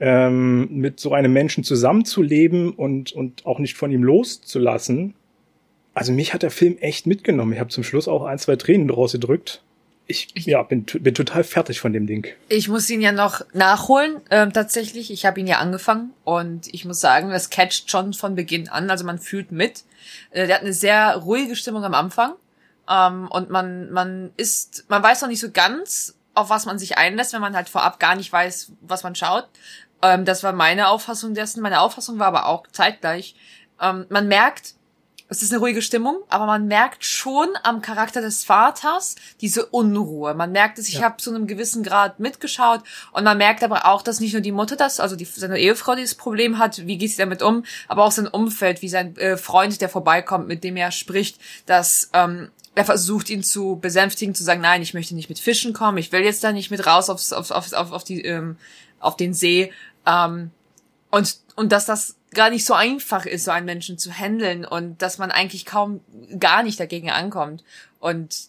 ähm, 0.00 0.68
mit 0.70 1.00
so 1.00 1.12
einem 1.12 1.32
Menschen 1.32 1.64
zusammenzuleben 1.64 2.70
und, 2.70 3.12
und 3.12 3.46
auch 3.46 3.58
nicht 3.58 3.76
von 3.76 3.90
ihm 3.90 4.02
loszulassen. 4.02 5.14
Also 5.94 6.12
mich 6.12 6.34
hat 6.34 6.42
der 6.42 6.50
Film 6.50 6.76
echt 6.78 7.06
mitgenommen. 7.06 7.52
Ich 7.54 7.60
habe 7.60 7.70
zum 7.70 7.84
Schluss 7.84 8.06
auch 8.06 8.24
ein, 8.24 8.38
zwei 8.38 8.56
Tränen 8.56 8.88
draus 8.88 9.12
gedrückt. 9.12 9.62
Ich, 10.08 10.28
ich 10.34 10.46
ja, 10.46 10.62
bin, 10.62 10.84
bin 10.84 11.14
total 11.14 11.42
fertig 11.42 11.80
von 11.80 11.92
dem 11.92 12.06
Ding. 12.06 12.28
Ich 12.48 12.68
muss 12.68 12.88
ihn 12.90 13.00
ja 13.00 13.10
noch 13.10 13.40
nachholen, 13.54 14.20
ähm, 14.30 14.52
tatsächlich. 14.52 15.10
Ich 15.10 15.26
habe 15.26 15.40
ihn 15.40 15.48
ja 15.48 15.58
angefangen 15.58 16.10
und 16.22 16.72
ich 16.72 16.84
muss 16.84 17.00
sagen, 17.00 17.30
das 17.30 17.50
catcht 17.50 17.90
schon 17.90 18.12
von 18.12 18.36
Beginn 18.36 18.68
an. 18.68 18.88
Also 18.88 19.04
man 19.04 19.18
fühlt 19.18 19.50
mit. 19.50 19.84
Äh, 20.30 20.46
der 20.46 20.56
hat 20.56 20.62
eine 20.62 20.74
sehr 20.74 21.16
ruhige 21.16 21.56
Stimmung 21.56 21.82
am 21.82 21.94
Anfang. 21.94 22.34
Ähm, 22.88 23.26
und 23.28 23.50
man, 23.50 23.90
man 23.90 24.30
ist, 24.36 24.84
man 24.88 25.02
weiß 25.02 25.22
noch 25.22 25.28
nicht 25.28 25.40
so 25.40 25.50
ganz, 25.50 26.16
auf 26.34 26.50
was 26.50 26.66
man 26.66 26.78
sich 26.78 26.98
einlässt, 26.98 27.32
wenn 27.32 27.40
man 27.40 27.56
halt 27.56 27.68
vorab 27.68 27.98
gar 27.98 28.14
nicht 28.14 28.32
weiß, 28.32 28.72
was 28.82 29.02
man 29.02 29.14
schaut. 29.14 29.48
Ähm, 30.02 30.24
das 30.24 30.42
war 30.42 30.52
meine 30.52 30.88
Auffassung 30.88 31.34
dessen. 31.34 31.62
Meine 31.62 31.80
Auffassung 31.80 32.18
war 32.18 32.26
aber 32.28 32.46
auch 32.46 32.66
zeitgleich. 32.68 33.34
Ähm, 33.80 34.06
man 34.08 34.28
merkt, 34.28 34.74
es 35.28 35.42
ist 35.42 35.52
eine 35.52 35.58
ruhige 35.58 35.82
Stimmung, 35.82 36.18
aber 36.28 36.46
man 36.46 36.68
merkt 36.68 37.04
schon 37.04 37.48
am 37.64 37.82
Charakter 37.82 38.20
des 38.20 38.44
Vaters 38.44 39.16
diese 39.40 39.66
Unruhe. 39.66 40.34
Man 40.34 40.52
merkt 40.52 40.78
es, 40.78 40.88
ich 40.88 40.96
ja. 40.96 41.02
habe 41.02 41.16
zu 41.16 41.34
einem 41.34 41.48
gewissen 41.48 41.82
Grad 41.82 42.20
mitgeschaut 42.20 42.82
und 43.12 43.24
man 43.24 43.36
merkt 43.36 43.64
aber 43.64 43.86
auch, 43.86 44.02
dass 44.02 44.20
nicht 44.20 44.34
nur 44.34 44.42
die 44.42 44.52
Mutter 44.52 44.76
das, 44.76 45.00
also 45.00 45.16
die, 45.16 45.24
seine 45.24 45.58
Ehefrau 45.58 45.96
dieses 45.96 46.14
Problem 46.14 46.58
hat, 46.58 46.86
wie 46.86 46.96
geht 46.96 47.10
sie 47.10 47.16
damit 47.16 47.42
um, 47.42 47.64
aber 47.88 48.04
auch 48.04 48.12
sein 48.12 48.28
Umfeld, 48.28 48.82
wie 48.82 48.88
sein 48.88 49.16
äh, 49.16 49.36
Freund, 49.36 49.80
der 49.80 49.88
vorbeikommt, 49.88 50.46
mit 50.46 50.62
dem 50.62 50.76
er 50.76 50.92
spricht, 50.92 51.40
dass 51.66 52.10
ähm, 52.12 52.50
er 52.76 52.84
versucht 52.84 53.28
ihn 53.30 53.42
zu 53.42 53.78
besänftigen, 53.80 54.34
zu 54.34 54.44
sagen, 54.44 54.60
nein, 54.60 54.82
ich 54.82 54.94
möchte 54.94 55.14
nicht 55.14 55.28
mit 55.28 55.40
Fischen 55.40 55.72
kommen, 55.72 55.98
ich 55.98 56.12
will 56.12 56.20
jetzt 56.20 56.44
da 56.44 56.52
nicht 56.52 56.70
mit 56.70 56.86
raus 56.86 57.10
aufs, 57.10 57.32
auf, 57.32 57.50
auf, 57.50 57.72
auf, 57.72 57.90
auf 57.90 58.04
die 58.04 58.22
ähm, 58.22 58.58
auf 59.00 59.16
den 59.16 59.34
See. 59.34 59.72
Ähm, 60.06 60.50
und, 61.10 61.38
und 61.56 61.72
dass 61.72 61.86
das 61.86 62.16
gar 62.34 62.50
nicht 62.50 62.64
so 62.64 62.74
einfach 62.74 63.26
ist, 63.26 63.44
so 63.44 63.50
einen 63.50 63.66
Menschen 63.66 63.98
zu 63.98 64.12
handeln 64.12 64.64
und 64.64 65.00
dass 65.00 65.18
man 65.18 65.30
eigentlich 65.30 65.64
kaum 65.64 66.00
gar 66.38 66.62
nicht 66.62 66.78
dagegen 66.78 67.10
ankommt. 67.10 67.64
Und 67.98 68.48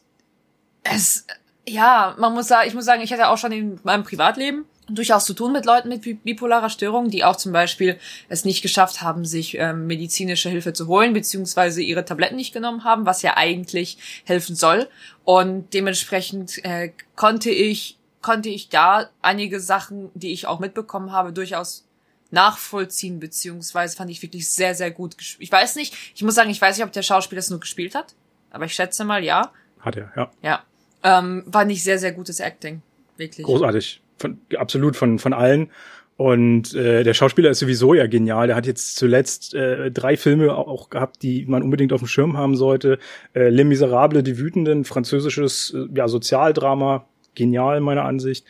es, 0.84 1.26
ja, 1.68 2.16
man 2.20 2.34
muss 2.34 2.48
sagen, 2.48 2.68
ich 2.68 2.74
muss 2.74 2.86
sagen, 2.86 3.02
ich 3.02 3.14
hatte 3.14 3.30
auch 3.30 3.38
schon 3.38 3.52
in 3.52 3.80
meinem 3.84 4.04
Privatleben 4.04 4.66
durchaus 4.90 5.26
zu 5.26 5.34
tun 5.34 5.52
mit 5.52 5.66
Leuten 5.66 5.90
mit 5.90 6.24
bipolarer 6.24 6.70
Störung, 6.70 7.10
die 7.10 7.24
auch 7.24 7.36
zum 7.36 7.52
Beispiel 7.52 8.00
es 8.30 8.46
nicht 8.46 8.62
geschafft 8.62 9.02
haben, 9.02 9.26
sich 9.26 9.58
ähm, 9.58 9.88
medizinische 9.88 10.50
Hilfe 10.50 10.74
zu 10.74 10.88
holen, 10.88 11.14
beziehungsweise 11.14 11.82
ihre 11.82 12.06
Tabletten 12.06 12.38
nicht 12.38 12.54
genommen 12.54 12.84
haben, 12.84 13.06
was 13.06 13.22
ja 13.22 13.36
eigentlich 13.36 13.98
helfen 14.26 14.56
soll. 14.56 14.88
Und 15.26 15.74
dementsprechend 15.74 16.64
äh, 16.64 16.94
konnte 17.16 17.50
ich 17.50 17.98
konnte 18.28 18.50
ich 18.50 18.68
da 18.68 19.10
einige 19.22 19.62
Sachen, 19.62 20.10
die 20.14 20.34
ich 20.34 20.48
auch 20.48 20.60
mitbekommen 20.60 21.14
habe, 21.14 21.32
durchaus 21.32 21.88
nachvollziehen, 22.30 23.22
beziehungsweise 23.22 23.96
fand 23.96 24.12
ich 24.12 24.22
wirklich 24.22 24.52
sehr, 24.52 24.76
sehr 24.76 24.92
gut 24.92 25.18
gespielt. 25.18 25.44
Ich 25.44 25.52
weiß 25.54 25.78
nicht, 25.78 25.96
ich 26.14 26.24
muss 26.24 26.36
sagen, 26.36 26.50
ich 26.50 26.62
weiß 26.62 26.76
nicht, 26.76 26.86
ob 26.86 26.92
der 26.92 27.04
Schauspieler 27.04 27.40
es 27.40 27.50
nur 27.50 27.62
gespielt 27.62 27.96
hat, 27.96 28.16
aber 28.52 28.66
ich 28.66 28.74
schätze 28.74 29.06
mal, 29.06 29.24
ja. 29.24 29.54
Hat 29.80 29.96
er, 29.96 30.12
ja. 30.18 30.32
Ja. 30.42 30.64
Ähm, 31.04 31.46
war 31.46 31.64
nicht 31.64 31.82
sehr, 31.86 32.00
sehr 32.00 32.12
gutes 32.12 32.42
Acting. 32.42 32.82
Wirklich. 33.16 33.46
Großartig. 33.46 34.02
Von, 34.18 34.42
absolut 34.58 34.98
von, 34.98 35.20
von 35.20 35.32
allen. 35.32 35.72
Und 36.18 36.74
äh, 36.74 37.04
der 37.06 37.14
Schauspieler 37.14 37.52
ist 37.52 37.60
sowieso 37.60 37.94
ja 37.94 38.08
genial. 38.08 38.48
Der 38.48 38.58
hat 38.58 38.66
jetzt 38.66 38.98
zuletzt 38.98 39.54
äh, 39.54 39.90
drei 39.90 40.18
Filme 40.18 40.54
auch 40.54 40.90
gehabt, 40.90 41.22
die 41.22 41.46
man 41.46 41.64
unbedingt 41.64 41.94
auf 41.94 42.02
dem 42.02 42.10
Schirm 42.10 42.36
haben 42.36 42.58
sollte. 42.58 43.00
Äh, 43.34 43.48
Les 43.48 43.64
Miserables, 43.64 44.24
die 44.24 44.38
Wütenden, 44.38 44.84
französisches 44.84 45.74
äh, 45.74 45.88
ja, 45.96 46.10
Sozialdrama, 46.10 47.08
genial 47.38 47.80
meiner 47.80 48.04
Ansicht. 48.04 48.46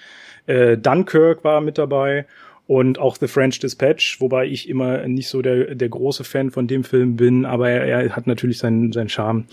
Äh, 0.48 0.78
Dunkirk 0.78 1.44
war 1.44 1.62
mit 1.62 1.78
dabei 1.78 2.26
und 2.68 3.00
auch 3.00 3.16
The 3.16 3.28
French 3.28 3.60
Dispatch, 3.60 4.20
wobei 4.20 4.46
ich 4.46 4.68
immer 4.68 5.08
nicht 5.08 5.30
so 5.30 5.42
der, 5.42 5.76
der 5.76 5.90
große 5.90 6.24
Fan 6.24 6.52
von 6.52 6.68
dem 6.68 6.84
Film 6.84 7.16
bin, 7.16 7.46
aber 7.46 7.70
er, 7.70 7.86
er 7.86 8.16
hat 8.16 8.28
natürlich 8.28 8.60
seinen, 8.60 8.92
seinen 8.92 9.10
Charme. 9.10 9.46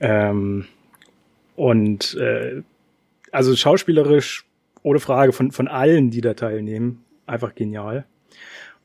Ähm, 0.00 0.66
und 1.56 2.16
äh, 2.16 2.62
also 3.32 3.54
schauspielerisch, 3.54 4.44
ohne 4.82 4.98
Frage, 4.98 5.32
von, 5.32 5.52
von 5.52 5.68
allen, 5.68 6.10
die 6.10 6.20
da 6.20 6.34
teilnehmen, 6.34 7.04
einfach 7.26 7.54
genial. 7.54 8.06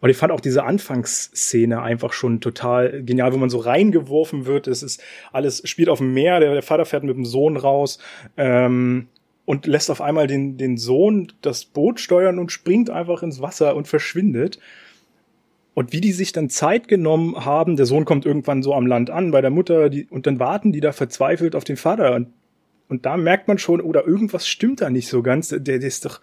Und 0.01 0.09
ich 0.09 0.17
fand 0.17 0.31
auch 0.31 0.41
diese 0.41 0.63
Anfangsszene 0.63 1.81
einfach 1.81 2.13
schon 2.13 2.41
total 2.41 3.01
genial, 3.03 3.33
wo 3.33 3.37
man 3.37 3.49
so 3.49 3.57
reingeworfen 3.57 4.45
wird. 4.45 4.67
Es 4.67 4.83
ist 4.83 5.01
alles 5.31 5.67
spielt 5.67 5.89
auf 5.89 5.99
dem 5.99 6.13
Meer. 6.13 6.39
Der, 6.39 6.53
der 6.53 6.61
Vater 6.61 6.85
fährt 6.85 7.03
mit 7.03 7.15
dem 7.15 7.25
Sohn 7.25 7.57
raus 7.57 7.97
ähm, 8.37 9.07
und 9.45 9.67
lässt 9.67 9.91
auf 9.91 10.01
einmal 10.01 10.27
den, 10.27 10.57
den 10.57 10.77
Sohn 10.77 11.31
das 11.41 11.65
Boot 11.65 11.99
steuern 11.99 12.39
und 12.39 12.51
springt 12.51 12.89
einfach 12.89 13.23
ins 13.23 13.41
Wasser 13.41 13.75
und 13.75 13.87
verschwindet. 13.87 14.59
Und 15.75 15.91
wie 15.91 16.01
die 16.01 16.13
sich 16.13 16.31
dann 16.31 16.49
Zeit 16.49 16.87
genommen 16.87 17.45
haben, 17.45 17.75
der 17.75 17.85
Sohn 17.85 18.05
kommt 18.05 18.25
irgendwann 18.25 18.63
so 18.63 18.73
am 18.73 18.87
Land 18.87 19.09
an 19.09 19.31
bei 19.31 19.41
der 19.41 19.51
Mutter, 19.51 19.89
die, 19.89 20.05
und 20.05 20.25
dann 20.25 20.39
warten 20.39 20.71
die 20.71 20.79
da 20.79 20.93
verzweifelt 20.93 21.55
auf 21.55 21.63
den 21.63 21.77
Vater. 21.77 22.15
Und, 22.15 22.29
und 22.87 23.05
da 23.05 23.17
merkt 23.17 23.47
man 23.47 23.57
schon, 23.57 23.81
oder 23.81 24.07
irgendwas 24.07 24.47
stimmt 24.47 24.81
da 24.81 24.89
nicht 24.89 25.09
so 25.09 25.21
ganz. 25.21 25.49
Der, 25.49 25.59
der 25.59 25.81
ist 25.81 26.05
doch, 26.05 26.21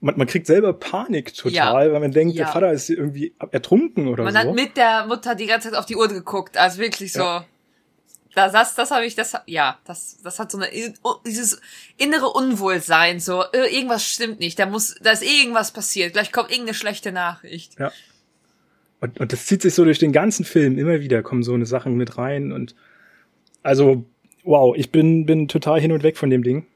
man, 0.00 0.18
man 0.18 0.26
kriegt 0.26 0.46
selber 0.46 0.72
Panik 0.72 1.34
total, 1.34 1.86
ja. 1.86 1.92
weil 1.92 2.00
man 2.00 2.10
denkt, 2.10 2.34
ja. 2.34 2.44
der 2.44 2.52
Vater 2.52 2.72
ist 2.72 2.90
irgendwie 2.90 3.32
ertrunken 3.52 4.08
oder 4.08 4.24
man 4.24 4.32
so. 4.32 4.38
Man 4.38 4.48
hat 4.48 4.54
mit 4.54 4.76
der 4.76 5.06
Mutter 5.06 5.34
die 5.34 5.46
ganze 5.46 5.70
Zeit 5.70 5.78
auf 5.78 5.86
die 5.86 5.96
Uhr 5.96 6.08
geguckt, 6.08 6.58
also 6.58 6.78
wirklich 6.80 7.12
so. 7.12 7.20
Ja. 7.20 7.46
Das, 8.34 8.52
das, 8.52 8.74
das 8.74 8.90
habe 8.90 9.06
ich, 9.06 9.14
das, 9.14 9.34
ja, 9.46 9.78
das, 9.84 10.18
das 10.22 10.38
hat 10.38 10.52
so 10.52 10.58
eine, 10.58 10.68
dieses 11.26 11.60
innere 11.96 12.28
Unwohlsein, 12.28 13.20
so, 13.20 13.42
äh, 13.52 13.74
irgendwas 13.74 14.04
stimmt 14.04 14.38
nicht, 14.38 14.58
da 14.58 14.66
muss, 14.66 14.94
da 15.02 15.12
ist 15.12 15.22
irgendwas 15.22 15.72
passiert, 15.72 16.12
gleich 16.12 16.30
kommt 16.30 16.50
irgendeine 16.50 16.74
schlechte 16.74 17.10
Nachricht. 17.10 17.78
Ja. 17.78 17.90
Und, 19.00 19.18
und 19.18 19.32
das 19.32 19.46
zieht 19.46 19.62
sich 19.62 19.74
so 19.74 19.84
durch 19.84 19.98
den 19.98 20.12
ganzen 20.12 20.44
Film, 20.44 20.78
immer 20.78 21.00
wieder 21.00 21.22
kommen 21.22 21.42
so 21.42 21.54
eine 21.54 21.66
Sachen 21.66 21.96
mit 21.96 22.18
rein 22.18 22.52
und, 22.52 22.74
also, 23.62 24.04
wow, 24.44 24.74
ich 24.76 24.90
bin, 24.90 25.26
bin 25.26 25.48
total 25.48 25.80
hin 25.80 25.92
und 25.92 26.02
weg 26.02 26.16
von 26.16 26.30
dem 26.30 26.42
Ding. 26.42 26.66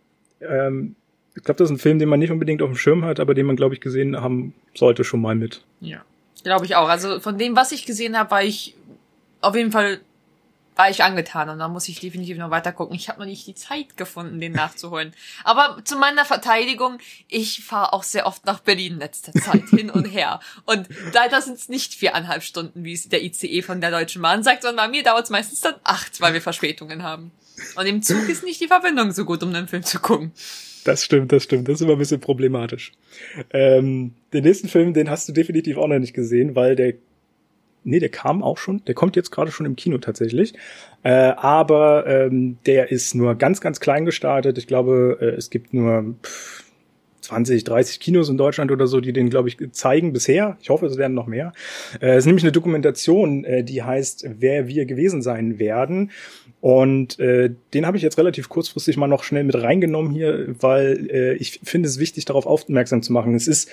Ähm, 0.40 0.96
ich 1.34 1.42
glaube, 1.42 1.58
das 1.58 1.70
ist 1.70 1.76
ein 1.76 1.78
Film, 1.78 1.98
den 1.98 2.08
man 2.08 2.18
nicht 2.18 2.30
unbedingt 2.30 2.60
auf 2.60 2.70
dem 2.70 2.76
Schirm 2.76 3.04
hat, 3.04 3.20
aber 3.20 3.34
den 3.34 3.46
man, 3.46 3.56
glaube 3.56 3.74
ich, 3.74 3.80
gesehen 3.80 4.20
haben 4.20 4.54
sollte 4.74 5.04
schon 5.04 5.20
mal 5.20 5.34
mit. 5.34 5.64
Ja, 5.80 6.04
glaube 6.44 6.66
ich 6.66 6.76
auch. 6.76 6.88
Also 6.88 7.20
von 7.20 7.38
dem, 7.38 7.56
was 7.56 7.72
ich 7.72 7.86
gesehen 7.86 8.18
habe, 8.18 8.30
war 8.30 8.42
ich 8.42 8.76
auf 9.40 9.56
jeden 9.56 9.72
Fall 9.72 10.00
war 10.74 10.88
ich 10.88 11.02
angetan 11.02 11.48
und 11.50 11.58
da 11.58 11.68
muss 11.68 11.88
ich 11.88 12.00
definitiv 12.00 12.38
noch 12.38 12.50
weiter 12.50 12.72
gucken. 12.72 12.96
Ich 12.96 13.08
habe 13.08 13.20
noch 13.20 13.26
nicht 13.26 13.46
die 13.46 13.54
Zeit 13.54 13.96
gefunden, 13.96 14.40
den 14.40 14.52
nachzuholen. 14.52 15.12
Aber 15.44 15.78
zu 15.84 15.96
meiner 15.96 16.24
Verteidigung, 16.24 16.98
ich 17.28 17.62
fahre 17.62 17.92
auch 17.92 18.02
sehr 18.02 18.26
oft 18.26 18.46
nach 18.46 18.60
Berlin 18.60 18.98
letzter 18.98 19.32
Zeit 19.32 19.64
hin 19.70 19.90
und 19.90 20.06
her. 20.06 20.40
Und 20.64 20.88
leider 21.12 21.42
sind 21.42 21.58
es 21.58 21.68
nicht 21.68 21.94
viereinhalb 21.94 22.42
Stunden, 22.42 22.84
wie 22.84 22.94
es 22.94 23.08
der 23.08 23.22
ICE 23.22 23.62
von 23.62 23.80
der 23.80 23.90
Deutschen 23.90 24.22
Bahn 24.22 24.42
sagt, 24.42 24.62
sondern 24.62 24.86
bei 24.86 24.90
mir 24.90 25.02
dauert 25.02 25.24
es 25.24 25.30
meistens 25.30 25.60
dann 25.60 25.74
acht, 25.84 26.20
weil 26.20 26.32
wir 26.32 26.40
Verspätungen 26.40 27.02
haben. 27.02 27.32
Und 27.76 27.86
im 27.86 28.02
Zug 28.02 28.28
ist 28.28 28.44
nicht 28.44 28.60
die 28.60 28.66
Verbindung 28.66 29.12
so 29.12 29.24
gut, 29.24 29.42
um 29.42 29.52
den 29.52 29.68
Film 29.68 29.82
zu 29.82 30.00
gucken. 30.00 30.32
Das 30.84 31.04
stimmt, 31.04 31.32
das 31.32 31.44
stimmt. 31.44 31.68
Das 31.68 31.74
ist 31.74 31.82
immer 31.82 31.92
ein 31.92 31.98
bisschen 31.98 32.20
problematisch. 32.20 32.92
Ähm, 33.50 34.14
den 34.32 34.44
nächsten 34.44 34.68
Film, 34.68 34.94
den 34.94 35.10
hast 35.10 35.28
du 35.28 35.32
definitiv 35.32 35.76
auch 35.76 35.86
noch 35.86 35.98
nicht 35.98 36.14
gesehen, 36.14 36.56
weil 36.56 36.74
der 36.74 36.94
Nee, 37.84 37.98
der 37.98 38.08
kam 38.08 38.42
auch 38.42 38.58
schon. 38.58 38.84
Der 38.86 38.94
kommt 38.94 39.16
jetzt 39.16 39.30
gerade 39.30 39.50
schon 39.50 39.66
im 39.66 39.76
Kino 39.76 39.98
tatsächlich. 39.98 40.54
Äh, 41.02 41.10
aber 41.10 42.06
ähm, 42.06 42.58
der 42.66 42.92
ist 42.92 43.14
nur 43.14 43.34
ganz, 43.34 43.60
ganz 43.60 43.80
klein 43.80 44.04
gestartet. 44.04 44.58
Ich 44.58 44.66
glaube, 44.66 45.18
äh, 45.20 45.26
es 45.36 45.50
gibt 45.50 45.74
nur 45.74 46.14
pff, 46.22 46.64
20, 47.22 47.64
30 47.64 48.00
Kinos 48.00 48.28
in 48.28 48.36
Deutschland 48.36 48.70
oder 48.70 48.86
so, 48.86 49.00
die 49.00 49.12
den, 49.12 49.30
glaube 49.30 49.48
ich, 49.48 49.56
zeigen 49.72 50.12
bisher. 50.12 50.56
Ich 50.60 50.70
hoffe, 50.70 50.86
es 50.86 50.98
werden 50.98 51.14
noch 51.14 51.26
mehr. 51.26 51.52
Äh, 52.00 52.10
es 52.10 52.18
ist 52.18 52.26
nämlich 52.26 52.44
eine 52.44 52.52
Dokumentation, 52.52 53.44
äh, 53.44 53.64
die 53.64 53.82
heißt 53.82 54.28
Wer 54.38 54.68
wir 54.68 54.84
gewesen 54.84 55.22
sein 55.22 55.58
werden. 55.58 56.10
Und 56.60 57.18
äh, 57.18 57.50
den 57.74 57.86
habe 57.86 57.96
ich 57.96 58.04
jetzt 58.04 58.18
relativ 58.18 58.48
kurzfristig 58.48 58.96
mal 58.96 59.08
noch 59.08 59.24
schnell 59.24 59.42
mit 59.42 59.60
reingenommen 59.60 60.12
hier, 60.12 60.54
weil 60.60 61.08
äh, 61.10 61.34
ich 61.34 61.60
finde 61.64 61.88
es 61.88 61.98
wichtig, 61.98 62.24
darauf 62.24 62.46
aufmerksam 62.46 63.02
zu 63.02 63.12
machen. 63.12 63.34
Es 63.34 63.48
ist 63.48 63.68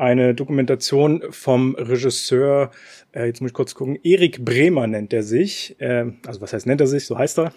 eine 0.00 0.34
Dokumentation 0.34 1.22
vom 1.30 1.74
Regisseur, 1.74 2.70
äh, 3.12 3.26
jetzt 3.26 3.40
muss 3.40 3.50
ich 3.50 3.54
kurz 3.54 3.74
gucken, 3.74 3.98
Erik 4.02 4.44
Bremer 4.44 4.86
nennt 4.86 5.12
er 5.12 5.22
sich. 5.22 5.76
Äh, 5.78 6.06
also 6.26 6.40
was 6.40 6.52
heißt 6.52 6.66
nennt 6.66 6.80
er 6.80 6.86
sich? 6.86 7.06
So 7.06 7.18
heißt 7.18 7.38
er. 7.38 7.52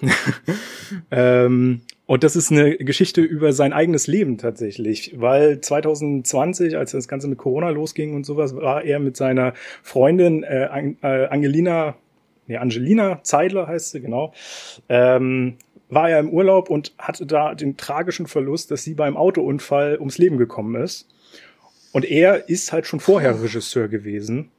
ähm, 1.12 1.82
und 2.06 2.24
das 2.24 2.36
ist 2.36 2.52
eine 2.52 2.76
Geschichte 2.78 3.22
über 3.22 3.54
sein 3.54 3.72
eigenes 3.72 4.08
Leben 4.08 4.38
tatsächlich, 4.38 5.16
weil 5.16 5.62
2020, 5.62 6.78
als 6.78 6.92
das 6.92 7.08
Ganze 7.08 7.28
mit 7.28 7.38
Corona 7.38 7.70
losging 7.70 8.14
und 8.14 8.26
sowas, 8.26 8.56
war 8.56 8.84
er 8.84 9.00
mit 9.00 9.16
seiner 9.16 9.54
Freundin 9.82 10.44
äh, 10.44 10.96
Angelina 11.02 11.96
nee, 12.48 12.58
Angelina 12.58 13.24
Zeidler 13.24 13.68
heißt 13.68 13.92
sie, 13.92 14.02
genau, 14.02 14.34
ähm, 14.90 15.58
war 15.90 16.10
er 16.10 16.20
im 16.20 16.30
Urlaub 16.30 16.70
und 16.70 16.94
hatte 16.98 17.26
da 17.26 17.56
den 17.56 17.78
tragischen 17.78 18.28
Verlust, 18.28 18.72
dass 18.72 18.84
sie 18.84 18.96
beim 18.96 19.16
Autounfall 19.16 19.98
ums 20.00 20.18
Leben 20.18 20.38
gekommen 20.38 20.82
ist. 20.82 21.08
Und 21.94 22.04
er 22.04 22.50
ist 22.50 22.74
halt 22.74 22.86
schon 22.86 23.00
vorher 23.00 23.42
Regisseur 23.42 23.88
gewesen 23.88 24.50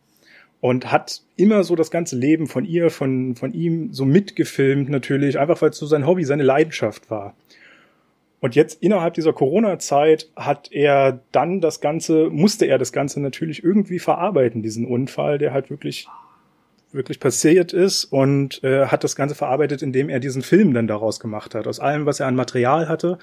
und 0.60 0.90
hat 0.90 1.20
immer 1.36 1.62
so 1.64 1.76
das 1.76 1.90
ganze 1.90 2.16
Leben 2.16 2.46
von 2.46 2.64
ihr, 2.64 2.88
von, 2.90 3.36
von 3.36 3.52
ihm 3.52 3.92
so 3.92 4.06
mitgefilmt 4.06 4.88
natürlich, 4.88 5.38
einfach 5.38 5.60
weil 5.60 5.70
es 5.70 5.76
so 5.76 5.84
sein 5.84 6.06
Hobby, 6.06 6.24
seine 6.24 6.44
Leidenschaft 6.44 7.10
war. 7.10 7.34
Und 8.40 8.54
jetzt 8.54 8.82
innerhalb 8.82 9.14
dieser 9.14 9.32
Corona-Zeit 9.32 10.30
hat 10.36 10.70
er 10.70 11.20
dann 11.32 11.60
das 11.60 11.80
Ganze, 11.80 12.30
musste 12.30 12.66
er 12.66 12.78
das 12.78 12.92
Ganze 12.92 13.20
natürlich 13.20 13.64
irgendwie 13.64 13.98
verarbeiten, 13.98 14.62
diesen 14.62 14.86
Unfall, 14.86 15.38
der 15.38 15.52
halt 15.52 15.70
wirklich 15.70 16.06
wirklich 16.92 17.20
passiert 17.20 17.72
ist 17.72 18.04
und 18.04 18.62
äh, 18.62 18.86
hat 18.86 19.04
das 19.04 19.16
Ganze 19.16 19.34
verarbeitet, 19.34 19.82
indem 19.82 20.08
er 20.08 20.20
diesen 20.20 20.42
Film 20.42 20.72
dann 20.72 20.86
daraus 20.86 21.20
gemacht 21.20 21.54
hat. 21.54 21.66
Aus 21.66 21.80
allem, 21.80 22.06
was 22.06 22.20
er 22.20 22.28
an 22.28 22.36
Material 22.36 22.88
hatte, 22.88 23.18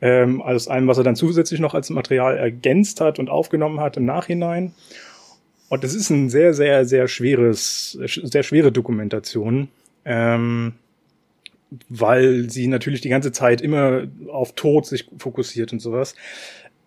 ähm, 0.00 0.40
aus 0.42 0.68
allem, 0.68 0.86
was 0.86 0.98
er 0.98 1.04
dann 1.04 1.16
zusätzlich 1.16 1.60
noch 1.60 1.74
als 1.74 1.90
Material 1.90 2.36
ergänzt 2.36 3.00
hat 3.00 3.18
und 3.18 3.30
aufgenommen 3.30 3.80
hat 3.80 3.96
im 3.96 4.04
Nachhinein. 4.04 4.72
Und 5.68 5.84
es 5.84 5.94
ist 5.94 6.10
ein 6.10 6.30
sehr, 6.30 6.54
sehr, 6.54 6.84
sehr 6.84 7.06
schweres, 7.06 7.98
sehr 8.04 8.42
schwere 8.42 8.72
Dokumentation, 8.72 9.68
ähm, 10.04 10.72
weil 11.88 12.50
sie 12.50 12.66
natürlich 12.66 13.00
die 13.00 13.08
ganze 13.08 13.30
Zeit 13.30 13.60
immer 13.60 14.08
auf 14.28 14.52
Tod 14.54 14.86
sich 14.86 15.08
fokussiert 15.18 15.72
und 15.72 15.80
sowas 15.80 16.14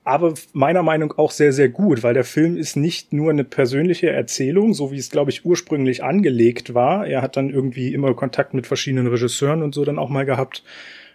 aber 0.04 0.34
meiner 0.52 0.84
Meinung 0.84 1.13
auch 1.13 1.32
sehr, 1.32 1.54
sehr 1.54 1.69
gut, 1.69 2.04
weil 2.04 2.13
der 2.13 2.26
Film 2.26 2.58
ist 2.58 2.76
nicht 2.76 3.13
nur 3.13 3.32
eine 3.32 3.43
persönliche 3.43 4.10
Erzählung, 4.10 4.73
so 4.73 4.91
wie 4.91 4.97
es, 4.97 5.10
glaube 5.10 5.32
ich, 5.32 5.45
ursprünglich 5.45 6.04
angelegt 6.04 6.73
war. 6.73 7.08
Er 7.08 7.21
hat 7.21 7.38
dann 7.38 7.49
irgendwie 7.49 7.93
immer 7.93 8.13
Kontakt 8.13 8.54
mit 8.54 8.67
verschiedenen 8.67 9.08
Regisseuren 9.08 9.63
und 9.63 9.73
so 9.73 9.86
dann 9.86 9.99
auch 9.99 10.10
mal 10.10 10.26
gehabt, 10.26 10.63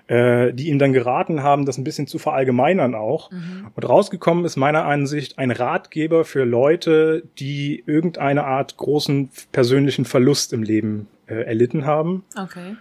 äh, 0.09 0.53
die 0.55 0.69
ihm 0.69 0.79
dann 0.79 0.93
geraten 0.93 1.43
haben, 1.43 1.67
das 1.67 1.79
ein 1.79 1.85
bisschen 1.85 2.07
zu 2.07 2.19
verallgemeinern 2.19 2.95
auch. 2.95 3.31
Mhm. 3.31 3.69
Und 3.75 3.89
rausgekommen 3.89 4.45
ist 4.45 4.57
meiner 4.57 4.85
Ansicht 4.85 5.39
ein 5.39 5.51
Ratgeber 5.51 6.25
für 6.25 6.45
Leute, 6.45 7.25
die 7.39 7.85
irgendeine 7.87 8.45
Art 8.45 8.77
großen 8.77 9.31
persönlichen 9.53 10.05
Verlust 10.07 10.53
im 10.53 10.63
Leben 10.63 11.09
äh, 11.27 11.43
erlitten 11.43 11.85
haben. 11.85 12.25
Okay. 12.37 12.77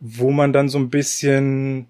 Wo 0.00 0.30
man 0.30 0.52
dann 0.52 0.68
so 0.68 0.78
ein 0.78 0.88
bisschen 0.88 1.86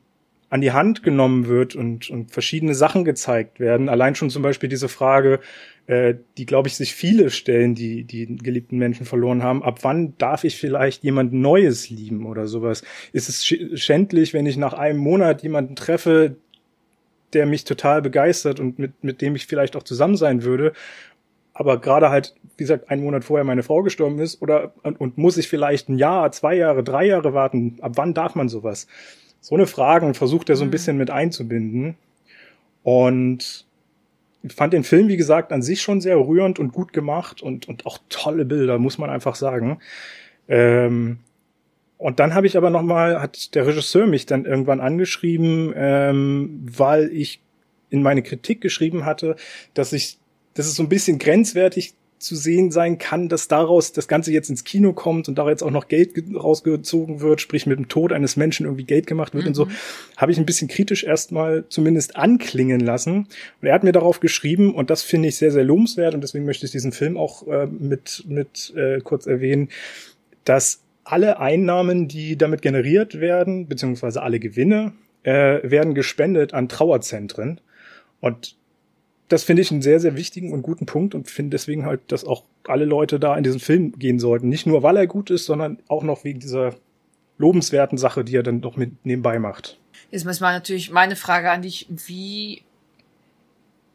an 0.50 0.60
die 0.60 0.72
Hand 0.72 1.02
genommen 1.02 1.46
wird 1.46 1.74
und, 1.74 2.10
und 2.10 2.30
verschiedene 2.30 2.74
Sachen 2.74 3.04
gezeigt 3.06 3.58
werden. 3.58 3.88
Allein 3.88 4.14
schon 4.14 4.28
zum 4.28 4.42
Beispiel 4.42 4.68
diese 4.68 4.90
Frage, 4.90 5.40
äh, 5.86 6.14
die, 6.38 6.46
glaube 6.46 6.68
ich, 6.68 6.76
sich 6.76 6.94
viele 6.94 7.30
stellen, 7.30 7.74
die 7.74 8.04
die 8.04 8.36
geliebten 8.36 8.78
Menschen 8.78 9.06
verloren 9.06 9.42
haben. 9.42 9.62
Ab 9.62 9.80
wann 9.82 10.16
darf 10.18 10.44
ich 10.44 10.56
vielleicht 10.56 11.04
jemand 11.04 11.32
Neues 11.32 11.90
lieben 11.90 12.26
oder 12.26 12.46
sowas? 12.46 12.82
Ist 13.12 13.28
es 13.28 13.44
schändlich, 13.44 14.34
wenn 14.34 14.46
ich 14.46 14.56
nach 14.56 14.74
einem 14.74 14.98
Monat 14.98 15.42
jemanden 15.42 15.76
treffe, 15.76 16.36
der 17.32 17.46
mich 17.46 17.64
total 17.64 18.02
begeistert 18.02 18.60
und 18.60 18.78
mit, 18.78 19.02
mit 19.02 19.22
dem 19.22 19.34
ich 19.36 19.46
vielleicht 19.46 19.76
auch 19.76 19.84
zusammen 19.84 20.16
sein 20.16 20.42
würde? 20.42 20.72
aber 21.54 21.78
gerade 21.82 22.08
halt, 22.08 22.34
wie 22.56 22.64
gesagt, 22.64 22.90
einen 22.90 23.02
Monat 23.02 23.24
vorher 23.24 23.44
meine 23.44 23.62
Frau 23.62 23.82
gestorben 23.82 24.18
ist 24.20 24.40
oder 24.40 24.72
und, 24.84 24.98
und 24.98 25.18
muss 25.18 25.36
ich 25.36 25.48
vielleicht 25.48 25.90
ein 25.90 25.98
Jahr, 25.98 26.32
zwei 26.32 26.54
Jahre, 26.54 26.82
drei 26.82 27.04
Jahre 27.04 27.34
warten? 27.34 27.76
Ab 27.82 27.92
wann 27.96 28.14
darf 28.14 28.34
man 28.34 28.48
sowas? 28.48 28.86
so 29.42 29.56
eine 29.56 29.66
Fragen 29.66 30.14
versucht 30.14 30.48
er 30.48 30.56
so 30.56 30.64
ein 30.64 30.68
mhm. 30.68 30.70
bisschen 30.70 30.96
mit 30.96 31.10
einzubinden. 31.10 31.96
Und 32.84 33.66
fand 34.48 34.72
den 34.72 34.84
Film, 34.84 35.08
wie 35.08 35.16
gesagt, 35.16 35.52
an 35.52 35.62
sich 35.62 35.82
schon 35.82 36.00
sehr 36.00 36.18
rührend 36.18 36.58
und 36.58 36.72
gut 36.72 36.92
gemacht 36.92 37.42
und, 37.42 37.68
und 37.68 37.86
auch 37.86 37.98
tolle 38.08 38.44
Bilder, 38.44 38.78
muss 38.78 38.98
man 38.98 39.10
einfach 39.10 39.34
sagen. 39.34 39.78
Ähm, 40.48 41.18
und 41.98 42.18
dann 42.18 42.34
habe 42.34 42.46
ich 42.46 42.56
aber 42.56 42.70
noch 42.70 42.82
mal, 42.82 43.20
hat 43.20 43.54
der 43.54 43.66
Regisseur 43.66 44.06
mich 44.06 44.26
dann 44.26 44.44
irgendwann 44.44 44.80
angeschrieben, 44.80 45.72
ähm, 45.76 46.60
weil 46.64 47.10
ich 47.12 47.40
in 47.90 48.02
meine 48.02 48.22
Kritik 48.22 48.60
geschrieben 48.60 49.04
hatte, 49.04 49.36
dass 49.74 49.92
ich 49.92 50.18
dass 50.54 50.66
es 50.66 50.74
so 50.74 50.82
ein 50.82 50.88
bisschen 50.88 51.18
grenzwertig 51.18 51.94
zu 52.22 52.36
sehen 52.36 52.70
sein 52.70 52.98
kann, 52.98 53.28
dass 53.28 53.48
daraus 53.48 53.92
das 53.92 54.08
Ganze 54.08 54.32
jetzt 54.32 54.48
ins 54.48 54.64
Kino 54.64 54.92
kommt 54.92 55.28
und 55.28 55.36
da 55.36 55.48
jetzt 55.48 55.62
auch 55.62 55.70
noch 55.70 55.88
Geld 55.88 56.12
rausgezogen 56.34 57.20
wird, 57.20 57.40
sprich 57.40 57.66
mit 57.66 57.78
dem 57.78 57.88
Tod 57.88 58.12
eines 58.12 58.36
Menschen 58.36 58.66
irgendwie 58.66 58.84
Geld 58.84 59.06
gemacht 59.06 59.34
wird 59.34 59.44
mhm. 59.44 59.48
und 59.48 59.54
so, 59.54 59.64
mhm. 59.66 59.70
habe 60.16 60.32
ich 60.32 60.38
ein 60.38 60.46
bisschen 60.46 60.68
kritisch 60.68 61.04
erstmal 61.04 61.64
zumindest 61.68 62.16
anklingen 62.16 62.80
lassen. 62.80 63.26
Und 63.60 63.68
er 63.68 63.74
hat 63.74 63.84
mir 63.84 63.92
darauf 63.92 64.20
geschrieben 64.20 64.74
und 64.74 64.90
das 64.90 65.02
finde 65.02 65.28
ich 65.28 65.36
sehr, 65.36 65.50
sehr 65.50 65.64
lobenswert 65.64 66.14
und 66.14 66.20
deswegen 66.22 66.44
möchte 66.44 66.66
ich 66.66 66.72
diesen 66.72 66.92
Film 66.92 67.16
auch 67.16 67.46
äh, 67.46 67.66
mit, 67.66 68.24
mit 68.28 68.72
äh, 68.76 69.00
kurz 69.00 69.26
erwähnen, 69.26 69.68
dass 70.44 70.80
alle 71.04 71.40
Einnahmen, 71.40 72.08
die 72.08 72.36
damit 72.36 72.62
generiert 72.62 73.20
werden, 73.20 73.66
beziehungsweise 73.66 74.22
alle 74.22 74.38
Gewinne, 74.38 74.92
äh, 75.24 75.58
werden 75.62 75.94
gespendet 75.94 76.54
an 76.54 76.68
Trauerzentren. 76.68 77.60
Und 78.20 78.56
das 79.32 79.44
finde 79.44 79.62
ich 79.62 79.70
einen 79.70 79.82
sehr, 79.82 79.98
sehr 79.98 80.16
wichtigen 80.16 80.52
und 80.52 80.62
guten 80.62 80.84
Punkt 80.84 81.14
und 81.14 81.30
finde 81.30 81.50
deswegen 81.50 81.86
halt, 81.86 82.12
dass 82.12 82.24
auch 82.24 82.44
alle 82.64 82.84
Leute 82.84 83.18
da 83.18 83.36
in 83.36 83.44
diesen 83.44 83.60
Film 83.60 83.98
gehen 83.98 84.18
sollten. 84.18 84.48
Nicht 84.48 84.66
nur, 84.66 84.82
weil 84.82 84.96
er 84.96 85.06
gut 85.06 85.30
ist, 85.30 85.46
sondern 85.46 85.78
auch 85.88 86.02
noch 86.02 86.24
wegen 86.24 86.38
dieser 86.38 86.74
lobenswerten 87.38 87.96
Sache, 87.96 88.24
die 88.24 88.36
er 88.36 88.42
dann 88.42 88.60
doch 88.60 88.76
mit 88.76 89.06
nebenbei 89.06 89.38
macht. 89.38 89.78
Jetzt 90.10 90.24
mal 90.24 90.52
natürlich 90.52 90.90
meine 90.90 91.16
Frage 91.16 91.50
an 91.50 91.62
dich, 91.62 91.86
wie 91.88 92.62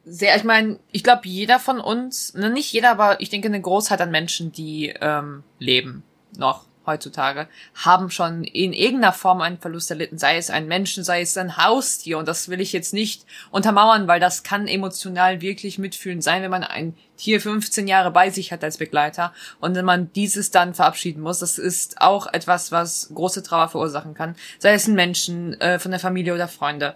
sehr, 0.06 0.36
ich 0.36 0.43
meine, 0.43 0.80
ich 0.91 1.04
glaube, 1.04 1.21
jeder 1.26 1.60
von 1.60 1.80
uns, 1.80 2.34
ne, 2.34 2.50
nicht 2.50 2.71
jeder, 2.73 2.91
aber 2.91 3.21
ich 3.21 3.30
denke 3.30 3.47
eine 3.47 3.62
Großheit 3.62 4.02
an 4.02 4.10
Menschen, 4.10 4.52
die 4.52 4.93
ähm, 5.00 5.43
leben 5.60 6.04
noch 6.38 6.66
heutzutage, 6.88 7.47
haben 7.76 8.10
schon 8.10 8.43
in 8.43 8.73
irgendeiner 8.73 9.13
Form 9.13 9.41
einen 9.41 9.60
Verlust 9.60 9.91
erlitten, 9.91 10.17
sei 10.17 10.38
es 10.38 10.50
ein 10.50 10.67
Menschen, 10.67 11.04
sei 11.04 11.21
es 11.21 11.38
ein 11.38 11.58
Haustier. 11.58 12.17
Und 12.17 12.28
das 12.28 12.50
will 12.50 12.62
ich 12.62 12.73
jetzt 12.73 12.93
nicht 12.93 13.26
untermauern, 13.52 14.08
weil 14.08 14.19
das 14.19 14.43
kann 14.43 14.67
emotional 14.67 15.41
wirklich 15.41 15.78
mitfühlend 15.78 16.23
sein, 16.23 16.41
wenn 16.41 16.52
man 16.52 16.63
ein 16.63 16.95
Tier 17.17 17.41
15 17.41 17.88
Jahre 17.88 18.12
bei 18.12 18.30
sich 18.30 18.52
hat 18.52 18.63
als 18.63 18.78
Begleiter 18.78 19.34
und 19.60 19.76
wenn 19.76 19.86
man 19.86 20.12
dieses 20.13 20.52
dann 20.52 20.73
verabschieden 20.73 21.21
muss. 21.21 21.39
Das 21.39 21.58
ist 21.58 22.00
auch 22.00 22.28
etwas, 22.32 22.71
was 22.71 23.10
große 23.13 23.43
Trauer 23.43 23.69
verursachen 23.69 24.13
kann. 24.13 24.36
Sei 24.60 24.73
es 24.73 24.88
ein 24.88 24.93
Menschen 24.95 25.60
äh, 25.60 25.80
von 25.80 25.91
der 25.91 26.00
Familie 26.00 26.34
oder 26.34 26.47
Freunde 26.47 26.95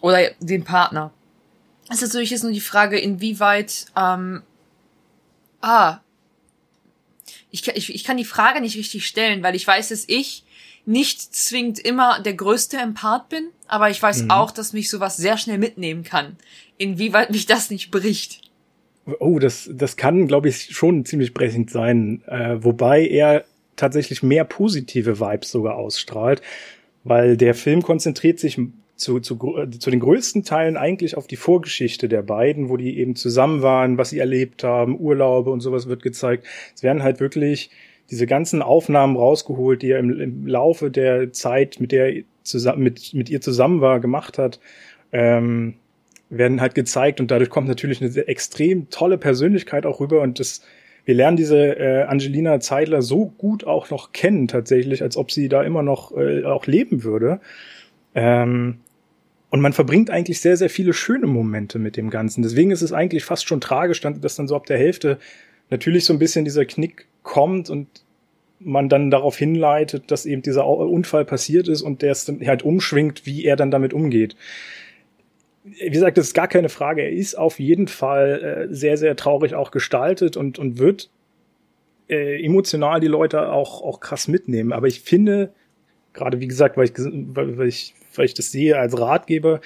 oder 0.00 0.18
den 0.38 0.64
Partner. 0.64 1.10
Es 1.90 2.02
ist 2.02 2.10
natürlich 2.10 2.30
jetzt 2.30 2.42
nur 2.42 2.52
die 2.52 2.60
Frage, 2.60 2.98
inwieweit 2.98 3.86
ähm, 3.96 4.42
ah, 5.60 5.98
ich, 7.54 7.68
ich, 7.68 7.94
ich 7.94 8.04
kann 8.04 8.16
die 8.16 8.24
Frage 8.24 8.60
nicht 8.60 8.76
richtig 8.76 9.06
stellen, 9.06 9.44
weil 9.44 9.54
ich 9.54 9.64
weiß, 9.64 9.90
dass 9.90 10.04
ich 10.08 10.44
nicht 10.86 11.34
zwingend 11.34 11.78
immer 11.78 12.20
der 12.20 12.34
größte 12.34 12.76
Empath 12.76 13.28
bin, 13.28 13.46
aber 13.68 13.90
ich 13.90 14.02
weiß 14.02 14.24
mhm. 14.24 14.30
auch, 14.32 14.50
dass 14.50 14.72
mich 14.72 14.90
sowas 14.90 15.16
sehr 15.16 15.38
schnell 15.38 15.58
mitnehmen 15.58 16.02
kann. 16.02 16.36
Inwieweit 16.78 17.30
mich 17.30 17.46
das 17.46 17.70
nicht 17.70 17.92
bricht. 17.92 18.40
Oh, 19.20 19.38
das, 19.38 19.70
das 19.72 19.96
kann, 19.96 20.26
glaube 20.26 20.48
ich, 20.48 20.74
schon 20.74 21.04
ziemlich 21.04 21.32
brechend 21.32 21.70
sein. 21.70 22.22
Äh, 22.26 22.56
wobei 22.64 23.06
er 23.06 23.44
tatsächlich 23.76 24.22
mehr 24.22 24.44
positive 24.44 25.20
Vibes 25.20 25.50
sogar 25.50 25.76
ausstrahlt, 25.76 26.42
weil 27.04 27.36
der 27.36 27.54
Film 27.54 27.82
konzentriert 27.82 28.40
sich 28.40 28.58
zu, 28.96 29.20
zu, 29.20 29.36
zu 29.78 29.90
den 29.90 30.00
größten 30.00 30.44
Teilen 30.44 30.76
eigentlich 30.76 31.16
auf 31.16 31.26
die 31.26 31.36
Vorgeschichte 31.36 32.08
der 32.08 32.22
beiden, 32.22 32.68
wo 32.68 32.76
die 32.76 32.98
eben 32.98 33.16
zusammen 33.16 33.62
waren, 33.62 33.98
was 33.98 34.10
sie 34.10 34.18
erlebt 34.18 34.64
haben, 34.64 34.98
Urlaube 34.98 35.50
und 35.50 35.60
sowas 35.60 35.88
wird 35.88 36.02
gezeigt. 36.02 36.46
Es 36.74 36.82
werden 36.82 37.02
halt 37.02 37.20
wirklich 37.20 37.70
diese 38.10 38.26
ganzen 38.26 38.62
Aufnahmen 38.62 39.16
rausgeholt, 39.16 39.82
die 39.82 39.90
er 39.90 39.98
im, 39.98 40.20
im 40.20 40.46
Laufe 40.46 40.90
der 40.90 41.32
Zeit, 41.32 41.80
mit 41.80 41.92
der 41.92 42.14
er 42.14 42.22
zusammen, 42.42 42.82
mit, 42.82 43.14
mit 43.14 43.30
ihr 43.30 43.40
zusammen 43.40 43.80
war, 43.80 44.00
gemacht 44.00 44.38
hat, 44.38 44.60
ähm, 45.12 45.74
werden 46.30 46.60
halt 46.60 46.74
gezeigt 46.74 47.20
und 47.20 47.30
dadurch 47.30 47.50
kommt 47.50 47.68
natürlich 47.68 48.02
eine 48.02 48.28
extrem 48.28 48.90
tolle 48.90 49.18
Persönlichkeit 49.18 49.86
auch 49.86 50.00
rüber 50.00 50.20
und 50.20 50.40
das 50.40 50.62
wir 51.04 51.14
lernen 51.14 51.36
diese 51.36 51.78
äh, 51.78 52.02
Angelina 52.04 52.60
Zeidler 52.60 53.02
so 53.02 53.26
gut 53.26 53.64
auch 53.64 53.90
noch 53.90 54.12
kennen 54.12 54.48
tatsächlich, 54.48 55.02
als 55.02 55.16
ob 55.16 55.30
sie 55.30 55.48
da 55.48 55.62
immer 55.62 55.82
noch 55.82 56.16
äh, 56.16 56.44
auch 56.44 56.66
leben 56.66 57.04
würde. 57.04 57.40
Ähm, 58.14 58.80
und 59.54 59.60
man 59.60 59.72
verbringt 59.72 60.10
eigentlich 60.10 60.40
sehr, 60.40 60.56
sehr 60.56 60.68
viele 60.68 60.92
schöne 60.92 61.28
Momente 61.28 61.78
mit 61.78 61.96
dem 61.96 62.10
Ganzen. 62.10 62.42
Deswegen 62.42 62.72
ist 62.72 62.82
es 62.82 62.92
eigentlich 62.92 63.22
fast 63.22 63.46
schon 63.46 63.60
tragisch, 63.60 64.00
dass 64.00 64.34
dann 64.34 64.48
so 64.48 64.56
ab 64.56 64.66
der 64.66 64.78
Hälfte 64.78 65.20
natürlich 65.70 66.06
so 66.06 66.12
ein 66.12 66.18
bisschen 66.18 66.44
dieser 66.44 66.64
Knick 66.64 67.06
kommt 67.22 67.70
und 67.70 67.86
man 68.58 68.88
dann 68.88 69.12
darauf 69.12 69.38
hinleitet, 69.38 70.10
dass 70.10 70.26
eben 70.26 70.42
dieser 70.42 70.66
Unfall 70.66 71.24
passiert 71.24 71.68
ist 71.68 71.82
und 71.82 72.02
der 72.02 72.10
es 72.10 72.24
dann 72.24 72.44
halt 72.44 72.64
umschwingt, 72.64 73.26
wie 73.26 73.44
er 73.44 73.54
dann 73.54 73.70
damit 73.70 73.94
umgeht. 73.94 74.34
Wie 75.62 75.88
gesagt, 75.88 76.18
das 76.18 76.26
ist 76.26 76.34
gar 76.34 76.48
keine 76.48 76.68
Frage. 76.68 77.02
Er 77.02 77.12
ist 77.12 77.38
auf 77.38 77.60
jeden 77.60 77.86
Fall 77.86 78.68
äh, 78.68 78.74
sehr, 78.74 78.96
sehr 78.96 79.14
traurig 79.14 79.54
auch 79.54 79.70
gestaltet 79.70 80.36
und, 80.36 80.58
und 80.58 80.78
wird 80.78 81.10
äh, 82.08 82.44
emotional 82.44 82.98
die 82.98 83.06
Leute 83.06 83.52
auch, 83.52 83.82
auch 83.82 84.00
krass 84.00 84.26
mitnehmen. 84.26 84.72
Aber 84.72 84.88
ich 84.88 85.02
finde, 85.02 85.52
gerade 86.12 86.40
wie 86.40 86.48
gesagt, 86.48 86.76
weil 86.76 86.86
ich, 86.86 86.92
weil 86.96 87.68
ich 87.68 87.94
weil 88.18 88.26
ich 88.26 88.34
das 88.34 88.52
sehe 88.52 88.78
als 88.78 88.98
Ratgeber, 88.98 89.60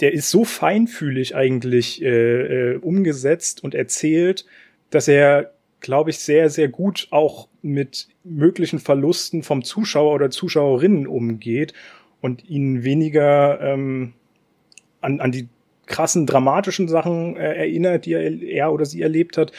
der 0.00 0.12
ist 0.12 0.30
so 0.30 0.44
feinfühlig 0.44 1.34
eigentlich 1.34 2.02
äh, 2.02 2.72
äh, 2.72 2.76
umgesetzt 2.76 3.62
und 3.62 3.74
erzählt, 3.74 4.44
dass 4.90 5.08
er, 5.08 5.52
glaube 5.80 6.10
ich, 6.10 6.18
sehr, 6.18 6.50
sehr 6.50 6.68
gut 6.68 7.08
auch 7.10 7.48
mit 7.62 8.08
möglichen 8.24 8.78
Verlusten 8.78 9.42
vom 9.42 9.62
Zuschauer 9.62 10.14
oder 10.14 10.30
Zuschauerinnen 10.30 11.06
umgeht 11.06 11.72
und 12.20 12.48
ihn 12.48 12.84
weniger 12.84 13.60
ähm, 13.60 14.14
an, 15.00 15.20
an 15.20 15.32
die 15.32 15.48
krassen 15.86 16.26
dramatischen 16.26 16.88
Sachen 16.88 17.36
äh, 17.36 17.54
erinnert, 17.54 18.06
die 18.06 18.12
er, 18.12 18.42
er 18.42 18.72
oder 18.72 18.84
sie 18.84 19.02
erlebt 19.02 19.36
hat 19.36 19.52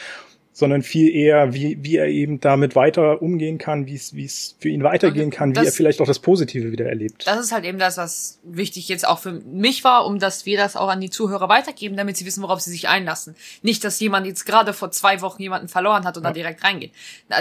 sondern 0.56 0.82
viel 0.82 1.12
eher, 1.12 1.52
wie, 1.52 1.82
wie 1.82 1.96
er 1.96 2.06
eben 2.06 2.38
damit 2.38 2.76
weiter 2.76 3.20
umgehen 3.20 3.58
kann, 3.58 3.88
wie 3.88 3.96
es, 3.96 4.14
wie 4.14 4.24
es 4.24 4.54
für 4.60 4.68
ihn 4.68 4.84
weitergehen 4.84 5.30
kann, 5.30 5.52
das, 5.52 5.64
wie 5.64 5.68
er 5.68 5.72
vielleicht 5.72 6.00
auch 6.00 6.06
das 6.06 6.20
Positive 6.20 6.70
wieder 6.70 6.86
erlebt. 6.86 7.26
Das 7.26 7.40
ist 7.40 7.50
halt 7.50 7.64
eben 7.64 7.80
das, 7.80 7.96
was 7.96 8.38
wichtig 8.44 8.88
jetzt 8.88 9.06
auch 9.06 9.18
für 9.18 9.32
mich 9.32 9.82
war, 9.82 10.06
um 10.06 10.20
dass 10.20 10.46
wir 10.46 10.56
das 10.56 10.76
auch 10.76 10.88
an 10.88 11.00
die 11.00 11.10
Zuhörer 11.10 11.48
weitergeben, 11.48 11.96
damit 11.96 12.16
sie 12.16 12.24
wissen, 12.24 12.40
worauf 12.40 12.60
sie 12.60 12.70
sich 12.70 12.88
einlassen. 12.88 13.34
Nicht, 13.62 13.82
dass 13.82 13.98
jemand 13.98 14.28
jetzt 14.28 14.46
gerade 14.46 14.72
vor 14.72 14.92
zwei 14.92 15.20
Wochen 15.22 15.42
jemanden 15.42 15.66
verloren 15.66 16.04
hat 16.04 16.16
und 16.16 16.22
ja. 16.22 16.28
dann 16.28 16.34
direkt 16.34 16.62
reingeht. 16.62 16.92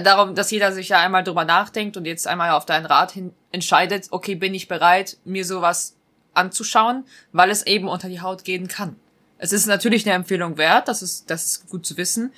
Darum, 0.03 0.33
dass 0.33 0.49
jeder 0.49 0.71
sich 0.71 0.89
ja 0.89 0.99
einmal 0.99 1.23
drüber 1.23 1.45
nachdenkt 1.45 1.95
und 1.95 2.05
jetzt 2.05 2.27
einmal 2.27 2.49
auf 2.49 2.65
deinen 2.65 2.87
Rat 2.87 3.11
hin 3.11 3.31
entscheidet, 3.51 4.07
okay, 4.09 4.33
bin 4.33 4.55
ich 4.55 4.67
bereit, 4.67 5.17
mir 5.23 5.45
sowas 5.45 5.95
anzuschauen, 6.33 7.05
weil 7.31 7.51
es 7.51 7.67
eben 7.67 7.87
unter 7.87 8.09
die 8.09 8.21
Haut 8.21 8.43
gehen 8.43 8.67
kann. 8.67 8.95
Es 9.37 9.53
ist 9.53 9.67
natürlich 9.67 10.05
eine 10.07 10.15
Empfehlung 10.15 10.57
wert, 10.57 10.87
das 10.87 11.03
ist, 11.03 11.29
das 11.29 11.43
ist 11.43 11.69
gut 11.69 11.85
zu 11.85 11.97
wissen. 11.97 12.31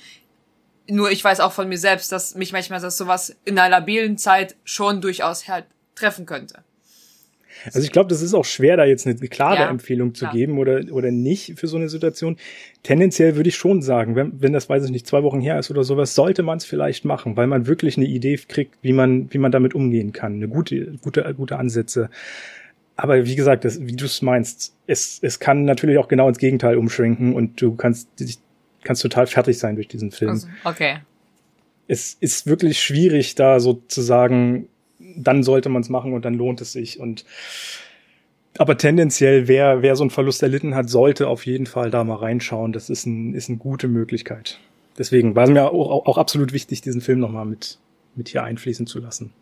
Nur 0.88 1.10
ich 1.10 1.22
weiß 1.22 1.40
auch 1.40 1.52
von 1.52 1.68
mir 1.68 1.78
selbst, 1.78 2.12
dass 2.12 2.34
mich 2.34 2.52
manchmal 2.52 2.80
das 2.80 2.96
sowas 2.96 3.34
in 3.44 3.58
einer 3.58 3.68
labilen 3.68 4.18
Zeit 4.18 4.56
schon 4.64 5.00
durchaus 5.00 5.48
halt 5.48 5.66
treffen 5.94 6.26
könnte. 6.26 6.62
Also 7.72 7.80
ich 7.80 7.92
glaube, 7.92 8.08
das 8.08 8.22
ist 8.22 8.34
auch 8.34 8.44
schwer, 8.44 8.76
da 8.76 8.84
jetzt 8.84 9.06
eine 9.06 9.16
klare 9.16 9.62
ja, 9.62 9.70
Empfehlung 9.70 10.14
zu 10.14 10.26
klar. 10.26 10.32
geben 10.32 10.58
oder, 10.58 10.80
oder 10.92 11.10
nicht 11.10 11.58
für 11.58 11.66
so 11.66 11.76
eine 11.76 11.88
Situation. 11.88 12.36
Tendenziell 12.82 13.36
würde 13.36 13.48
ich 13.48 13.56
schon 13.56 13.82
sagen, 13.82 14.14
wenn, 14.14 14.40
wenn 14.40 14.52
das, 14.52 14.68
weiß 14.68 14.84
ich 14.84 14.90
nicht, 14.90 15.06
zwei 15.06 15.22
Wochen 15.22 15.40
her 15.40 15.58
ist 15.58 15.70
oder 15.70 15.84
sowas, 15.84 16.14
sollte 16.14 16.42
man 16.42 16.58
es 16.58 16.64
vielleicht 16.64 17.04
machen, 17.04 17.36
weil 17.36 17.46
man 17.46 17.66
wirklich 17.66 17.96
eine 17.96 18.06
Idee 18.06 18.36
kriegt, 18.36 18.76
wie 18.82 18.92
man, 18.92 19.32
wie 19.32 19.38
man 19.38 19.52
damit 19.52 19.74
umgehen 19.74 20.12
kann. 20.12 20.34
Eine 20.34 20.48
gute, 20.48 20.96
gute, 21.02 21.34
gute 21.34 21.58
Ansätze. 21.58 22.10
Aber 22.96 23.26
wie 23.26 23.36
gesagt, 23.36 23.64
das, 23.64 23.84
wie 23.84 23.96
du 23.96 24.06
es 24.06 24.22
meinst, 24.22 24.74
es, 24.86 25.18
es 25.22 25.38
kann 25.38 25.64
natürlich 25.64 25.98
auch 25.98 26.08
genau 26.08 26.28
ins 26.28 26.38
Gegenteil 26.38 26.76
umschwenken 26.76 27.34
und 27.34 27.60
du 27.60 27.74
kannst 27.74 28.08
dich 28.20 28.38
kannst 28.86 29.02
total 29.02 29.26
fertig 29.26 29.58
sein 29.58 29.74
durch 29.74 29.88
diesen 29.88 30.10
Film. 30.10 30.30
Also, 30.30 30.48
okay. 30.64 30.98
Es 31.88 32.16
ist 32.18 32.46
wirklich 32.46 32.80
schwierig, 32.80 33.34
da 33.34 33.60
so 33.60 33.82
zu 33.88 34.00
sagen, 34.00 34.68
dann 34.98 35.42
sollte 35.42 35.68
man 35.68 35.82
es 35.82 35.88
machen 35.88 36.14
und 36.14 36.24
dann 36.24 36.34
lohnt 36.34 36.60
es 36.60 36.72
sich. 36.72 36.98
Und 36.98 37.24
aber 38.58 38.78
tendenziell, 38.78 39.48
wer, 39.48 39.82
wer 39.82 39.96
so 39.96 40.02
einen 40.02 40.10
Verlust 40.10 40.42
erlitten 40.42 40.74
hat, 40.74 40.88
sollte 40.88 41.28
auf 41.28 41.46
jeden 41.46 41.66
Fall 41.66 41.90
da 41.90 42.02
mal 42.04 42.16
reinschauen. 42.16 42.72
Das 42.72 42.90
ist, 42.90 43.06
ein, 43.06 43.34
ist 43.34 43.48
eine 43.48 43.58
gute 43.58 43.88
Möglichkeit. 43.88 44.58
Deswegen 44.98 45.34
war 45.34 45.44
es 45.44 45.50
mir 45.50 45.70
auch, 45.70 46.06
auch 46.06 46.18
absolut 46.18 46.52
wichtig, 46.52 46.80
diesen 46.80 47.02
Film 47.02 47.20
nochmal 47.20 47.44
mit, 47.44 47.78
mit 48.14 48.28
hier 48.30 48.44
einfließen 48.44 48.86
zu 48.86 48.98
lassen. 48.98 49.32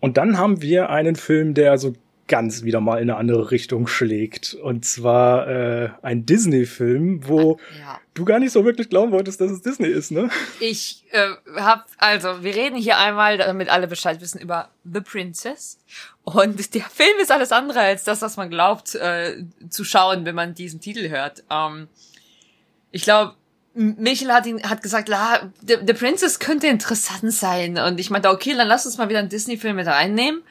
Und 0.00 0.18
dann 0.18 0.38
haben 0.38 0.60
wir 0.60 0.90
einen 0.90 1.16
Film, 1.16 1.54
der 1.54 1.78
so 1.78 1.94
ganz 2.28 2.64
wieder 2.64 2.80
mal 2.80 2.96
in 2.96 3.10
eine 3.10 3.16
andere 3.16 3.50
Richtung 3.50 3.86
schlägt. 3.86 4.54
Und 4.54 4.84
zwar 4.84 5.48
äh, 5.48 5.90
ein 6.02 6.26
Disney-Film, 6.26 7.28
wo 7.28 7.58
ja. 7.78 8.00
du 8.14 8.24
gar 8.24 8.38
nicht 8.38 8.52
so 8.52 8.64
wirklich 8.64 8.88
glauben 8.88 9.12
wolltest, 9.12 9.40
dass 9.40 9.50
es 9.50 9.62
Disney 9.62 9.88
ist, 9.88 10.10
ne? 10.10 10.28
Ich 10.60 11.04
äh, 11.12 11.28
hab, 11.56 11.86
also, 11.98 12.42
wir 12.42 12.54
reden 12.54 12.76
hier 12.76 12.98
einmal, 12.98 13.38
damit 13.38 13.68
alle 13.68 13.86
Bescheid 13.86 14.20
wissen, 14.20 14.40
über 14.40 14.70
The 14.84 15.00
Princess. 15.00 15.78
Und 16.24 16.74
der 16.74 16.84
Film 16.84 17.18
ist 17.20 17.30
alles 17.30 17.52
andere 17.52 17.80
als 17.80 18.04
das, 18.04 18.22
was 18.22 18.36
man 18.36 18.50
glaubt 18.50 18.94
äh, 18.96 19.44
zu 19.70 19.84
schauen, 19.84 20.24
wenn 20.24 20.34
man 20.34 20.54
diesen 20.54 20.80
Titel 20.80 21.08
hört. 21.08 21.44
Ähm, 21.50 21.88
ich 22.90 23.02
glaube, 23.02 23.34
Michel 23.74 24.32
hat 24.32 24.46
ihn 24.46 24.62
hat 24.62 24.82
gesagt, 24.82 25.08
la, 25.08 25.52
The, 25.60 25.76
The 25.86 25.92
Princess 25.92 26.40
könnte 26.40 26.66
interessant 26.66 27.32
sein. 27.32 27.78
Und 27.78 28.00
ich 28.00 28.10
meinte, 28.10 28.30
okay, 28.30 28.54
dann 28.56 28.66
lass 28.66 28.86
uns 28.86 28.98
mal 28.98 29.08
wieder 29.08 29.20
einen 29.20 29.28
Disney-Film 29.28 29.76
mit 29.76 29.86
reinnehmen 29.86 30.42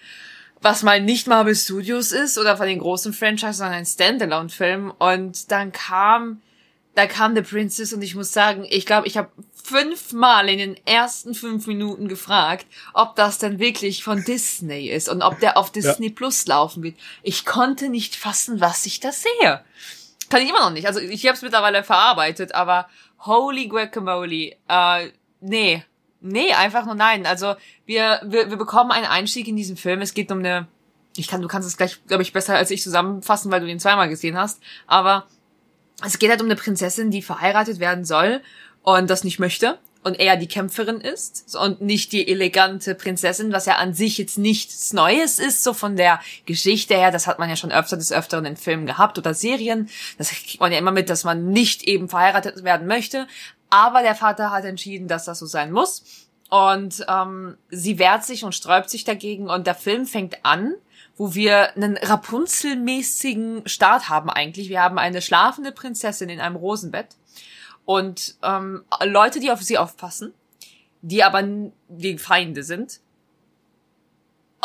was 0.65 0.83
mal 0.83 0.99
nicht 0.99 1.27
Marvel 1.27 1.55
Studios 1.55 2.11
ist 2.11 2.37
oder 2.37 2.57
von 2.57 2.67
den 2.67 2.79
großen 2.79 3.13
Franchises, 3.13 3.57
sondern 3.57 3.75
ein 3.75 3.85
Standalone-Film. 3.85 4.91
Und 4.99 5.51
dann 5.51 5.71
kam 5.71 6.41
da 6.95 7.07
kam 7.07 7.35
The 7.35 7.41
Princess 7.41 7.93
und 7.93 8.01
ich 8.01 8.15
muss 8.15 8.31
sagen, 8.31 8.65
ich 8.69 8.85
glaube, 8.85 9.07
ich 9.07 9.17
habe 9.17 9.29
fünfmal 9.53 10.47
in 10.49 10.59
den 10.59 10.87
ersten 10.87 11.35
fünf 11.35 11.67
Minuten 11.67 12.07
gefragt, 12.07 12.65
ob 12.93 13.15
das 13.15 13.37
denn 13.37 13.59
wirklich 13.59 14.03
von 14.03 14.23
Disney 14.23 14.87
ist 14.87 15.09
und 15.09 15.21
ob 15.21 15.39
der 15.39 15.57
auf 15.57 15.71
Disney 15.71 16.07
ja. 16.07 16.13
Plus 16.15 16.47
laufen 16.47 16.83
wird. 16.83 16.95
Ich 17.21 17.45
konnte 17.45 17.89
nicht 17.89 18.15
fassen, 18.15 18.61
was 18.61 18.85
ich 18.85 19.01
da 19.01 19.11
sehe. 19.11 19.63
Kann 20.29 20.41
ich 20.41 20.49
immer 20.49 20.61
noch 20.61 20.71
nicht. 20.71 20.87
Also 20.87 20.99
ich 21.01 21.25
habe 21.25 21.35
es 21.35 21.41
mittlerweile 21.41 21.83
verarbeitet, 21.83 22.55
aber 22.55 22.87
holy 23.19 23.67
guacamole, 23.67 24.55
äh, 24.67 25.09
nee, 25.41 25.83
nee, 26.25 26.53
einfach 26.53 26.85
nur 26.85 26.95
nein. 26.95 27.25
Also 27.25 27.55
wir, 27.85 28.21
wir, 28.23 28.49
wir 28.49 28.57
bekommen 28.57 28.91
einen 28.91 29.05
Einstieg 29.05 29.47
in 29.47 29.55
diesen 29.55 29.77
Film. 29.77 30.01
Es 30.01 30.13
geht 30.13 30.31
um 30.31 30.39
eine, 30.39 30.67
ich 31.15 31.27
kann, 31.27 31.41
du 31.41 31.47
kannst 31.47 31.67
es 31.67 31.77
gleich, 31.77 32.05
glaube 32.07 32.23
ich, 32.23 32.33
besser 32.33 32.55
als 32.55 32.71
ich 32.71 32.81
zusammenfassen, 32.81 33.51
weil 33.51 33.61
du 33.61 33.67
den 33.67 33.79
zweimal 33.79 34.09
gesehen 34.09 34.37
hast. 34.37 34.61
Aber 34.87 35.27
es 36.03 36.19
geht 36.19 36.29
halt 36.29 36.41
um 36.41 36.47
eine 36.47 36.55
Prinzessin, 36.55 37.11
die 37.11 37.21
verheiratet 37.21 37.79
werden 37.79 38.05
soll 38.05 38.41
und 38.83 39.09
das 39.09 39.23
nicht 39.23 39.39
möchte 39.39 39.79
und 40.05 40.19
eher 40.19 40.37
die 40.37 40.47
Kämpferin 40.47 41.01
ist 41.01 41.55
und 41.55 41.81
nicht 41.81 42.11
die 42.11 42.27
elegante 42.27 42.93
Prinzessin, 42.93 43.51
was 43.51 43.65
ja 43.65 43.77
an 43.77 43.95
sich 43.95 44.19
jetzt 44.19 44.37
nichts 44.37 44.93
Neues 44.93 45.39
ist, 45.39 45.63
so 45.63 45.73
von 45.73 45.95
der 45.95 46.19
Geschichte 46.45 46.93
her. 46.93 47.09
Das 47.09 47.25
hat 47.25 47.39
man 47.39 47.49
ja 47.49 47.55
schon 47.55 47.71
öfter 47.71 47.97
des 47.97 48.11
Öfteren 48.11 48.45
in 48.45 48.55
Filmen 48.55 48.85
gehabt 48.85 49.17
oder 49.17 49.33
Serien. 49.33 49.89
Das 50.19 50.29
kriegt 50.29 50.59
man 50.59 50.71
ja 50.71 50.77
immer 50.77 50.91
mit, 50.91 51.09
dass 51.09 51.23
man 51.23 51.49
nicht 51.49 51.83
eben 51.85 52.07
verheiratet 52.07 52.63
werden 52.63 52.85
möchte. 52.85 53.27
Aber 53.69 54.01
der 54.01 54.15
Vater 54.15 54.51
hat 54.51 54.65
entschieden, 54.65 55.07
dass 55.07 55.25
das 55.25 55.39
so 55.39 55.45
sein 55.45 55.71
muss. 55.71 56.27
Und 56.49 57.05
ähm, 57.07 57.57
sie 57.69 57.97
wehrt 57.99 58.23
sich 58.23 58.43
und 58.43 58.53
sträubt 58.53 58.89
sich 58.89 59.03
dagegen. 59.03 59.49
Und 59.49 59.67
der 59.67 59.75
Film 59.75 60.05
fängt 60.05 60.45
an 60.45 60.75
wo 61.17 61.33
wir 61.33 61.75
einen 61.75 61.97
Rapunzel-mäßigen 61.97 63.67
Start 63.67 64.09
haben 64.09 64.29
eigentlich. 64.29 64.69
Wir 64.69 64.81
haben 64.81 64.97
eine 64.97 65.21
schlafende 65.21 65.71
Prinzessin 65.71 66.29
in 66.29 66.41
einem 66.41 66.55
Rosenbett 66.55 67.15
und 67.85 68.35
ähm, 68.43 68.83
Leute, 69.03 69.39
die 69.39 69.51
auf 69.51 69.61
sie 69.61 69.77
aufpassen, 69.77 70.33
die 71.01 71.23
aber 71.23 71.43
die 71.87 72.17
Feinde 72.17 72.63
sind. 72.63 72.99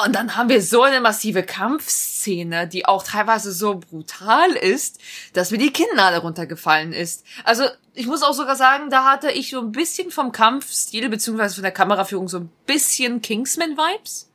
Und 0.05 0.15
dann 0.15 0.37
haben 0.37 0.49
wir 0.49 0.63
so 0.63 0.83
eine 0.83 1.01
massive 1.01 1.43
Kampfszene, 1.43 2.67
die 2.67 2.87
auch 2.87 3.03
teilweise 3.03 3.53
so 3.53 3.79
brutal 3.79 4.51
ist, 4.53 5.01
dass 5.33 5.51
mir 5.51 5.59
die 5.59 5.73
Kinnlade 5.73 6.19
runtergefallen 6.19 6.93
ist. 6.93 7.25
Also 7.45 7.65
ich 7.95 8.07
muss 8.07 8.23
auch 8.23 8.33
sogar 8.33 8.57
sagen, 8.57 8.91
da 8.91 9.05
hatte 9.05 9.31
ich 9.31 9.51
so 9.51 9.61
ein 9.61 9.73
bisschen 9.73 10.11
vom 10.11 10.33
Kampfstil 10.33 11.09
beziehungsweise 11.09 11.55
von 11.55 11.63
der 11.63 11.73
Kameraführung 11.73 12.29
so 12.29 12.39
ein 12.39 12.51
bisschen 12.67 13.23
Kingsman-Vibes. 13.23 14.31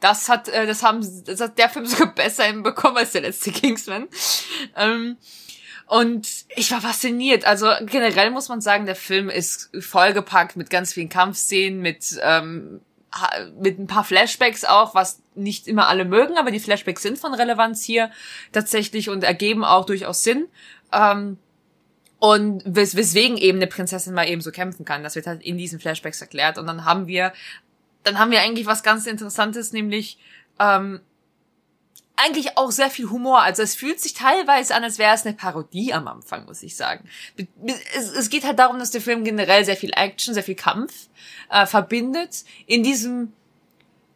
Das 0.00 0.28
hat, 0.28 0.48
äh, 0.48 0.66
das 0.66 0.82
haben, 0.82 1.24
das 1.24 1.40
hat 1.40 1.58
der 1.58 1.68
Film 1.68 1.86
sogar 1.86 2.14
besser 2.14 2.44
hinbekommen 2.44 2.98
als 2.98 3.12
der 3.12 3.22
letzte 3.22 3.52
Kingsman. 3.52 4.08
Ähm, 4.76 5.16
und 5.86 6.28
ich 6.56 6.70
war 6.70 6.80
fasziniert. 6.80 7.44
Also 7.44 7.70
generell 7.82 8.30
muss 8.30 8.48
man 8.48 8.60
sagen, 8.60 8.86
der 8.86 8.96
Film 8.96 9.28
ist 9.28 9.70
vollgepackt 9.78 10.56
mit 10.56 10.70
ganz 10.70 10.94
vielen 10.94 11.08
Kampfszenen, 11.08 11.80
mit 11.80 12.18
ähm, 12.22 12.80
mit 13.60 13.78
ein 13.78 13.86
paar 13.86 14.04
Flashbacks 14.04 14.64
auch, 14.64 14.94
was 14.94 15.20
nicht 15.34 15.68
immer 15.68 15.88
alle 15.88 16.04
mögen, 16.04 16.36
aber 16.36 16.50
die 16.50 16.60
Flashbacks 16.60 17.02
sind 17.02 17.18
von 17.18 17.34
Relevanz 17.34 17.82
hier 17.84 18.10
tatsächlich 18.52 19.10
und 19.10 19.24
ergeben 19.24 19.64
auch 19.64 19.86
durchaus 19.86 20.22
Sinn. 20.22 20.46
Ähm, 20.92 21.38
und 22.18 22.62
wes 22.64 22.96
weswegen 22.96 23.36
eben 23.36 23.58
eine 23.58 23.66
Prinzessin 23.66 24.14
mal 24.14 24.28
eben 24.28 24.40
so 24.40 24.50
kämpfen 24.50 24.84
kann. 24.84 25.02
Das 25.02 25.14
wird 25.14 25.26
halt 25.26 25.42
in 25.42 25.58
diesen 25.58 25.78
Flashbacks 25.78 26.20
erklärt. 26.22 26.56
Und 26.56 26.66
dann 26.66 26.84
haben 26.84 27.06
wir 27.06 27.32
dann 28.04 28.18
haben 28.18 28.30
wir 28.30 28.40
eigentlich 28.40 28.66
was 28.66 28.82
ganz 28.82 29.06
Interessantes, 29.06 29.72
nämlich 29.72 30.18
ähm, 30.60 31.00
eigentlich 32.16 32.56
auch 32.56 32.70
sehr 32.70 32.90
viel 32.90 33.10
Humor. 33.10 33.42
Also 33.42 33.62
es 33.62 33.74
fühlt 33.74 34.00
sich 34.00 34.14
teilweise 34.14 34.74
an, 34.74 34.84
als 34.84 34.98
wäre 34.98 35.14
es 35.14 35.26
eine 35.26 35.34
Parodie 35.34 35.92
am 35.92 36.06
Anfang, 36.06 36.44
muss 36.46 36.62
ich 36.62 36.76
sagen. 36.76 37.08
Es, 37.94 38.10
es, 38.10 38.30
geht 38.30 38.44
halt 38.44 38.58
darum, 38.58 38.78
dass 38.78 38.90
der 38.90 39.00
Film 39.00 39.24
generell 39.24 39.64
sehr 39.64 39.76
viel 39.76 39.92
Action, 39.94 40.34
sehr 40.34 40.44
viel 40.44 40.54
Kampf 40.54 41.08
äh, 41.50 41.66
verbindet 41.66 42.44
in 42.66 42.82
diesem 42.82 43.32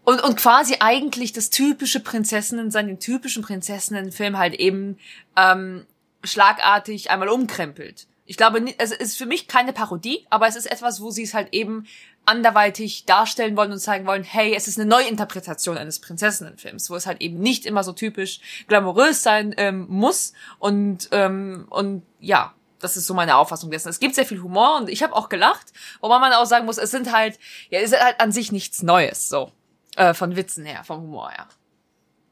und, 0.04 0.22
und 0.22 0.36
quasi 0.36 0.76
eigentlich 0.80 1.34
das 1.34 1.50
typische 1.50 2.00
Prinzessinnen, 2.00 2.70
seinen 2.70 2.98
typischen 2.98 3.42
Prinzessinnen-Film 3.42 4.38
halt 4.38 4.54
eben 4.54 4.96
ähm, 5.36 5.84
schlagartig 6.24 7.10
einmal 7.10 7.28
umkrempelt. 7.28 8.06
Ich 8.24 8.38
glaube, 8.38 8.64
es 8.78 8.92
ist 8.92 9.18
für 9.18 9.26
mich 9.26 9.48
keine 9.48 9.74
Parodie, 9.74 10.26
aber 10.30 10.46
es 10.48 10.56
ist 10.56 10.70
etwas, 10.70 11.02
wo 11.02 11.10
sie 11.10 11.24
es 11.24 11.34
halt 11.34 11.48
eben 11.52 11.86
anderweitig 12.28 13.06
darstellen 13.06 13.56
wollen 13.56 13.72
und 13.72 13.78
zeigen 13.78 14.06
wollen, 14.06 14.22
hey, 14.22 14.54
es 14.54 14.68
ist 14.68 14.78
eine 14.78 14.88
Neuinterpretation 14.88 15.78
eines 15.78 16.00
Prinzessinnenfilms, 16.00 16.90
wo 16.90 16.96
es 16.96 17.06
halt 17.06 17.20
eben 17.20 17.38
nicht 17.40 17.66
immer 17.66 17.82
so 17.82 17.92
typisch 17.92 18.40
glamourös 18.68 19.22
sein 19.22 19.54
ähm, 19.56 19.86
muss 19.88 20.32
und 20.58 21.08
ähm, 21.12 21.66
und 21.70 22.02
ja, 22.20 22.54
das 22.80 22.96
ist 22.96 23.06
so 23.06 23.14
meine 23.14 23.36
Auffassung 23.36 23.70
dessen. 23.70 23.88
Es 23.88 24.00
gibt 24.00 24.14
sehr 24.14 24.26
viel 24.26 24.42
Humor 24.42 24.76
und 24.76 24.88
ich 24.88 25.02
habe 25.02 25.16
auch 25.16 25.28
gelacht, 25.28 25.72
wobei 26.00 26.18
man 26.18 26.32
auch 26.32 26.46
sagen 26.46 26.66
muss, 26.66 26.78
es 26.78 26.90
sind 26.90 27.12
halt, 27.12 27.38
ja, 27.70 27.80
es 27.80 27.92
ist 27.92 28.00
halt 28.00 28.20
an 28.20 28.30
sich 28.30 28.52
nichts 28.52 28.82
Neues, 28.82 29.28
so 29.28 29.50
äh, 29.96 30.14
von 30.14 30.36
Witzen 30.36 30.64
her, 30.64 30.84
vom 30.84 31.02
Humor 31.02 31.30
her. 31.30 31.48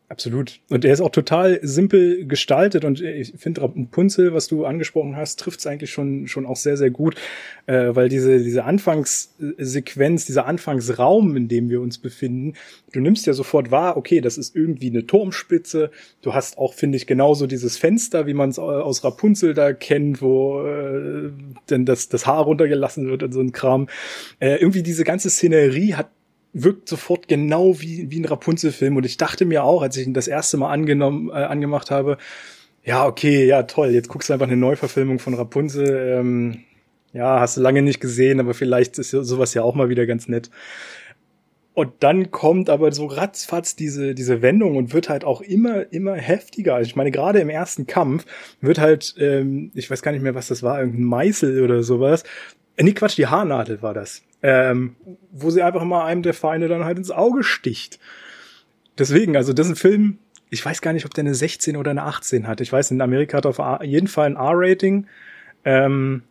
Absolut. 0.08 0.60
Und 0.70 0.84
er 0.84 0.92
ist 0.92 1.00
auch 1.00 1.10
total 1.10 1.58
simpel 1.62 2.26
gestaltet 2.26 2.84
und 2.84 3.00
ich 3.00 3.32
finde 3.36 3.62
Rapunzel, 3.62 4.32
was 4.32 4.46
du 4.46 4.64
angesprochen 4.64 5.16
hast, 5.16 5.40
trifft 5.40 5.58
es 5.58 5.66
eigentlich 5.66 5.90
schon 5.90 6.28
schon 6.28 6.46
auch 6.46 6.54
sehr 6.54 6.76
sehr 6.76 6.90
gut, 6.90 7.16
äh, 7.66 7.88
weil 7.92 8.08
diese 8.08 8.38
diese 8.38 8.62
Anfangssequenz, 8.62 10.24
dieser 10.24 10.46
Anfangsraum, 10.46 11.36
in 11.36 11.48
dem 11.48 11.70
wir 11.70 11.80
uns 11.80 11.98
befinden, 11.98 12.54
du 12.92 13.00
nimmst 13.00 13.26
ja 13.26 13.32
sofort 13.32 13.72
wahr, 13.72 13.96
okay, 13.96 14.20
das 14.20 14.38
ist 14.38 14.54
irgendwie 14.54 14.90
eine 14.90 15.08
Turmspitze. 15.08 15.90
Du 16.22 16.34
hast 16.34 16.56
auch 16.56 16.74
finde 16.74 16.98
ich 16.98 17.08
genauso 17.08 17.48
dieses 17.48 17.76
Fenster, 17.76 18.28
wie 18.28 18.34
man 18.34 18.50
es 18.50 18.60
aus 18.60 19.02
Rapunzel 19.02 19.54
da 19.54 19.72
kennt, 19.72 20.22
wo 20.22 20.64
äh, 20.64 21.32
denn 21.68 21.84
das 21.84 22.08
das 22.08 22.28
Haar 22.28 22.44
runtergelassen 22.44 23.08
wird 23.08 23.24
und 23.24 23.32
so 23.32 23.40
ein 23.40 23.50
Kram. 23.50 23.88
Äh, 24.38 24.60
irgendwie 24.60 24.84
diese 24.84 25.02
ganze 25.02 25.30
Szenerie 25.30 25.94
hat 25.94 26.10
wirkt 26.62 26.88
sofort 26.88 27.28
genau 27.28 27.80
wie, 27.80 28.10
wie 28.10 28.20
ein 28.20 28.24
Rapunzel-Film. 28.24 28.96
Und 28.96 29.04
ich 29.04 29.16
dachte 29.16 29.44
mir 29.44 29.64
auch, 29.64 29.82
als 29.82 29.96
ich 29.96 30.06
ihn 30.06 30.14
das 30.14 30.28
erste 30.28 30.56
Mal 30.56 30.70
angenommen, 30.70 31.28
äh, 31.28 31.34
angemacht 31.34 31.90
habe, 31.90 32.18
ja, 32.82 33.04
okay, 33.06 33.46
ja, 33.46 33.64
toll, 33.64 33.90
jetzt 33.90 34.08
guckst 34.08 34.28
du 34.28 34.32
einfach 34.32 34.46
eine 34.46 34.56
Neuverfilmung 34.56 35.18
von 35.18 35.34
Rapunzel. 35.34 36.18
Ähm, 36.18 36.64
ja, 37.12 37.40
hast 37.40 37.56
du 37.56 37.60
lange 37.60 37.82
nicht 37.82 38.00
gesehen, 38.00 38.40
aber 38.40 38.54
vielleicht 38.54 38.98
ist 38.98 39.10
sowas 39.10 39.54
ja 39.54 39.62
auch 39.62 39.74
mal 39.74 39.88
wieder 39.88 40.06
ganz 40.06 40.28
nett. 40.28 40.50
Und 41.74 41.92
dann 42.00 42.30
kommt 42.30 42.70
aber 42.70 42.90
so 42.92 43.04
ratzfatz 43.04 43.76
diese, 43.76 44.14
diese 44.14 44.40
Wendung 44.40 44.76
und 44.76 44.94
wird 44.94 45.10
halt 45.10 45.24
auch 45.24 45.42
immer, 45.42 45.92
immer 45.92 46.14
heftiger. 46.14 46.74
Also 46.74 46.88
ich 46.88 46.96
meine, 46.96 47.10
gerade 47.10 47.40
im 47.40 47.50
ersten 47.50 47.86
Kampf 47.86 48.24
wird 48.62 48.78
halt, 48.78 49.14
ähm, 49.18 49.72
ich 49.74 49.90
weiß 49.90 50.00
gar 50.00 50.12
nicht 50.12 50.22
mehr, 50.22 50.34
was 50.34 50.48
das 50.48 50.62
war, 50.62 50.78
irgendein 50.78 51.04
Meißel 51.04 51.62
oder 51.62 51.82
sowas. 51.82 52.22
Äh, 52.76 52.84
nee, 52.84 52.92
Quatsch, 52.92 53.18
die 53.18 53.26
Haarnadel 53.26 53.82
war 53.82 53.92
das 53.92 54.22
ähm, 54.46 54.94
wo 55.32 55.50
sie 55.50 55.60
einfach 55.60 55.82
mal 55.82 56.04
einem 56.04 56.22
der 56.22 56.32
Feinde 56.32 56.68
dann 56.68 56.84
halt 56.84 56.98
ins 56.98 57.10
Auge 57.10 57.42
sticht. 57.42 57.98
Deswegen, 58.96 59.36
also 59.36 59.52
das 59.52 59.66
ist 59.66 59.72
ein 59.72 59.76
Film, 59.76 60.18
ich 60.50 60.64
weiß 60.64 60.82
gar 60.82 60.92
nicht, 60.92 61.04
ob 61.04 61.12
der 61.14 61.24
eine 61.24 61.34
16 61.34 61.76
oder 61.76 61.90
eine 61.90 62.04
18 62.04 62.46
hat. 62.46 62.60
Ich 62.60 62.72
weiß, 62.72 62.92
in 62.92 63.00
Amerika 63.00 63.38
hat 63.38 63.44
er 63.44 63.58
auf 63.58 63.82
jeden 63.82 64.06
Fall 64.06 64.26
ein 64.26 64.36
R-Rating. 64.36 65.08
Ähm, 65.64 66.22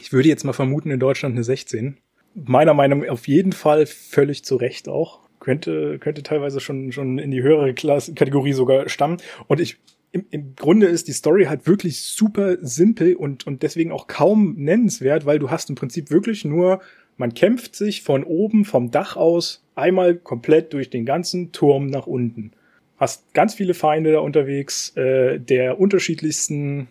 ich 0.00 0.12
würde 0.12 0.28
jetzt 0.28 0.42
mal 0.42 0.52
vermuten, 0.52 0.90
in 0.90 0.98
Deutschland 0.98 1.36
eine 1.36 1.44
16. 1.44 1.98
Meiner 2.34 2.74
Meinung 2.74 3.02
nach 3.02 3.10
auf 3.10 3.28
jeden 3.28 3.52
Fall 3.52 3.86
völlig 3.86 4.44
zu 4.44 4.56
Recht 4.56 4.88
auch. 4.88 5.20
Könnte, 5.38 6.00
könnte 6.00 6.24
teilweise 6.24 6.58
schon, 6.58 6.90
schon 6.90 7.20
in 7.20 7.30
die 7.30 7.42
höhere 7.42 7.72
Klasse, 7.72 8.14
Kategorie 8.14 8.54
sogar 8.54 8.88
stammen. 8.88 9.18
Und 9.46 9.60
ich, 9.60 9.78
im, 10.10 10.26
im 10.30 10.56
Grunde 10.56 10.88
ist 10.88 11.06
die 11.06 11.12
Story 11.12 11.44
halt 11.44 11.68
wirklich 11.68 12.02
super 12.02 12.56
simpel 12.60 13.14
und, 13.14 13.46
und 13.46 13.62
deswegen 13.62 13.92
auch 13.92 14.08
kaum 14.08 14.56
nennenswert, 14.56 15.24
weil 15.24 15.38
du 15.38 15.52
hast 15.52 15.70
im 15.70 15.76
Prinzip 15.76 16.10
wirklich 16.10 16.44
nur 16.44 16.80
man 17.16 17.34
kämpft 17.34 17.76
sich 17.76 18.02
von 18.02 18.24
oben 18.24 18.64
vom 18.64 18.90
Dach 18.90 19.16
aus 19.16 19.64
einmal 19.74 20.14
komplett 20.16 20.72
durch 20.72 20.90
den 20.90 21.04
ganzen 21.04 21.52
Turm 21.52 21.86
nach 21.86 22.06
unten. 22.06 22.52
Hast 22.96 23.34
ganz 23.34 23.54
viele 23.54 23.74
Feinde 23.74 24.12
da 24.12 24.20
unterwegs, 24.20 24.96
äh, 24.96 25.38
der 25.38 25.78
unterschiedlichsten 25.78 26.88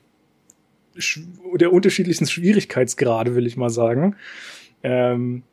der 1.55 1.73
unterschiedlichsten 1.73 2.27
Schwierigkeitsgrade, 2.27 3.35
will 3.35 3.47
ich 3.47 3.57
mal 3.57 3.69
sagen. 3.69 4.15
Ähm, 4.83 5.43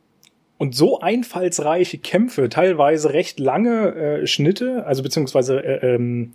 und 0.58 0.74
so 0.74 1.00
einfallsreiche 1.00 1.96
Kämpfe, 1.98 2.50
teilweise 2.50 3.14
recht 3.14 3.40
lange 3.40 3.94
äh, 3.94 4.26
Schnitte, 4.26 4.84
also 4.84 5.02
beziehungsweise 5.02 5.64
äh, 5.64 5.94
ähm, 5.94 6.32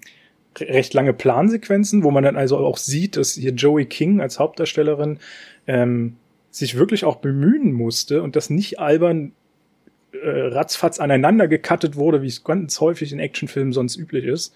recht 0.57 0.93
lange 0.95 1.13
Plansequenzen, 1.13 2.03
wo 2.03 2.09
man 2.09 2.23
dann 2.23 2.35
also 2.35 2.57
auch 2.57 2.77
sieht, 2.77 3.17
dass 3.17 3.33
hier 3.33 3.51
Joey 3.51 3.85
King 3.85 4.21
als 4.21 4.39
Hauptdarstellerin 4.39 5.19
ähm, 5.67 6.15
sich 6.57 6.77
wirklich 6.77 7.05
auch 7.05 7.17
bemühen 7.17 7.71
musste 7.73 8.21
und 8.21 8.35
das 8.35 8.49
nicht 8.49 8.79
albern 8.79 9.33
äh, 10.11 10.29
ratzfatz 10.29 10.99
aneinander 10.99 11.47
gecuttet 11.47 11.95
wurde, 11.95 12.21
wie 12.21 12.27
es 12.27 12.43
ganz 12.43 12.79
häufig 12.79 13.11
in 13.11 13.19
Actionfilmen 13.19 13.73
sonst 13.73 13.97
üblich 13.97 14.25
ist. 14.25 14.53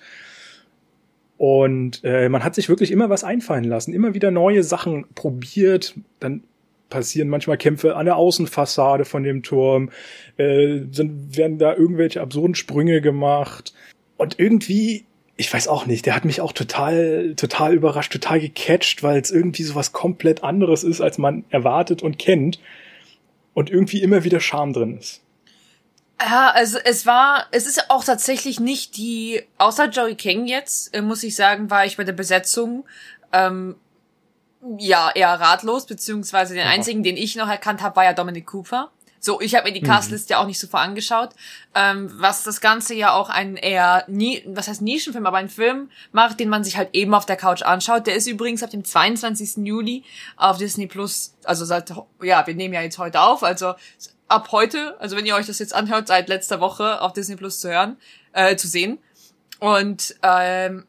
Und 1.38 2.02
äh, 2.04 2.28
man 2.30 2.44
hat 2.44 2.56
sich 2.56 2.70
wirklich 2.70 2.92
immer 2.92 3.10
was 3.10 3.24
einfallen 3.24 3.64
lassen, 3.64 3.94
immer 3.94 4.14
wieder 4.14 4.32
neue 4.32 4.64
Sachen 4.64 5.06
probiert. 5.16 5.96
Dann 6.20 6.44
passieren 6.90 7.30
manchmal 7.30 7.58
Kämpfe 7.58 7.96
an 7.96 8.06
der 8.06 8.18
Außenfassade 8.18 9.06
von 9.06 9.24
dem 9.24 9.44
Turm, 9.44 9.90
äh, 10.38 10.82
sind, 10.92 11.38
werden 11.38 11.58
da 11.58 11.76
irgendwelche 11.76 12.22
absurden 12.22 12.56
Sprünge 12.56 13.02
gemacht. 13.02 13.74
Und 14.18 14.38
irgendwie 14.38 15.06
ich 15.39 15.54
weiß 15.54 15.69
auch 15.69 15.86
nicht, 15.86 16.06
der 16.06 16.15
hat 16.15 16.25
mich 16.25 16.41
auch 16.41 16.52
total, 16.52 17.34
total 17.38 17.73
überrascht, 17.73 18.12
total 18.12 18.41
gecatcht, 18.41 19.04
weil 19.04 19.21
es 19.21 19.32
irgendwie 19.32 19.63
so 19.63 19.73
was 19.73 19.93
komplett 19.93 20.43
anderes 20.43 20.84
ist, 20.84 20.99
als 20.99 21.17
man 21.17 21.45
erwartet 21.49 22.04
und 22.04 22.19
kennt. 22.19 22.60
Und 23.54 23.69
irgendwie 23.69 24.02
immer 24.02 24.25
wieder 24.25 24.41
Charme 24.41 24.73
drin 24.73 24.97
ist. 24.97 25.21
Ja, 26.19 26.49
also 26.49 26.78
es 26.84 27.06
war, 27.06 27.47
es 27.52 27.67
ist 27.67 27.89
auch 27.89 28.04
tatsächlich 28.04 28.60
nicht 28.60 28.97
die, 28.97 29.41
außer 29.58 29.88
Joey 29.88 30.15
King 30.15 30.45
jetzt, 30.45 30.93
äh, 30.93 31.02
muss 31.02 31.23
ich 31.23 31.38
sagen, 31.38 31.69
war 31.69 31.86
ich 31.86 31.95
bei 31.95 32.04
der 32.04 32.12
Besetzung 32.12 32.86
ähm, 33.32 33.75
ja 34.78 35.10
eher 35.15 35.30
ratlos, 35.30 35.86
beziehungsweise 35.86 36.54
den 36.54 36.67
einzigen, 36.67 37.02
den 37.02 37.15
ich 37.15 37.38
noch 37.38 37.47
erkannt 37.47 37.82
habe, 37.82 37.95
war 37.95 38.04
ja 38.04 38.12
Dominic 38.12 38.47
Cooper. 38.47 38.91
So, 39.20 39.42
ich 39.42 39.56
habe 39.56 39.68
mir 39.68 39.74
die 39.74 39.82
mhm. 39.82 39.88
Castlist 39.88 40.30
ja 40.30 40.40
auch 40.40 40.46
nicht 40.46 40.60
so 40.60 40.68
vor 40.68 40.80
angeschaut, 40.80 41.32
ähm, 41.76 42.10
was 42.16 42.44
das 42.44 42.62
Ganze 42.62 42.94
ja 42.94 43.14
auch 43.14 43.30
ein 43.30 43.58
eher, 43.58 44.06
nie, 44.08 44.44
was 44.48 44.68
heißt 44.68 44.82
Nischenfilm, 44.82 45.26
aber 45.26 45.38
ein 45.38 45.50
Film 45.50 45.90
macht, 46.12 46.40
den 46.40 46.50
man 46.50 46.64
sich 46.64 46.78
halt 46.78 46.90
eben 46.94 47.14
auf 47.14 47.26
der 47.26 47.36
Couch 47.36 47.62
anschaut. 47.62 48.08
Der 48.08 48.16
ist 48.16 48.28
übrigens 48.28 48.64
ab 48.64 48.70
dem 48.70 48.84
22. 48.84 49.66
Juli 49.66 50.04
auf 50.38 50.58
Disney 50.58 50.88
Plus, 50.88 51.36
also 51.44 51.66
seit, 51.66 51.94
ja, 52.22 52.48
wir 52.48 52.56
nehmen 52.56 52.74
ja 52.74 52.82
jetzt 52.82 52.98
heute 52.98 53.22
auf, 53.22 53.44
also 53.44 53.74
ab 54.30 54.50
heute, 54.52 55.00
also 55.00 55.18
wenn 55.18 55.26
ihr 55.26 55.36
euch 55.36 55.48
das 55.48 55.60
jetzt 55.60 55.74
anhört, 55.74 56.08
seit 56.08 56.30
letzter 56.30 56.62
Woche 56.62 57.02
auf 57.02 57.14
Disney 57.14 57.36
Plus 57.36 57.60
zu 57.60 57.70
hören, 57.70 57.98
äh, 58.32 58.56
zu 58.56 58.68
sehen. 58.68 59.00
Und 59.60 60.16
ähm, 60.24 60.86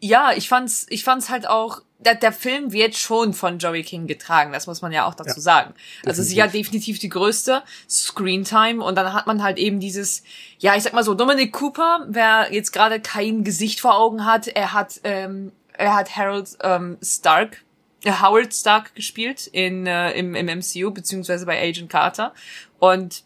ja, 0.00 0.32
ich 0.32 0.48
fand's, 0.48 0.86
ich 0.88 1.04
fand's 1.04 1.28
halt 1.28 1.48
auch 1.48 1.82
der, 1.98 2.14
der 2.14 2.32
Film 2.32 2.72
wird 2.72 2.96
schon 2.96 3.32
von 3.32 3.58
Joey 3.58 3.82
King 3.82 4.06
getragen, 4.06 4.52
das 4.52 4.66
muss 4.68 4.82
man 4.82 4.92
ja 4.92 5.06
auch 5.06 5.14
dazu 5.14 5.36
ja, 5.36 5.40
sagen. 5.40 5.74
Also 6.06 6.22
sie 6.22 6.40
hat 6.40 6.54
definitiv 6.54 7.00
die 7.00 7.08
größte 7.08 7.62
Screentime 7.88 8.82
und 8.82 8.94
dann 8.94 9.12
hat 9.12 9.26
man 9.26 9.42
halt 9.42 9.58
eben 9.58 9.80
dieses, 9.80 10.22
ja, 10.58 10.76
ich 10.76 10.84
sag 10.84 10.92
mal 10.92 11.02
so, 11.02 11.14
Dominic 11.14 11.52
Cooper, 11.52 12.06
wer 12.08 12.52
jetzt 12.52 12.72
gerade 12.72 13.00
kein 13.00 13.42
Gesicht 13.42 13.80
vor 13.80 13.98
Augen 13.98 14.24
hat, 14.24 14.46
er 14.46 14.72
hat, 14.72 15.00
ähm, 15.02 15.50
er 15.72 15.96
hat 15.96 16.16
Harold 16.16 16.56
ähm, 16.62 16.98
Stark, 17.02 17.64
äh, 18.04 18.12
Howard 18.12 18.54
Stark 18.54 18.94
gespielt 18.94 19.48
in, 19.48 19.86
äh, 19.88 20.12
im, 20.12 20.36
im 20.36 20.46
MCU, 20.46 20.92
beziehungsweise 20.92 21.46
bei 21.46 21.60
Agent 21.60 21.90
Carter 21.90 22.32
und 22.78 23.24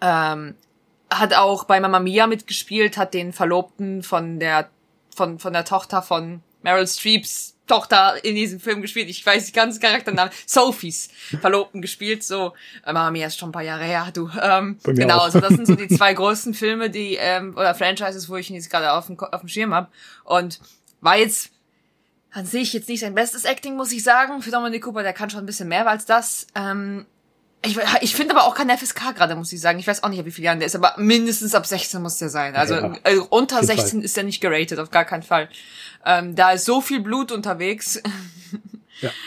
ähm, 0.00 0.54
hat 1.12 1.34
auch 1.34 1.64
bei 1.64 1.80
Mamma 1.80 1.98
Mia 1.98 2.28
mitgespielt, 2.28 2.96
hat 2.96 3.14
den 3.14 3.32
Verlobten 3.32 4.04
von 4.04 4.38
der, 4.38 4.70
von, 5.14 5.40
von 5.40 5.52
der 5.52 5.64
Tochter 5.64 6.02
von 6.02 6.40
Meryl 6.62 6.86
Streeps 6.86 7.54
Tochter 7.70 8.16
in 8.24 8.34
diesem 8.34 8.58
Film 8.58 8.82
gespielt. 8.82 9.08
Ich 9.08 9.24
weiß 9.24 9.46
die 9.46 9.52
ganzen 9.52 9.80
Charakternamen. 9.80 10.32
Sophies 10.44 11.08
Verlobten 11.40 11.80
gespielt. 11.80 12.24
So, 12.24 12.52
äh, 12.84 12.92
Mama 12.92 13.12
Mia 13.12 13.28
ist 13.28 13.38
schon 13.38 13.50
ein 13.50 13.52
paar 13.52 13.62
Jahre 13.62 13.84
her, 13.84 14.08
du. 14.12 14.28
Ähm, 14.42 14.76
genau, 14.82 15.20
also 15.20 15.38
das 15.38 15.50
sind 15.50 15.68
so 15.68 15.76
die 15.76 15.86
zwei 15.96 16.12
größten 16.12 16.52
Filme, 16.52 16.90
die, 16.90 17.14
ähm, 17.14 17.52
oder 17.56 17.76
Franchises, 17.76 18.28
wo 18.28 18.36
ich 18.36 18.50
ihn 18.50 18.56
jetzt 18.56 18.70
gerade 18.70 18.92
auf 18.92 19.06
dem, 19.06 19.18
auf 19.20 19.40
dem 19.40 19.48
Schirm 19.48 19.72
hab. 19.72 19.92
Und 20.24 20.58
war 21.00 21.16
jetzt 21.16 21.52
an 22.32 22.44
sich 22.44 22.72
jetzt 22.72 22.88
nicht 22.88 23.00
sein 23.00 23.14
bestes 23.14 23.44
Acting, 23.44 23.76
muss 23.76 23.92
ich 23.92 24.02
sagen. 24.02 24.42
Für 24.42 24.50
Dominic 24.50 24.82
Cooper, 24.82 25.04
der 25.04 25.12
kann 25.12 25.30
schon 25.30 25.40
ein 25.40 25.46
bisschen 25.46 25.68
mehr 25.68 25.86
als 25.86 26.06
das. 26.06 26.48
Ähm, 26.56 27.06
ich, 27.62 27.78
ich 28.00 28.14
finde 28.14 28.34
aber 28.34 28.46
auch 28.46 28.54
kein 28.54 28.70
FSK 28.70 29.14
gerade, 29.14 29.34
muss 29.34 29.52
ich 29.52 29.60
sagen. 29.60 29.78
Ich 29.78 29.86
weiß 29.86 30.02
auch 30.02 30.08
nicht, 30.08 30.24
wie 30.24 30.30
viele 30.30 30.46
Jahre 30.46 30.58
der 30.58 30.66
ist, 30.66 30.76
aber 30.76 30.94
mindestens 30.96 31.54
ab 31.54 31.66
16 31.66 32.00
muss 32.00 32.16
der 32.16 32.30
sein. 32.30 32.56
Also 32.56 32.74
ja, 32.74 32.94
äh, 33.04 33.16
unter 33.16 33.62
16 33.62 34.00
Fall. 34.00 34.04
ist 34.04 34.16
er 34.16 34.24
nicht 34.24 34.40
geratet, 34.40 34.78
auf 34.78 34.90
gar 34.90 35.04
keinen 35.04 35.22
Fall. 35.22 35.48
Ähm, 36.04 36.34
da 36.34 36.52
ist 36.52 36.64
so 36.64 36.80
viel 36.80 37.00
Blut 37.00 37.32
unterwegs. 37.32 38.02
Ja. 39.00 39.10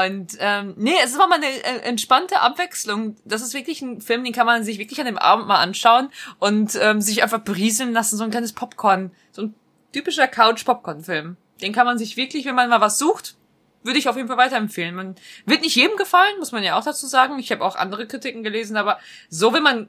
Und 0.00 0.36
ähm, 0.40 0.74
nee, 0.76 0.94
es 1.04 1.12
ist 1.12 1.18
mal 1.18 1.30
eine 1.32 1.46
äh, 1.46 1.82
entspannte 1.82 2.40
Abwechslung. 2.40 3.14
Das 3.24 3.42
ist 3.42 3.54
wirklich 3.54 3.80
ein 3.80 4.00
Film, 4.00 4.24
den 4.24 4.32
kann 4.32 4.46
man 4.46 4.64
sich 4.64 4.78
wirklich 4.78 4.98
an 4.98 5.06
dem 5.06 5.18
Abend 5.18 5.46
mal 5.46 5.60
anschauen 5.60 6.10
und 6.40 6.76
ähm, 6.80 7.00
sich 7.00 7.22
einfach 7.22 7.38
berieseln 7.38 7.92
lassen, 7.92 8.16
so 8.16 8.24
ein 8.24 8.30
kleines 8.30 8.52
Popcorn. 8.52 9.12
So 9.30 9.42
ein 9.42 9.54
typischer 9.92 10.26
Couch-Popcorn-Film. 10.26 11.36
Den 11.62 11.72
kann 11.72 11.86
man 11.86 11.96
sich 11.96 12.16
wirklich, 12.16 12.44
wenn 12.44 12.56
man 12.56 12.68
mal 12.68 12.80
was 12.80 12.98
sucht, 12.98 13.36
würde 13.82 13.98
ich 13.98 14.08
auf 14.08 14.16
jeden 14.16 14.28
Fall 14.28 14.36
weiterempfehlen. 14.36 14.94
Man 14.94 15.14
wird 15.46 15.62
nicht 15.62 15.76
jedem 15.76 15.96
gefallen, 15.96 16.38
muss 16.38 16.52
man 16.52 16.62
ja 16.62 16.78
auch 16.78 16.84
dazu 16.84 17.06
sagen. 17.06 17.38
Ich 17.38 17.50
habe 17.52 17.64
auch 17.64 17.76
andere 17.76 18.06
Kritiken 18.06 18.42
gelesen, 18.42 18.76
aber 18.76 18.98
so, 19.28 19.52
wenn 19.52 19.62
man 19.62 19.88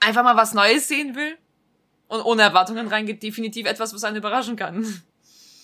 einfach 0.00 0.22
mal 0.22 0.36
was 0.36 0.54
Neues 0.54 0.88
sehen 0.88 1.14
will 1.14 1.36
und 2.08 2.20
ohne 2.22 2.42
Erwartungen 2.42 2.88
reingeht, 2.88 3.22
definitiv 3.22 3.66
etwas, 3.66 3.94
was 3.94 4.04
einen 4.04 4.16
überraschen 4.16 4.56
kann. 4.56 5.02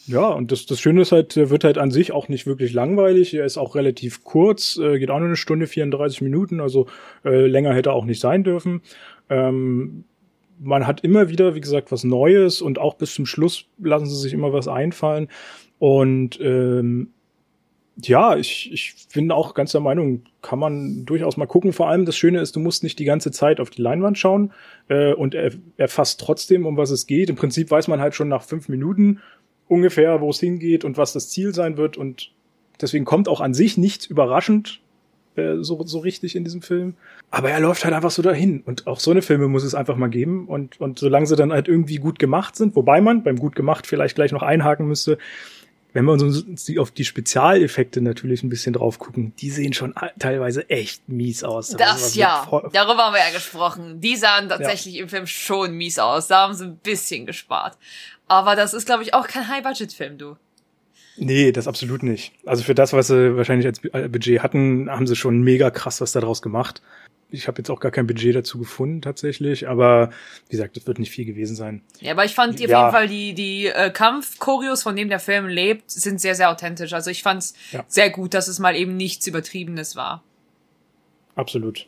Ja, 0.06 0.26
und 0.26 0.50
das, 0.50 0.66
das 0.66 0.80
Schöne 0.80 1.02
ist 1.02 1.12
halt, 1.12 1.36
der 1.36 1.50
wird 1.50 1.62
halt 1.62 1.78
an 1.78 1.90
sich 1.90 2.10
auch 2.10 2.28
nicht 2.28 2.46
wirklich 2.46 2.72
langweilig. 2.72 3.34
Er 3.34 3.44
ist 3.44 3.58
auch 3.58 3.74
relativ 3.74 4.24
kurz, 4.24 4.76
äh, 4.76 4.98
geht 4.98 5.10
auch 5.10 5.18
nur 5.18 5.28
eine 5.28 5.36
Stunde 5.36 5.66
34 5.66 6.22
Minuten, 6.22 6.60
also 6.60 6.88
äh, 7.24 7.46
länger 7.46 7.74
hätte 7.74 7.90
er 7.90 7.94
auch 7.94 8.04
nicht 8.04 8.20
sein 8.20 8.42
dürfen. 8.42 8.82
Ähm, 9.28 10.04
man 10.58 10.86
hat 10.86 11.02
immer 11.02 11.28
wieder, 11.28 11.54
wie 11.54 11.60
gesagt, 11.60 11.92
was 11.92 12.02
Neues 12.02 12.60
und 12.60 12.78
auch 12.78 12.94
bis 12.94 13.14
zum 13.14 13.24
Schluss 13.24 13.66
lassen 13.78 14.06
sie 14.06 14.16
sich 14.16 14.32
immer 14.32 14.52
was 14.52 14.68
einfallen. 14.68 15.28
Und 15.78 16.40
ähm, 16.40 17.12
ja, 18.06 18.36
ich, 18.36 18.72
ich 18.72 18.94
bin 19.12 19.30
auch 19.30 19.54
ganz 19.54 19.72
der 19.72 19.80
Meinung, 19.80 20.22
kann 20.42 20.58
man 20.58 21.04
durchaus 21.04 21.36
mal 21.36 21.46
gucken. 21.46 21.72
Vor 21.72 21.88
allem 21.88 22.04
das 22.04 22.16
Schöne 22.16 22.40
ist, 22.40 22.56
du 22.56 22.60
musst 22.60 22.82
nicht 22.82 22.98
die 22.98 23.04
ganze 23.04 23.30
Zeit 23.30 23.60
auf 23.60 23.70
die 23.70 23.82
Leinwand 23.82 24.18
schauen 24.18 24.52
äh, 24.88 25.12
und 25.12 25.34
er 25.34 25.52
erfasst 25.76 26.20
trotzdem, 26.20 26.66
um 26.66 26.76
was 26.76 26.90
es 26.90 27.06
geht. 27.06 27.30
Im 27.30 27.36
Prinzip 27.36 27.70
weiß 27.70 27.88
man 27.88 28.00
halt 28.00 28.14
schon 28.14 28.28
nach 28.28 28.42
fünf 28.42 28.68
Minuten 28.68 29.20
ungefähr, 29.68 30.20
wo 30.20 30.30
es 30.30 30.40
hingeht 30.40 30.84
und 30.84 30.98
was 30.98 31.12
das 31.12 31.30
Ziel 31.30 31.54
sein 31.54 31.76
wird. 31.76 31.96
Und 31.96 32.32
deswegen 32.80 33.04
kommt 33.04 33.28
auch 33.28 33.40
an 33.40 33.54
sich 33.54 33.78
nichts 33.78 34.06
überraschend 34.06 34.80
äh, 35.36 35.56
so, 35.60 35.82
so 35.84 35.98
richtig 36.00 36.36
in 36.36 36.44
diesem 36.44 36.62
Film. 36.62 36.94
Aber 37.30 37.50
er 37.50 37.60
läuft 37.60 37.84
halt 37.84 37.94
einfach 37.94 38.10
so 38.10 38.22
dahin. 38.22 38.62
Und 38.66 38.86
auch 38.86 39.00
so 39.00 39.10
eine 39.10 39.22
Filme 39.22 39.48
muss 39.48 39.64
es 39.64 39.74
einfach 39.74 39.96
mal 39.96 40.10
geben. 40.10 40.46
Und, 40.48 40.80
und 40.80 40.98
solange 40.98 41.26
sie 41.26 41.36
dann 41.36 41.52
halt 41.52 41.68
irgendwie 41.68 41.96
gut 41.96 42.18
gemacht 42.18 42.56
sind, 42.56 42.74
wobei 42.76 43.00
man 43.00 43.22
beim 43.22 43.36
gut 43.36 43.54
gemacht 43.54 43.86
vielleicht 43.86 44.16
gleich 44.16 44.32
noch 44.32 44.42
einhaken 44.42 44.86
müsste, 44.86 45.18
wenn 45.92 46.04
wir 46.04 46.12
uns 46.12 46.70
auf 46.78 46.90
die 46.90 47.04
Spezialeffekte 47.04 48.00
natürlich 48.00 48.42
ein 48.42 48.48
bisschen 48.48 48.72
drauf 48.72 48.98
gucken, 48.98 49.32
die 49.38 49.50
sehen 49.50 49.72
schon 49.72 49.94
teilweise 50.18 50.68
echt 50.70 51.08
mies 51.08 51.44
aus. 51.44 51.70
Das, 51.70 52.02
das 52.02 52.14
ja, 52.14 52.46
darüber 52.72 53.06
haben 53.06 53.14
wir 53.14 53.20
ja 53.20 53.32
gesprochen. 53.32 54.00
Die 54.00 54.16
sahen 54.16 54.48
tatsächlich 54.48 54.94
ja. 54.94 55.02
im 55.02 55.08
Film 55.08 55.26
schon 55.26 55.74
mies 55.74 55.98
aus. 55.98 56.28
Da 56.28 56.42
haben 56.42 56.54
sie 56.54 56.64
ein 56.64 56.76
bisschen 56.76 57.26
gespart. 57.26 57.76
Aber 58.28 58.54
das 58.54 58.74
ist, 58.74 58.86
glaube 58.86 59.02
ich, 59.02 59.14
auch 59.14 59.26
kein 59.26 59.48
High-Budget-Film, 59.48 60.18
du. 60.18 60.36
Nee, 61.16 61.52
das 61.52 61.66
absolut 61.66 62.02
nicht. 62.02 62.32
Also 62.46 62.62
für 62.62 62.74
das, 62.74 62.92
was 62.92 63.08
sie 63.08 63.36
wahrscheinlich 63.36 63.66
als 63.66 63.80
Budget 63.80 64.42
hatten, 64.42 64.88
haben 64.88 65.06
sie 65.06 65.16
schon 65.16 65.42
mega 65.42 65.70
krass 65.70 66.00
was 66.00 66.12
daraus 66.12 66.40
gemacht 66.40 66.80
ich 67.30 67.48
habe 67.48 67.58
jetzt 67.58 67.70
auch 67.70 67.80
gar 67.80 67.90
kein 67.90 68.06
Budget 68.06 68.34
dazu 68.34 68.58
gefunden 68.58 69.02
tatsächlich, 69.02 69.68
aber 69.68 70.10
wie 70.48 70.52
gesagt, 70.52 70.76
das 70.76 70.86
wird 70.86 70.98
nicht 70.98 71.10
viel 71.10 71.24
gewesen 71.24 71.56
sein. 71.56 71.82
Ja, 72.00 72.12
aber 72.12 72.24
ich 72.24 72.34
fand 72.34 72.58
ja. 72.60 72.66
auf 72.66 72.82
jeden 72.82 72.92
Fall 72.92 73.08
die 73.08 73.34
die 73.34 73.66
äh, 73.66 73.90
Kampfchoreos, 73.90 74.82
von 74.82 74.96
dem 74.96 75.08
der 75.08 75.20
Film 75.20 75.48
lebt, 75.48 75.90
sind 75.90 76.20
sehr 76.20 76.34
sehr 76.34 76.50
authentisch. 76.50 76.92
Also 76.92 77.10
ich 77.10 77.22
fand's 77.22 77.54
ja. 77.72 77.84
sehr 77.88 78.10
gut, 78.10 78.34
dass 78.34 78.48
es 78.48 78.58
mal 78.58 78.76
eben 78.76 78.96
nichts 78.96 79.26
übertriebenes 79.26 79.96
war. 79.96 80.22
Absolut. 81.34 81.86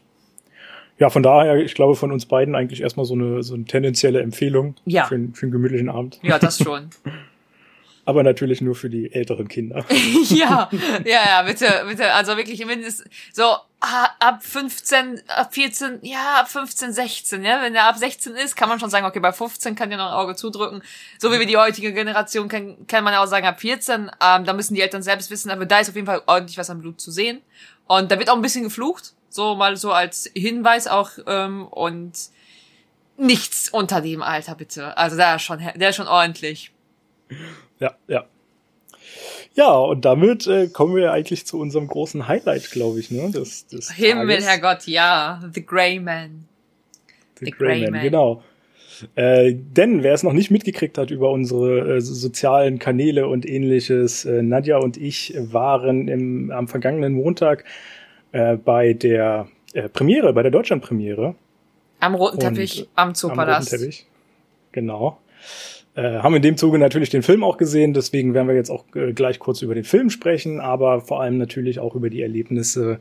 Ja, 0.99 1.11
von 1.11 1.23
daher, 1.23 1.57
ich 1.57 1.75
glaube, 1.75 1.97
von 1.97 2.13
uns 2.13 2.27
beiden 2.27 2.55
eigentlich 2.55 2.83
erstmal 2.83 3.07
so 3.07 3.15
eine, 3.15 3.43
so 3.43 3.55
eine 3.55 3.65
tendenzielle 3.65 4.21
Empfehlung 4.21 4.77
ja. 4.85 5.05
für, 5.07 5.19
für 5.33 5.47
einen 5.47 5.53
gemütlichen 5.53 5.89
Abend. 5.89 6.21
Ja, 6.23 6.39
das 6.39 6.59
schon. 6.59 6.91
aber 8.05 8.23
natürlich 8.23 8.61
nur 8.61 8.75
für 8.75 8.91
die 8.91 9.13
älteren 9.13 9.49
Kinder. 9.49 9.85
ja, 10.29 10.69
ja, 11.05 11.25
ja, 11.27 11.43
bitte, 11.43 11.85
bitte, 11.89 12.13
also 12.13 12.37
wirklich 12.37 12.65
mindestens 12.65 13.09
so 13.33 13.45
ah, 13.81 14.09
ab 14.19 14.43
15, 14.43 15.23
ab 15.29 15.55
14, 15.55 16.01
ja, 16.03 16.41
ab 16.41 16.51
15, 16.51 16.93
16, 16.93 17.45
ja, 17.45 17.63
wenn 17.63 17.75
er 17.75 17.85
ab 17.85 17.97
16 17.97 18.35
ist, 18.35 18.57
kann 18.57 18.69
man 18.69 18.81
schon 18.81 18.91
sagen, 18.91 19.07
okay, 19.07 19.21
bei 19.21 19.33
15 19.33 19.75
kann 19.75 19.91
der 19.91 19.99
noch 19.99 20.07
ein 20.07 20.15
Auge 20.15 20.35
zudrücken. 20.35 20.83
So 21.19 21.31
wie 21.31 21.39
wir 21.39 21.47
die 21.47 21.57
heutige 21.57 21.93
Generation 21.93 22.49
kennen, 22.49 22.87
kann 22.87 23.05
man 23.05 23.15
auch 23.15 23.27
sagen, 23.27 23.47
ab 23.47 23.61
14, 23.61 24.11
ähm, 24.21 24.45
da 24.45 24.53
müssen 24.53 24.75
die 24.75 24.81
Eltern 24.81 25.03
selbst 25.03 25.31
wissen, 25.31 25.51
aber 25.51 25.67
da 25.67 25.81
ist 25.81 25.91
auf 25.91 25.97
jeden 25.97 26.07
Fall 26.07 26.23
ordentlich 26.27 26.59
was 26.59 26.71
am 26.71 26.81
Blut 26.81 27.01
zu 27.01 27.11
sehen. 27.11 27.41
Und 27.87 28.11
da 28.11 28.19
wird 28.19 28.31
auch 28.31 28.37
ein 28.37 28.43
bisschen 28.43 28.65
geflucht, 28.65 29.13
so 29.29 29.55
mal 29.55 29.77
so 29.77 29.93
als 29.93 30.31
Hinweis 30.35 30.87
auch, 30.87 31.11
ähm, 31.27 31.67
und 31.67 32.13
nichts 33.17 33.69
unter 33.69 34.01
dem 34.01 34.23
Alter, 34.23 34.55
bitte. 34.55 34.97
Also 34.97 35.17
der 35.17 35.37
ist 35.37 35.43
schon, 35.43 35.61
der 35.75 35.91
ist 35.91 35.97
schon 35.97 36.09
ordentlich. 36.09 36.73
Ja, 37.83 37.95
ja. 38.07 38.25
Ja, 39.55 39.73
und 39.75 40.05
damit 40.05 40.47
äh, 40.47 40.69
kommen 40.69 40.95
wir 40.95 41.13
eigentlich 41.13 41.45
zu 41.45 41.59
unserem 41.59 41.89
großen 41.89 42.29
Highlight, 42.29 42.71
glaube 42.71 43.01
ich, 43.01 43.11
ne? 43.11 43.31
Des, 43.31 43.67
des 43.67 43.91
Himmel, 43.91 44.29
Tages. 44.29 44.47
Herrgott, 44.47 44.87
ja. 44.87 45.43
The 45.53 45.67
Grey 45.67 45.99
Man. 45.99 46.45
The, 47.39 47.47
The 47.47 47.51
Grey, 47.51 47.81
Grey 47.81 47.81
Man, 47.83 47.93
Man, 47.93 48.03
genau. 48.03 48.43
Äh, 49.17 49.55
denn 49.55 50.05
wer 50.05 50.15
es 50.15 50.23
noch 50.23 50.33
nicht 50.33 50.53
mitgekriegt 50.53 50.97
hat 50.97 51.11
über 51.11 51.33
unsere 51.33 51.97
äh, 51.97 52.01
sozialen 52.01 52.79
Kanäle 52.79 53.27
und 53.27 53.45
ähnliches, 53.45 54.25
äh, 54.25 54.43
Nadja 54.43 54.79
und 54.79 54.97
ich 54.97 55.35
waren 55.37 56.07
im, 56.07 56.53
am 56.53 56.69
vergangenen 56.69 57.15
Montag 57.15 57.65
äh, 58.31 58.57
bei 58.57 58.93
der 58.93 59.49
äh, 59.75 59.89
Premiere, 59.89 60.33
bei 60.33 60.43
der 60.43 60.53
Deutschlandpremiere. 60.53 61.35
Am 61.99 62.15
roten 62.15 62.39
Teppich, 62.39 62.89
am 62.95 63.15
Zoopalast. 63.15 63.73
Am 63.73 63.81
roten 63.81 63.91
Teppich, 63.91 64.07
genau. 64.71 65.19
Äh, 65.95 66.21
haben 66.21 66.35
in 66.35 66.43
dem 66.43 66.57
Zuge 66.57 66.79
natürlich 66.79 67.11
den 67.11 67.23
Film 67.23 67.45
auch 67.45 67.59
gesehen, 67.59 67.93
deswegen 67.93 68.33
werden 68.33 68.49
wir 68.49 68.55
jetzt 68.55 68.71
auch 68.71 68.85
äh, 68.95 69.13
gleich 69.13 69.39
kurz 69.39 69.61
über 69.61 69.75
den 69.75 69.85
Film 69.85 70.09
sprechen, 70.09 70.59
aber 70.59 71.03
vor 71.03 71.21
allem 71.21 71.37
natürlich 71.37 71.81
auch 71.81 71.95
über 71.95 72.09
die 72.09 72.23
Erlebnisse 72.23 72.99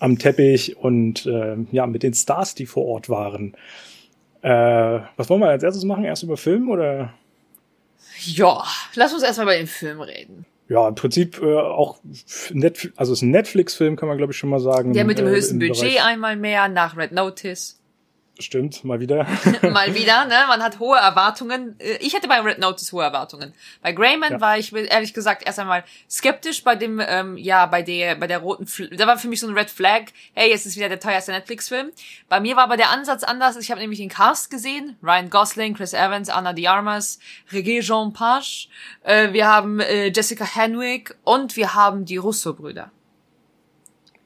am 0.00 0.18
Teppich 0.18 0.76
und 0.76 1.26
äh, 1.26 1.56
ja, 1.70 1.86
mit 1.86 2.02
den 2.02 2.12
Stars, 2.12 2.56
die 2.56 2.66
vor 2.66 2.86
Ort 2.86 3.08
waren. 3.08 3.54
Äh, 4.42 5.00
was 5.16 5.30
wollen 5.30 5.40
wir 5.40 5.48
als 5.48 5.62
erstes 5.62 5.84
machen? 5.84 6.04
Erst 6.04 6.24
über 6.24 6.36
Film 6.36 6.68
oder? 6.70 7.14
Ja, 8.24 8.64
lass 8.96 9.14
uns 9.14 9.22
erstmal 9.22 9.46
bei 9.46 9.58
dem 9.58 9.68
Film 9.68 10.00
reden. 10.00 10.44
Ja, 10.68 10.88
im 10.88 10.94
Prinzip 10.94 11.40
äh, 11.40 11.54
auch 11.56 11.98
Netflix, 12.52 12.98
also 12.98 13.12
es 13.12 13.18
ist 13.18 13.22
ein 13.22 13.30
Netflix-Film, 13.30 13.96
kann 13.96 14.08
man 14.08 14.16
glaube 14.18 14.32
ich 14.32 14.38
schon 14.38 14.50
mal 14.50 14.60
sagen. 14.60 14.92
Der 14.92 15.04
mit 15.04 15.18
dem 15.18 15.26
äh, 15.28 15.30
höchsten 15.30 15.58
Budget 15.58 15.82
Bereich- 15.82 16.04
einmal 16.04 16.36
mehr 16.36 16.68
nach 16.68 16.96
Red 16.96 17.12
Notice. 17.12 17.78
Stimmt, 18.40 18.82
mal 18.82 18.98
wieder. 18.98 19.28
Mal 19.62 19.94
wieder, 19.94 20.24
ne? 20.24 20.34
Man 20.48 20.60
hat 20.60 20.80
hohe 20.80 20.98
Erwartungen. 20.98 21.76
Äh, 21.78 21.98
Ich 22.00 22.16
hatte 22.16 22.26
bei 22.26 22.40
Red 22.40 22.58
Notice 22.58 22.92
hohe 22.92 23.04
Erwartungen. 23.04 23.54
Bei 23.80 23.92
Greyman 23.92 24.32
Ja. 24.32 24.40
war 24.40 24.58
ich 24.58 24.72
ehrlich 24.74 25.14
gesagt 25.14 25.44
erst 25.46 25.60
einmal 25.60 25.84
skeptisch 26.10 26.64
bei 26.64 26.74
dem, 26.74 27.00
ähm, 27.06 27.36
ja, 27.36 27.66
bei 27.66 27.82
der, 27.82 28.16
bei 28.16 28.26
der 28.26 28.38
roten, 28.38 28.66
Fl 28.66 28.88
da 28.96 29.06
war 29.06 29.18
für 29.18 29.28
mich 29.28 29.38
so 29.38 29.46
ein 29.46 29.56
Red 29.56 29.70
Flag. 29.70 30.06
Hey, 30.32 30.50
jetzt 30.50 30.66
ist 30.66 30.76
wieder 30.76 30.88
der 30.88 30.98
teuerste 30.98 31.30
Netflix-Film. 31.30 31.90
Bei 32.28 32.40
mir 32.40 32.56
war 32.56 32.64
aber 32.64 32.76
der 32.76 32.90
Ansatz 32.90 33.22
anders. 33.22 33.56
Ich 33.56 33.70
habe 33.70 33.80
nämlich 33.80 34.00
den 34.00 34.08
Cast 34.08 34.50
gesehen: 34.50 34.96
Ryan 35.00 35.30
Gosling, 35.30 35.74
Chris 35.74 35.92
Evans, 35.92 36.28
Anna 36.28 36.52
de 36.54 36.66
Armas, 36.66 37.20
Regé 37.52 37.82
Jean 37.82 38.12
Page. 38.12 38.68
Äh, 39.04 39.32
wir 39.32 39.46
haben 39.46 39.78
äh, 39.78 40.08
Jessica 40.08 40.44
Henwick 40.44 41.14
und 41.22 41.54
wir 41.56 41.74
haben 41.74 42.04
die 42.04 42.16
Russo-Brüder. 42.16 42.90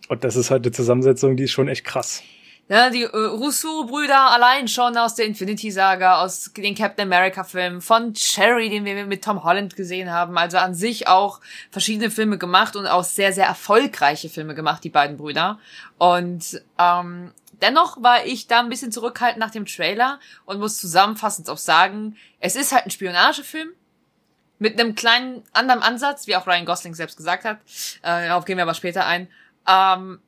Und 0.08 0.24
das 0.24 0.36
ist 0.36 0.50
halt 0.50 0.64
eine 0.64 0.72
Zusammensetzung, 0.72 1.36
die 1.36 1.44
ist 1.44 1.52
schon 1.52 1.68
echt 1.68 1.84
krass. 1.84 2.22
Ja, 2.70 2.90
die 2.90 3.04
äh, 3.04 3.16
Rousseau-Brüder 3.16 4.30
allein 4.30 4.68
schon 4.68 4.94
aus 4.98 5.14
der 5.14 5.24
Infinity-Saga, 5.24 6.20
aus 6.20 6.52
den 6.54 6.74
Captain 6.74 7.10
America-Filmen, 7.10 7.80
von 7.80 8.12
Cherry, 8.12 8.68
den 8.68 8.84
wir 8.84 9.06
mit 9.06 9.24
Tom 9.24 9.42
Holland 9.42 9.74
gesehen 9.74 10.10
haben. 10.10 10.36
Also 10.36 10.58
an 10.58 10.74
sich 10.74 11.08
auch 11.08 11.40
verschiedene 11.70 12.10
Filme 12.10 12.36
gemacht 12.36 12.76
und 12.76 12.86
auch 12.86 13.04
sehr, 13.04 13.32
sehr 13.32 13.46
erfolgreiche 13.46 14.28
Filme 14.28 14.54
gemacht, 14.54 14.84
die 14.84 14.90
beiden 14.90 15.16
Brüder. 15.16 15.58
Und 15.96 16.62
ähm, 16.78 17.32
dennoch 17.62 18.02
war 18.02 18.26
ich 18.26 18.48
da 18.48 18.60
ein 18.60 18.68
bisschen 18.68 18.92
zurückhaltend 18.92 19.40
nach 19.40 19.50
dem 19.50 19.64
Trailer 19.64 20.20
und 20.44 20.60
muss 20.60 20.76
zusammenfassend 20.76 21.48
auch 21.48 21.56
sagen, 21.56 22.16
es 22.38 22.54
ist 22.54 22.72
halt 22.72 22.84
ein 22.84 22.90
Spionagefilm 22.90 23.70
mit 24.58 24.78
einem 24.78 24.94
kleinen 24.94 25.42
anderen 25.54 25.82
Ansatz, 25.82 26.26
wie 26.26 26.36
auch 26.36 26.46
Ryan 26.46 26.66
Gosling 26.66 26.94
selbst 26.94 27.16
gesagt 27.16 27.44
hat. 27.46 27.60
Äh, 28.02 28.28
darauf 28.28 28.44
gehen 28.44 28.58
wir 28.58 28.64
aber 28.64 28.74
später 28.74 29.06
ein. 29.06 29.28
Ähm, 29.66 30.20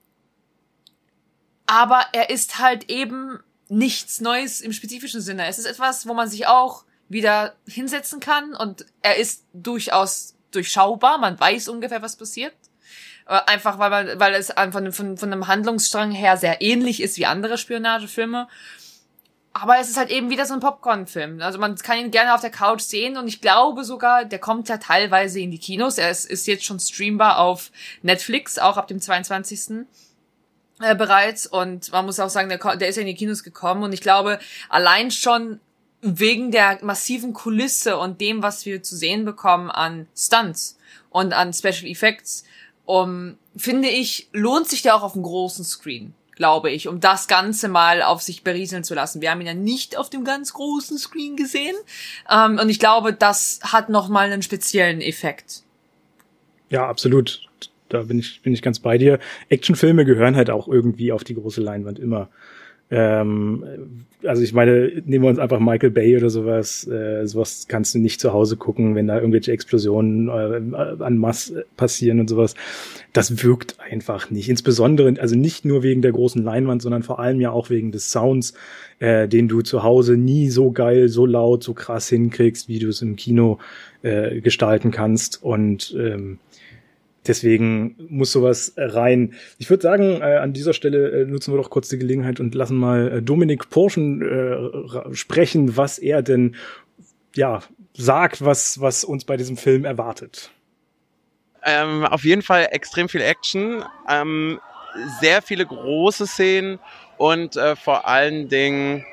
aber 1.70 2.04
er 2.12 2.30
ist 2.30 2.58
halt 2.58 2.90
eben 2.90 3.38
nichts 3.68 4.20
Neues 4.20 4.60
im 4.60 4.72
spezifischen 4.72 5.20
Sinne. 5.20 5.46
Es 5.46 5.56
ist 5.56 5.66
etwas, 5.66 6.08
wo 6.08 6.14
man 6.14 6.28
sich 6.28 6.48
auch 6.48 6.84
wieder 7.08 7.54
hinsetzen 7.64 8.18
kann 8.18 8.54
und 8.56 8.86
er 9.02 9.18
ist 9.18 9.44
durchaus 9.52 10.34
durchschaubar. 10.50 11.18
Man 11.18 11.38
weiß 11.38 11.68
ungefähr, 11.68 12.02
was 12.02 12.16
passiert. 12.16 12.54
Äh, 13.26 13.38
Einfach 13.46 13.78
weil 13.78 13.90
man, 13.90 14.18
weil 14.18 14.34
es 14.34 14.52
von, 14.72 14.90
von, 14.90 15.16
von 15.16 15.32
einem 15.32 15.46
Handlungsstrang 15.46 16.10
her 16.10 16.36
sehr 16.36 16.60
ähnlich 16.60 17.00
ist 17.00 17.18
wie 17.18 17.26
andere 17.26 17.56
Spionagefilme. 17.56 18.48
Aber 19.52 19.78
es 19.78 19.88
ist 19.88 19.96
halt 19.96 20.10
eben 20.10 20.28
wieder 20.28 20.46
so 20.46 20.54
ein 20.54 20.60
Popcorn-Film. 20.60 21.40
Also 21.40 21.60
man 21.60 21.76
kann 21.76 21.98
ihn 21.98 22.10
gerne 22.10 22.34
auf 22.34 22.40
der 22.40 22.50
Couch 22.50 22.82
sehen 22.82 23.16
und 23.16 23.28
ich 23.28 23.40
glaube 23.40 23.84
sogar, 23.84 24.24
der 24.24 24.40
kommt 24.40 24.68
ja 24.68 24.78
teilweise 24.78 25.38
in 25.38 25.52
die 25.52 25.58
Kinos. 25.58 25.98
Er 25.98 26.10
ist, 26.10 26.28
ist 26.28 26.48
jetzt 26.48 26.64
schon 26.64 26.80
streambar 26.80 27.38
auf 27.38 27.70
Netflix, 28.02 28.58
auch 28.58 28.76
ab 28.76 28.88
dem 28.88 29.00
22 29.00 29.86
äh, 30.80 30.94
bereits 30.94 31.46
und 31.46 31.92
man 31.92 32.06
muss 32.06 32.20
auch 32.20 32.30
sagen, 32.30 32.48
der, 32.48 32.76
der 32.76 32.88
ist 32.88 32.96
ja 32.96 33.02
in 33.02 33.06
die 33.06 33.14
Kinos 33.14 33.42
gekommen 33.42 33.82
und 33.82 33.92
ich 33.92 34.00
glaube, 34.00 34.38
allein 34.68 35.10
schon 35.10 35.60
wegen 36.02 36.50
der 36.50 36.78
massiven 36.82 37.32
Kulisse 37.32 37.98
und 37.98 38.20
dem, 38.20 38.42
was 38.42 38.64
wir 38.64 38.82
zu 38.82 38.96
sehen 38.96 39.24
bekommen 39.24 39.70
an 39.70 40.06
Stunts 40.16 40.78
und 41.10 41.32
an 41.34 41.52
Special 41.52 41.86
Effects, 41.86 42.44
um, 42.86 43.36
finde 43.56 43.88
ich, 43.88 44.28
lohnt 44.32 44.68
sich 44.68 44.82
der 44.82 44.96
auch 44.96 45.02
auf 45.02 45.12
dem 45.12 45.22
großen 45.22 45.64
Screen, 45.64 46.14
glaube 46.34 46.70
ich, 46.70 46.88
um 46.88 47.00
das 47.00 47.28
Ganze 47.28 47.68
mal 47.68 48.02
auf 48.02 48.22
sich 48.22 48.42
berieseln 48.42 48.82
zu 48.82 48.94
lassen. 48.94 49.20
Wir 49.20 49.30
haben 49.30 49.40
ihn 49.42 49.46
ja 49.46 49.54
nicht 49.54 49.98
auf 49.98 50.08
dem 50.08 50.24
ganz 50.24 50.54
großen 50.54 50.96
Screen 50.98 51.36
gesehen 51.36 51.76
ähm, 52.30 52.58
und 52.58 52.70
ich 52.70 52.78
glaube, 52.78 53.12
das 53.12 53.60
hat 53.62 53.90
nochmal 53.90 54.32
einen 54.32 54.42
speziellen 54.42 55.02
Effekt. 55.02 55.62
Ja, 56.70 56.88
absolut. 56.88 57.49
Da 57.90 58.02
bin 58.02 58.18
ich, 58.18 58.40
bin 58.42 58.52
ich 58.52 58.62
ganz 58.62 58.78
bei 58.80 58.98
dir. 58.98 59.18
Actionfilme 59.48 60.04
gehören 60.04 60.36
halt 60.36 60.50
auch 60.50 60.68
irgendwie 60.68 61.12
auf 61.12 61.24
die 61.24 61.34
große 61.34 61.60
Leinwand 61.60 61.98
immer. 61.98 62.28
Ähm, 62.90 63.64
also 64.24 64.42
ich 64.42 64.52
meine, 64.52 64.90
nehmen 65.06 65.24
wir 65.24 65.30
uns 65.30 65.38
einfach 65.38 65.60
Michael 65.60 65.90
Bay 65.90 66.16
oder 66.16 66.28
sowas. 66.28 66.86
Äh, 66.88 67.26
sowas 67.26 67.66
kannst 67.68 67.94
du 67.94 67.98
nicht 67.98 68.20
zu 68.20 68.32
Hause 68.32 68.56
gucken, 68.56 68.94
wenn 68.94 69.06
da 69.06 69.16
irgendwelche 69.16 69.52
Explosionen 69.52 70.28
äh, 70.28 71.02
an 71.02 71.16
Mass 71.16 71.54
passieren 71.76 72.18
und 72.20 72.28
sowas. 72.28 72.54
Das 73.12 73.44
wirkt 73.44 73.76
einfach 73.80 74.30
nicht. 74.30 74.48
Insbesondere, 74.48 75.14
also 75.20 75.36
nicht 75.36 75.64
nur 75.64 75.82
wegen 75.82 76.02
der 76.02 76.12
großen 76.12 76.42
Leinwand, 76.42 76.82
sondern 76.82 77.04
vor 77.04 77.20
allem 77.20 77.40
ja 77.40 77.52
auch 77.52 77.70
wegen 77.70 77.92
des 77.92 78.10
Sounds, 78.10 78.54
äh, 78.98 79.28
den 79.28 79.46
du 79.46 79.62
zu 79.62 79.84
Hause 79.84 80.16
nie 80.16 80.50
so 80.50 80.72
geil, 80.72 81.08
so 81.08 81.26
laut, 81.26 81.62
so 81.62 81.74
krass 81.74 82.08
hinkriegst, 82.08 82.68
wie 82.68 82.80
du 82.80 82.88
es 82.88 83.02
im 83.02 83.14
Kino 83.14 83.58
äh, 84.02 84.40
gestalten 84.40 84.90
kannst. 84.90 85.42
Und 85.42 85.96
ähm, 85.98 86.38
Deswegen 87.26 87.96
muss 88.08 88.32
sowas 88.32 88.72
rein. 88.76 89.34
Ich 89.58 89.68
würde 89.68 89.82
sagen, 89.82 90.20
äh, 90.22 90.38
an 90.38 90.54
dieser 90.54 90.72
Stelle 90.72 91.10
äh, 91.10 91.24
nutzen 91.26 91.52
wir 91.52 91.58
doch 91.58 91.68
kurz 91.68 91.88
die 91.88 91.98
Gelegenheit 91.98 92.40
und 92.40 92.54
lassen 92.54 92.76
mal 92.76 93.12
äh, 93.12 93.22
Dominik 93.22 93.68
Porschen 93.68 94.22
äh, 94.22 95.14
sprechen, 95.14 95.76
was 95.76 95.98
er 95.98 96.22
denn 96.22 96.56
ja 97.34 97.62
sagt, 97.94 98.42
was 98.42 98.80
was 98.80 99.04
uns 99.04 99.24
bei 99.24 99.36
diesem 99.36 99.58
Film 99.58 99.84
erwartet. 99.84 100.50
Ähm, 101.62 102.06
auf 102.06 102.24
jeden 102.24 102.40
Fall 102.40 102.68
extrem 102.70 103.10
viel 103.10 103.20
Action, 103.20 103.84
ähm, 104.08 104.58
sehr 105.20 105.42
viele 105.42 105.66
große 105.66 106.26
Szenen 106.26 106.78
und 107.18 107.56
äh, 107.56 107.76
vor 107.76 108.08
allen 108.08 108.48
Dingen 108.48 109.04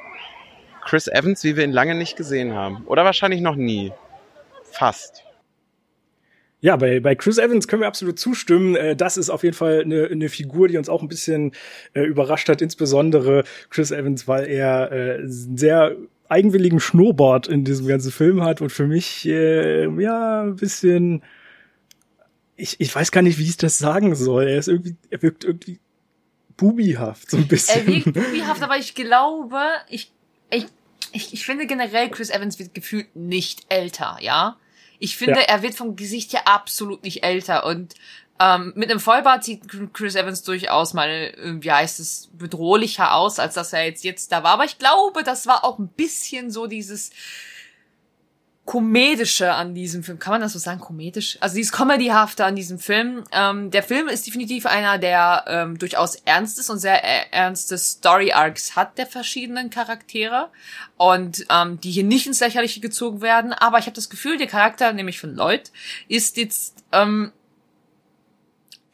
Chris 0.85 1.09
Evans, 1.09 1.43
wie 1.43 1.57
wir 1.57 1.65
ihn 1.65 1.73
lange 1.73 1.95
nicht 1.95 2.15
gesehen 2.15 2.53
haben. 2.53 2.85
Oder 2.85 3.03
wahrscheinlich 3.03 3.41
noch 3.41 3.55
nie. 3.55 3.91
Fast. 4.63 5.26
Ja, 6.59 6.75
bei, 6.75 6.99
bei 6.99 7.13
Chris 7.15 7.37
Evans 7.37 7.67
können 7.67 7.83
wir 7.83 7.87
absolut 7.87 8.17
zustimmen. 8.17 8.75
Äh, 8.75 8.95
das 8.95 9.17
ist 9.17 9.29
auf 9.29 9.43
jeden 9.43 9.55
Fall 9.55 9.81
eine, 9.81 10.07
eine 10.07 10.29
Figur, 10.29 10.67
die 10.67 10.77
uns 10.77 10.89
auch 10.89 11.01
ein 11.01 11.07
bisschen 11.07 11.51
äh, 11.93 12.01
überrascht 12.01 12.49
hat, 12.49 12.61
insbesondere 12.61 13.43
Chris 13.69 13.91
Evans, 13.91 14.27
weil 14.27 14.47
er 14.47 14.91
äh, 14.91 15.15
einen 15.19 15.57
sehr 15.57 15.95
eigenwilligen 16.29 16.79
Schnurrbart 16.79 17.47
in 17.47 17.63
diesem 17.63 17.87
ganzen 17.87 18.11
Film 18.11 18.43
hat 18.43 18.61
und 18.61 18.71
für 18.71 18.85
mich 18.87 19.25
äh, 19.27 19.87
ja 20.01 20.41
ein 20.41 20.55
bisschen 20.55 21.21
ich, 22.57 22.81
ich 22.81 22.93
weiß 22.93 23.11
gar 23.11 23.21
nicht, 23.21 23.37
wie 23.37 23.43
ich 23.43 23.57
das 23.57 23.77
sagen 23.77 24.15
soll. 24.15 24.47
Er 24.47 24.57
ist 24.57 24.67
irgendwie, 24.67 24.95
er 25.09 25.21
wirkt 25.21 25.43
irgendwie 25.43 25.79
bubihaft, 26.57 27.29
so 27.29 27.37
ein 27.37 27.47
bisschen. 27.47 27.79
Er 27.79 27.87
wirkt 27.87 28.05
bubihaft, 28.13 28.61
aber 28.63 28.77
ich 28.77 28.95
glaube, 28.95 29.61
ich, 29.89 30.11
ich, 30.49 30.65
ich, 31.13 31.33
ich 31.33 31.45
finde 31.45 31.67
generell, 31.67 32.09
Chris 32.09 32.31
Evans 32.31 32.59
wird 32.59 32.73
gefühlt 32.73 33.15
nicht 33.15 33.65
älter, 33.69 34.17
ja? 34.19 34.57
Ich 34.99 35.17
finde, 35.17 35.39
Ja. 35.41 35.45
er 35.47 35.61
wird 35.61 35.75
vom 35.75 35.95
Gesicht 35.95 36.33
her 36.33 36.47
absolut 36.47 37.03
nicht 37.03 37.23
älter 37.23 37.65
und 37.65 37.93
ähm, 38.39 38.71
mit 38.75 38.91
einem 38.91 38.99
Vollbart 38.99 39.43
sieht 39.43 39.63
Chris 39.93 40.13
Evans 40.15 40.43
durchaus 40.43 40.93
mal, 40.93 41.09
äh, 41.09 41.33
wie 41.61 41.71
heißt 41.71 41.99
es, 41.99 42.29
bedrohlicher 42.33 43.15
aus, 43.15 43.39
als 43.39 43.55
dass 43.55 43.73
er 43.73 43.85
jetzt 43.85 44.03
jetzt 44.03 44.31
da 44.31 44.43
war. 44.43 44.51
Aber 44.53 44.65
ich 44.65 44.77
glaube, 44.77 45.23
das 45.23 45.47
war 45.47 45.63
auch 45.63 45.79
ein 45.79 45.87
bisschen 45.87 46.51
so 46.51 46.67
dieses 46.67 47.09
komedische 48.67 49.53
an 49.53 49.73
diesem 49.73 50.03
Film. 50.03 50.19
Kann 50.19 50.33
man 50.33 50.41
das 50.41 50.51
so 50.51 50.59
sagen? 50.59 50.81
Komedisch? 50.81 51.37
Also 51.39 51.55
dieses 51.55 51.71
Comedyhafte 51.71 52.43
an 52.43 52.57
diesem 52.57 52.79
Film. 52.79 53.23
Ähm, 53.31 53.71
der 53.71 53.81
Film 53.81 54.09
ist 54.09 54.27
definitiv 54.27 54.65
einer, 54.65 54.97
der 54.97 55.45
ähm, 55.47 55.79
durchaus 55.79 56.15
ernstes 56.15 56.69
und 56.69 56.77
sehr 56.77 57.01
äh, 57.01 57.31
ernste 57.31 57.77
Story 57.77 58.33
Arcs 58.33 58.75
hat 58.75 58.97
der 58.97 59.07
verschiedenen 59.07 59.69
Charaktere 59.69 60.49
und 60.97 61.45
ähm, 61.49 61.79
die 61.79 61.91
hier 61.91 62.03
nicht 62.03 62.27
ins 62.27 62.41
Lächerliche 62.41 62.81
gezogen 62.81 63.21
werden. 63.21 63.53
Aber 63.53 63.79
ich 63.79 63.85
habe 63.85 63.95
das 63.95 64.09
Gefühl, 64.09 64.37
der 64.37 64.47
Charakter, 64.47 64.91
nämlich 64.91 65.17
von 65.17 65.33
Lloyd, 65.33 65.71
ist 66.09 66.35
jetzt 66.35 66.83
ähm, 66.91 67.31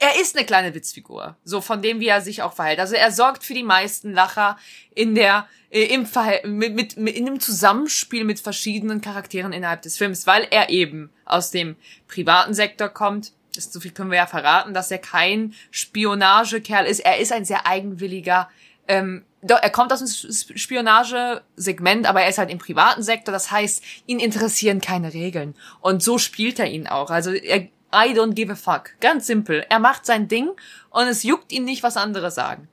er 0.03 0.19
ist 0.19 0.35
eine 0.35 0.45
kleine 0.45 0.75
Witzfigur, 0.75 1.37
so 1.45 1.61
von 1.61 1.81
dem, 1.81 2.01
wie 2.01 2.07
er 2.07 2.19
sich 2.19 2.41
auch 2.41 2.51
verhält. 2.51 2.79
Also 2.79 2.95
er 2.95 3.09
sorgt 3.09 3.45
für 3.45 3.53
die 3.53 3.63
meisten 3.63 4.11
Lacher 4.11 4.57
in 4.93 5.15
der 5.15 5.47
äh, 5.69 5.83
im 5.83 6.05
Verhält 6.05 6.45
mit, 6.45 6.75
mit, 6.75 6.97
mit 6.97 7.15
in 7.15 7.25
dem 7.25 7.39
Zusammenspiel 7.39 8.25
mit 8.25 8.41
verschiedenen 8.41 8.99
Charakteren 8.99 9.53
innerhalb 9.53 9.81
des 9.81 9.97
Films, 9.97 10.27
weil 10.27 10.45
er 10.51 10.69
eben 10.69 11.09
aus 11.23 11.51
dem 11.51 11.77
privaten 12.09 12.53
Sektor 12.53 12.89
kommt. 12.89 13.31
Das, 13.55 13.71
so 13.71 13.79
viel 13.79 13.91
können 13.91 14.11
wir 14.11 14.17
ja 14.17 14.27
verraten, 14.27 14.73
dass 14.73 14.91
er 14.91 14.97
kein 14.97 15.53
Spionagekerl 15.71 16.85
ist. 16.85 16.99
Er 16.99 17.19
ist 17.19 17.31
ein 17.31 17.45
sehr 17.45 17.65
eigenwilliger. 17.65 18.49
Ähm, 18.89 19.23
doch, 19.41 19.61
er 19.61 19.69
kommt 19.69 19.93
aus 19.93 19.99
dem 19.99 20.57
Spionagesegment, 20.57 22.07
aber 22.07 22.23
er 22.23 22.29
ist 22.29 22.39
halt 22.39 22.49
im 22.49 22.57
privaten 22.57 23.03
Sektor. 23.03 23.31
Das 23.31 23.51
heißt, 23.51 23.81
ihn 24.05 24.19
interessieren 24.19 24.81
keine 24.81 25.13
Regeln. 25.13 25.55
Und 25.79 26.03
so 26.03 26.17
spielt 26.17 26.59
er 26.59 26.69
ihn 26.69 26.87
auch. 26.87 27.09
Also 27.09 27.31
er 27.31 27.69
I 27.93 28.13
don't 28.13 28.33
give 28.33 28.51
a 28.51 28.55
fuck. 28.55 28.99
Ganz 28.99 29.27
simpel. 29.27 29.63
Er 29.69 29.79
macht 29.79 30.05
sein 30.05 30.27
Ding 30.27 30.49
und 30.89 31.07
es 31.07 31.23
juckt 31.23 31.51
ihn 31.51 31.63
nicht, 31.63 31.83
was 31.83 31.95
andere 31.95 32.31
sagen. 32.31 32.67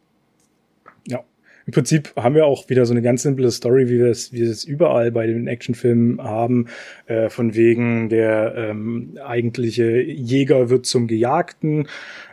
Ja. 1.07 1.23
Im 1.67 1.73
Prinzip 1.73 2.13
haben 2.17 2.35
wir 2.35 2.47
auch 2.47 2.69
wieder 2.69 2.87
so 2.87 2.93
eine 2.93 3.03
ganz 3.03 3.23
simple 3.23 3.51
Story, 3.51 3.89
wie 3.89 3.99
wir 3.99 4.07
es, 4.07 4.33
wie 4.33 4.41
wir 4.41 4.51
es 4.51 4.65
überall 4.65 5.13
bei 5.13 5.27
den 5.27 5.47
Actionfilmen 5.47 6.23
haben, 6.23 6.67
äh, 7.07 7.29
von 7.29 7.55
wegen 7.55 8.09
der 8.09 8.55
ähm, 8.57 9.19
eigentliche 9.23 10.01
Jäger 10.01 10.71
wird 10.71 10.87
zum 10.87 11.07
Gejagten, 11.07 11.87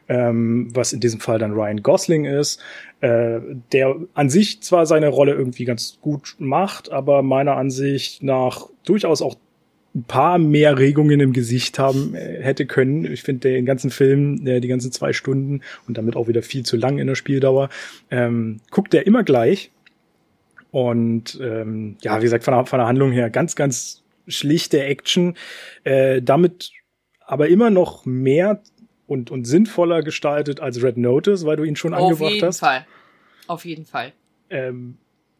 ähm, 0.07 0.69
was 0.73 0.93
in 0.93 1.01
diesem 1.01 1.19
Fall 1.19 1.39
dann 1.39 1.51
Ryan 1.51 1.83
Gosling 1.83 2.25
ist, 2.25 2.61
äh, 3.01 3.39
der 3.73 3.97
an 4.13 4.29
sich 4.29 4.61
zwar 4.63 4.85
seine 4.85 5.09
Rolle 5.09 5.33
irgendwie 5.33 5.65
ganz 5.65 5.99
gut 6.01 6.35
macht, 6.39 6.91
aber 6.91 7.21
meiner 7.21 7.57
Ansicht 7.57 8.23
nach 8.23 8.67
durchaus 8.85 9.21
auch 9.21 9.35
ein 9.97 10.03
paar 10.03 10.37
mehr 10.37 10.77
Regungen 10.77 11.19
im 11.19 11.33
Gesicht 11.33 11.79
haben 11.79 12.13
äh, 12.13 12.41
hätte 12.41 12.67
können. 12.67 13.11
Ich 13.11 13.23
finde 13.23 13.49
den 13.49 13.65
ganzen 13.65 13.89
Film, 13.89 14.45
äh, 14.45 14.59
die 14.59 14.67
ganzen 14.67 14.91
zwei 14.91 15.11
Stunden 15.11 15.61
und 15.87 15.97
damit 15.97 16.15
auch 16.15 16.27
wieder 16.27 16.43
viel 16.43 16.63
zu 16.63 16.77
lang 16.77 16.99
in 16.99 17.07
der 17.07 17.15
Spieldauer, 17.15 17.69
ähm, 18.11 18.61
guckt 18.69 18.93
er 18.93 19.07
immer 19.07 19.23
gleich. 19.23 19.71
Und 20.71 21.39
ähm, 21.41 21.97
ja, 22.01 22.19
wie 22.19 22.23
gesagt, 22.23 22.43
von 22.43 22.53
der, 22.53 22.65
von 22.65 22.77
der 22.77 22.87
Handlung 22.87 23.11
her 23.11 23.29
ganz, 23.31 23.55
ganz 23.55 24.03
schlichte 24.27 24.83
Action. 24.83 25.35
Äh, 25.83 26.21
damit 26.21 26.71
aber 27.25 27.47
immer 27.47 27.71
noch 27.71 28.05
mehr 28.05 28.61
und, 29.07 29.31
und 29.31 29.45
sinnvoller 29.45 30.03
gestaltet 30.03 30.59
als 30.59 30.83
Red 30.83 30.97
Notice, 30.97 31.45
weil 31.45 31.57
du 31.57 31.63
ihn 31.63 31.75
schon 31.75 31.93
Auf 31.93 32.03
angebracht 32.03 32.43
hast. 32.43 32.61
Auf 32.61 32.71
jeden 32.71 32.85
Fall. 32.85 32.85
Auf 33.47 33.65
jeden 33.65 33.85
Fall. 33.85 34.13
Ähm, 34.49 34.97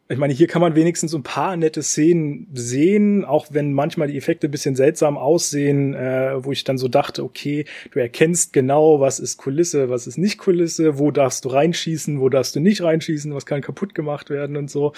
ich 0.09 0.17
meine, 0.17 0.33
hier 0.33 0.47
kann 0.47 0.61
man 0.61 0.75
wenigstens 0.75 1.13
ein 1.13 1.23
paar 1.23 1.57
nette 1.57 1.83
Szenen 1.83 2.47
sehen, 2.53 3.25
auch 3.25 3.47
wenn 3.49 3.73
manchmal 3.73 4.07
die 4.07 4.17
Effekte 4.17 4.47
ein 4.47 4.51
bisschen 4.51 4.75
seltsam 4.75 5.17
aussehen, 5.17 5.93
äh, 5.93 6.43
wo 6.43 6.53
ich 6.53 6.63
dann 6.63 6.77
so 6.77 6.87
dachte, 6.87 7.23
okay, 7.23 7.65
du 7.91 7.99
erkennst 7.99 8.53
genau, 8.53 9.01
was 9.01 9.19
ist 9.19 9.37
Kulisse, 9.37 9.89
was 9.89 10.07
ist 10.07 10.17
nicht 10.17 10.37
Kulisse, 10.37 10.97
wo 10.97 11.11
darfst 11.11 11.43
du 11.43 11.49
reinschießen, 11.49 12.21
wo 12.21 12.29
darfst 12.29 12.55
du 12.55 12.61
nicht 12.61 12.81
reinschießen, 12.81 13.33
was 13.33 13.45
kann 13.45 13.61
kaputt 13.61 13.93
gemacht 13.95 14.29
werden 14.29 14.55
und 14.55 14.71
so. 14.71 14.93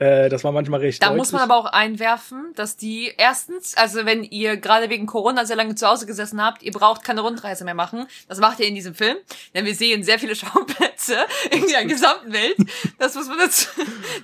Äh, 0.00 0.28
das 0.28 0.42
war 0.42 0.50
manchmal 0.50 0.80
recht. 0.80 1.02
Da 1.02 1.06
deutlich. 1.06 1.18
muss 1.20 1.32
man 1.32 1.42
aber 1.42 1.56
auch 1.56 1.66
einwerfen, 1.66 2.52
dass 2.56 2.76
die 2.76 3.12
erstens, 3.16 3.76
also 3.76 4.06
wenn 4.06 4.24
ihr 4.24 4.56
gerade 4.56 4.90
wegen 4.90 5.06
Corona 5.06 5.44
sehr 5.44 5.56
lange 5.56 5.76
zu 5.76 5.86
Hause 5.86 6.06
gesessen 6.06 6.42
habt, 6.42 6.64
ihr 6.64 6.72
braucht 6.72 7.04
keine 7.04 7.20
Rundreise 7.20 7.64
mehr 7.64 7.74
machen. 7.74 8.06
Das 8.28 8.40
macht 8.40 8.58
ihr 8.58 8.66
in 8.66 8.74
diesem 8.74 8.94
Film, 8.94 9.16
denn 9.54 9.64
wir 9.64 9.74
sehen 9.76 10.02
sehr 10.02 10.18
viele 10.18 10.34
Schauplätze 10.34 11.14
in 11.52 11.64
der 11.68 11.84
gesamten 11.84 12.32
Welt. 12.32 12.56
Das 12.98 13.14
muss 13.14 13.28
man 13.28 13.38
dazu, 13.38 13.68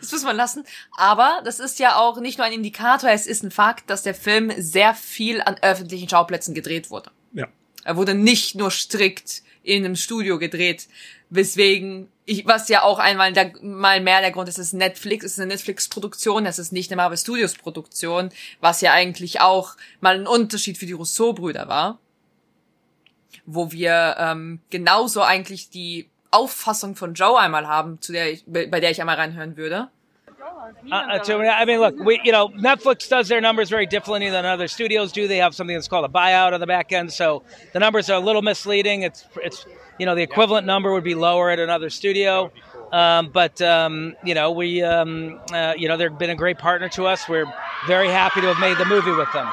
das 0.00 0.10
muss 0.10 0.23
man 0.24 0.36
lassen. 0.36 0.64
Aber 0.96 1.40
das 1.44 1.60
ist 1.60 1.78
ja 1.78 1.96
auch 1.96 2.20
nicht 2.20 2.38
nur 2.38 2.46
ein 2.46 2.52
Indikator, 2.52 3.10
es 3.10 3.26
ist 3.26 3.42
ein 3.42 3.50
Fakt, 3.50 3.90
dass 3.90 4.02
der 4.02 4.14
Film 4.14 4.52
sehr 4.56 4.94
viel 4.94 5.40
an 5.40 5.56
öffentlichen 5.62 6.08
Schauplätzen 6.08 6.54
gedreht 6.54 6.90
wurde. 6.90 7.10
Ja. 7.32 7.46
Er 7.84 7.96
wurde 7.96 8.14
nicht 8.14 8.54
nur 8.54 8.70
strikt 8.70 9.42
in 9.62 9.84
einem 9.84 9.96
Studio 9.96 10.38
gedreht, 10.38 10.88
weswegen 11.30 12.08
ich, 12.26 12.46
was 12.46 12.68
ja 12.68 12.82
auch 12.82 12.98
einmal 12.98 13.32
der, 13.32 13.52
mal 13.60 14.00
mehr 14.00 14.20
der 14.20 14.30
Grund 14.30 14.48
ist, 14.48 14.58
es 14.58 14.68
ist 14.68 14.72
Netflix, 14.72 15.24
es 15.24 15.32
ist 15.32 15.40
eine 15.40 15.48
Netflix-Produktion, 15.48 16.46
es 16.46 16.58
ist 16.58 16.72
nicht 16.72 16.90
eine 16.90 16.96
Marvel 16.96 17.18
Studios-Produktion, 17.18 18.30
was 18.60 18.80
ja 18.80 18.92
eigentlich 18.92 19.40
auch 19.40 19.76
mal 20.00 20.14
ein 20.14 20.26
Unterschied 20.26 20.78
für 20.78 20.86
die 20.86 20.92
Rousseau-Brüder 20.92 21.68
war, 21.68 21.98
wo 23.44 23.72
wir 23.72 24.16
ähm, 24.18 24.60
genauso 24.70 25.22
eigentlich 25.22 25.68
die 25.68 26.08
Auffassung 26.30 26.96
von 26.96 27.14
Joe 27.14 27.38
einmal 27.38 27.68
haben, 27.68 28.00
zu 28.00 28.12
der 28.12 28.32
ich, 28.32 28.44
bei 28.46 28.80
der 28.80 28.90
ich 28.90 29.00
einmal 29.00 29.16
reinhören 29.16 29.56
würde. 29.56 29.90
Uh, 30.90 31.22
so, 31.22 31.40
I 31.40 31.64
mean, 31.64 31.80
look, 31.80 31.98
we, 31.98 32.20
you 32.24 32.32
know, 32.32 32.48
Netflix 32.48 33.08
does 33.08 33.28
their 33.28 33.40
numbers 33.40 33.68
very 33.68 33.86
differently 33.86 34.30
than 34.30 34.44
other 34.44 34.68
studios 34.68 35.12
do. 35.12 35.28
They 35.28 35.38
have 35.38 35.54
something 35.54 35.74
that's 35.74 35.88
called 35.88 36.04
a 36.04 36.08
buyout 36.08 36.52
on 36.52 36.60
the 36.60 36.66
back 36.66 36.92
end, 36.92 37.12
so 37.12 37.42
the 37.72 37.80
numbers 37.80 38.08
are 38.10 38.16
a 38.16 38.24
little 38.24 38.42
misleading. 38.42 39.02
It's, 39.02 39.24
it's, 39.42 39.66
you 39.98 40.06
know, 40.06 40.14
the 40.14 40.22
equivalent 40.22 40.66
number 40.66 40.92
would 40.92 41.04
be 41.04 41.14
lower 41.14 41.50
at 41.50 41.58
another 41.58 41.90
studio. 41.90 42.50
Um, 42.92 43.30
but 43.32 43.60
um, 43.60 44.14
you 44.22 44.34
know, 44.34 44.52
we, 44.52 44.82
um, 44.82 45.40
uh, 45.52 45.74
you 45.76 45.88
know, 45.88 45.96
they've 45.96 46.16
been 46.16 46.30
a 46.30 46.36
great 46.36 46.58
partner 46.58 46.88
to 46.90 47.06
us. 47.06 47.28
We're 47.28 47.52
very 47.86 48.08
happy 48.08 48.40
to 48.40 48.46
have 48.46 48.60
made 48.60 48.78
the 48.78 48.84
movie 48.84 49.10
with 49.10 49.32
them. 49.32 49.48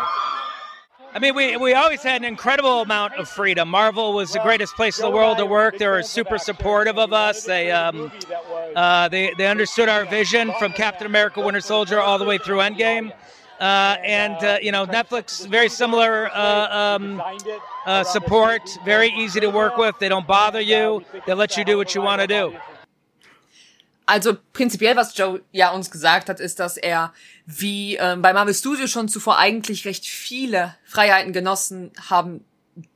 I 1.13 1.19
mean, 1.19 1.35
we, 1.35 1.57
we 1.57 1.73
always 1.73 2.01
had 2.01 2.21
an 2.21 2.25
incredible 2.25 2.81
amount 2.81 3.15
of 3.15 3.27
freedom. 3.27 3.67
Marvel 3.67 4.13
was 4.13 4.31
the 4.31 4.39
greatest 4.39 4.75
place 4.75 4.97
in 4.97 5.05
the 5.05 5.11
world 5.11 5.37
to 5.39 5.45
work. 5.45 5.77
They 5.77 5.87
were 5.87 6.03
super 6.03 6.37
supportive 6.37 6.97
of 6.97 7.11
us. 7.11 7.43
They 7.43 7.69
um, 7.69 8.11
uh, 8.75 9.09
they 9.09 9.33
they 9.37 9.47
understood 9.47 9.89
our 9.89 10.05
vision 10.05 10.53
from 10.57 10.71
Captain 10.71 11.05
America: 11.05 11.41
Winter 11.41 11.59
Soldier 11.59 11.99
all 11.99 12.17
the 12.17 12.23
way 12.23 12.37
through 12.37 12.59
Endgame. 12.59 13.11
Uh, 13.59 13.97
and 14.03 14.43
uh, 14.43 14.57
you 14.61 14.71
know, 14.71 14.85
Netflix 14.85 15.45
very 15.45 15.69
similar 15.69 16.29
uh, 16.33 16.95
um, 16.95 17.21
uh, 17.85 18.03
support. 18.05 18.61
Very 18.85 19.09
easy 19.09 19.41
to 19.41 19.49
work 19.49 19.77
with. 19.77 19.99
They 19.99 20.09
don't 20.09 20.25
bother 20.25 20.61
you. 20.61 21.03
They 21.27 21.33
let 21.33 21.57
you 21.57 21.65
do 21.65 21.77
what 21.77 21.93
you 21.93 22.01
want 22.01 22.21
to 22.21 22.27
do. 22.27 22.55
Also 24.11 24.35
prinzipiell, 24.51 24.97
was 24.97 25.17
Joe 25.17 25.41
ja 25.53 25.71
uns 25.71 25.89
gesagt 25.89 26.27
hat, 26.27 26.41
ist, 26.41 26.59
dass 26.59 26.75
er 26.75 27.13
wie 27.45 27.95
ähm, 27.95 28.21
bei 28.21 28.33
Marvel 28.33 28.53
Studios 28.53 28.91
schon 28.91 29.07
zuvor 29.07 29.37
eigentlich 29.37 29.85
recht 29.85 30.05
viele 30.05 30.75
Freiheiten 30.83 31.31
genossen 31.31 31.93
haben 32.09 32.43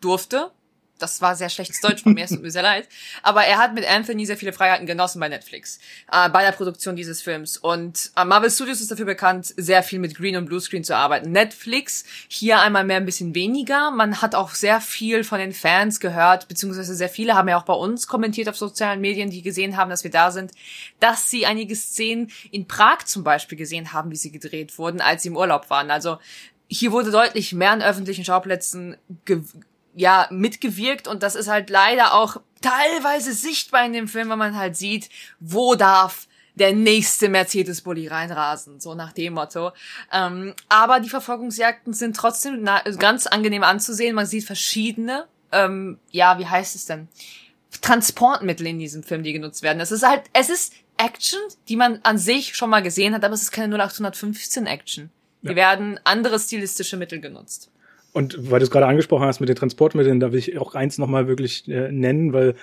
durfte 0.02 0.52
das 1.00 1.22
war 1.22 1.36
sehr 1.36 1.50
schlechtes 1.50 1.82
Deutsch 1.82 2.04
von 2.04 2.14
mir, 2.14 2.26
es 2.26 2.32
tut 2.32 2.42
mir 2.42 2.52
sehr 2.52 2.64
leid. 2.64 2.88
Aber 3.24 3.44
er 3.44 3.58
hat 3.58 3.74
mit 3.74 3.86
Anthony 3.86 4.26
sehr 4.26 4.38
viele 4.38 4.54
Freiheiten 4.54 4.86
genossen 4.86 5.20
bei 5.20 5.30
Netflix, 5.30 5.80
äh, 6.12 6.30
bei 6.30 6.44
der 6.44 6.52
Produktion 6.52 6.96
dieses 6.96 7.22
Films. 7.22 7.58
Und 7.58 8.12
äh, 8.16 8.26
Marvel 8.26 8.50
Studios 8.50 8.82
ist 8.82 8.92
dafür 8.92 9.06
bekannt, 9.06 9.54
sehr 9.58 9.84
viel 9.84 10.00
mit 10.00 10.16
Green 10.16 10.38
und 10.38 10.46
Bluescreen 10.46 10.84
zu 10.84 10.96
arbeiten. 10.96 11.32
Netflix 11.32 12.06
hier 12.28 12.60
einmal 12.60 12.84
mehr 12.84 12.98
ein 12.98 13.06
bisschen 13.06 13.36
weniger. 13.36 13.92
Man 13.92 14.22
hat 14.22 14.36
auch 14.36 14.52
sehr 14.52 14.82
viel 14.82 15.24
von 15.24 15.40
den 15.40 15.54
Fans 15.54 16.00
gehört, 16.00 16.48
beziehungsweise 16.48 16.96
sehr 16.96 17.10
viele 17.10 17.36
haben 17.36 17.50
ja 17.50 17.58
auch 17.58 17.66
bei 17.66 17.74
uns 17.74 18.08
kommentiert 18.08 18.50
auf 18.50 18.58
sozialen 18.58 19.02
Medien, 19.02 19.30
die 19.30 19.42
gesehen 19.42 19.78
haben, 19.78 19.90
dass 19.90 20.04
wir 20.04 20.12
da 20.12 20.32
sind, 20.32 20.52
dass 21.00 21.30
sie 21.30 21.46
einige 21.46 21.76
Szenen 21.76 22.32
in 22.52 22.68
Prag 22.68 23.06
zum 23.06 23.24
Beispiel 23.24 23.58
gesehen 23.58 23.94
haben, 23.94 24.12
wie 24.12 24.16
sie 24.16 24.32
gedreht 24.32 24.78
wurden, 24.78 25.02
als 25.02 25.24
sie 25.24 25.30
im 25.30 25.38
Urlaub 25.38 25.70
waren. 25.70 25.92
Also 25.92 26.18
hier 26.68 26.92
wurde 26.92 27.12
deutlich 27.12 27.54
mehr 27.54 27.72
an 27.72 27.82
öffentlichen 27.82 28.26
Schauplätzen 28.26 28.98
ja 29.96 30.28
mitgewirkt 30.30 31.08
und 31.08 31.24
das 31.24 31.36
ist 31.36 31.48
halt 31.48 31.70
leider 31.70 32.14
auch 32.14 32.38
teilweise 32.62 33.34
sichtbar 33.34 33.86
in 33.86 33.94
dem 33.94 34.08
Film, 34.08 34.30
wenn 34.30 34.40
man 34.40 34.58
halt 34.58 34.76
sieht, 34.76 35.10
wo 35.40 35.76
darf 35.76 36.28
der 36.56 36.74
nächste 36.74 37.30
Mercedes-Bully 37.30 38.08
reinrasen, 38.08 38.80
so 38.80 38.96
nach 38.96 39.12
dem 39.12 39.34
Motto. 39.34 39.72
Ähm, 40.12 40.54
aber 40.70 41.00
die 41.00 41.10
Verfolgungsjagden 41.10 41.94
sind 41.94 42.16
trotzdem 42.16 42.68
ganz 42.98 43.28
angenehm 43.28 43.64
anzusehen. 43.64 44.16
Man 44.16 44.26
sieht 44.26 44.46
verschiedene, 44.46 45.28
ähm, 45.52 46.00
ja, 46.12 46.40
wie 46.40 46.48
heißt 46.48 46.76
es 46.76 46.86
denn? 46.86 47.10
Transportmittel 47.82 48.68
in 48.68 48.80
diesem 48.80 49.04
Film, 49.04 49.24
die 49.24 49.34
genutzt 49.34 49.64
werden. 49.64 49.82
Es 49.82 49.92
ist 49.92 50.08
halt, 50.08 50.24
es 50.32 50.50
ist 50.50 50.74
Action, 50.98 51.40
die 51.68 51.76
man 51.76 52.00
an 52.04 52.18
sich 52.18 52.56
schon 52.56 52.70
mal 52.70 52.82
gesehen 52.82 53.14
hat, 53.14 53.26
aber 53.26 53.34
es 53.34 53.42
ist 53.42 53.52
keine 53.52 53.76
0815 53.76 54.66
Action. 54.66 55.10
Ja. 55.42 55.50
Hier 55.50 55.56
werden 55.58 56.00
andere 56.06 56.40
stilistische 56.40 56.96
Mittel 56.96 57.20
genutzt. 57.20 57.70
Und 58.16 58.50
weil 58.50 58.60
du 58.60 58.64
es 58.64 58.72
gerade 58.72 58.88
angesprochen 58.88 59.26
hast 59.26 59.42
mit 59.42 59.50
den 59.50 59.58
Transportmitteln, 59.58 60.22
da 60.22 60.32
will 60.32 60.40
ich 60.40 60.58
auch 60.58 60.74
eins 60.74 60.98
nochmal 60.98 61.28
wirklich 61.28 61.68
äh, 61.68 61.92
nennen, 61.92 62.32
weil 62.32 62.56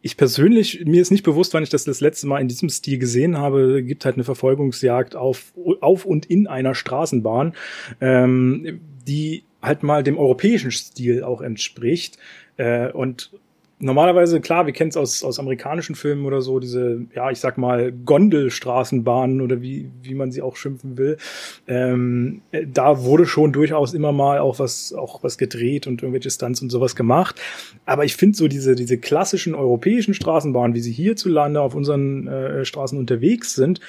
ich 0.00 0.16
persönlich, 0.16 0.86
mir 0.86 1.02
ist 1.02 1.10
nicht 1.10 1.22
bewusst, 1.22 1.52
wann 1.52 1.62
ich 1.62 1.68
das 1.68 1.84
das 1.84 2.00
letzte 2.00 2.26
Mal 2.26 2.40
in 2.40 2.48
diesem 2.48 2.70
Stil 2.70 2.96
gesehen 2.98 3.36
habe, 3.36 3.82
gibt 3.82 4.06
halt 4.06 4.14
eine 4.14 4.24
Verfolgungsjagd 4.24 5.16
auf, 5.16 5.52
auf 5.82 6.06
und 6.06 6.24
in 6.24 6.46
einer 6.46 6.74
Straßenbahn, 6.74 7.52
ähm, 8.00 8.80
die 9.06 9.44
halt 9.60 9.82
mal 9.82 10.02
dem 10.02 10.16
europäischen 10.16 10.70
Stil 10.70 11.22
auch 11.24 11.42
entspricht. 11.42 12.16
Äh, 12.56 12.90
und 12.90 13.32
normalerweise, 13.84 14.40
klar, 14.40 14.66
wir 14.66 14.72
kennen 14.72 14.88
es 14.88 14.96
aus, 14.96 15.22
aus 15.22 15.38
amerikanischen 15.38 15.94
Filmen 15.94 16.24
oder 16.24 16.40
so, 16.40 16.58
diese, 16.58 17.06
ja, 17.14 17.30
ich 17.30 17.38
sag 17.38 17.58
mal, 17.58 17.92
Gondelstraßenbahnen 17.92 19.42
oder 19.42 19.60
wie, 19.60 19.90
wie 20.02 20.14
man 20.14 20.32
sie 20.32 20.40
auch 20.40 20.56
schimpfen 20.56 20.96
will. 20.96 21.18
Ähm, 21.68 22.40
da 22.72 23.04
wurde 23.04 23.26
schon 23.26 23.52
durchaus 23.52 23.92
immer 23.92 24.12
mal 24.12 24.38
auch 24.38 24.58
was, 24.58 24.94
auch 24.94 25.22
was 25.22 25.36
gedreht 25.36 25.86
und 25.86 26.02
irgendwelche 26.02 26.30
Stunts 26.30 26.62
und 26.62 26.70
sowas 26.70 26.96
gemacht. 26.96 27.40
Aber 27.84 28.04
ich 28.04 28.16
finde 28.16 28.36
so 28.36 28.48
diese, 28.48 28.74
diese 28.74 28.96
klassischen 28.96 29.54
europäischen 29.54 30.14
Straßenbahnen, 30.14 30.74
wie 30.74 30.80
sie 30.80 30.92
hierzulande 30.92 31.60
auf 31.60 31.74
unseren 31.74 32.26
äh, 32.26 32.64
Straßen 32.64 32.98
unterwegs 32.98 33.54
sind, 33.54 33.80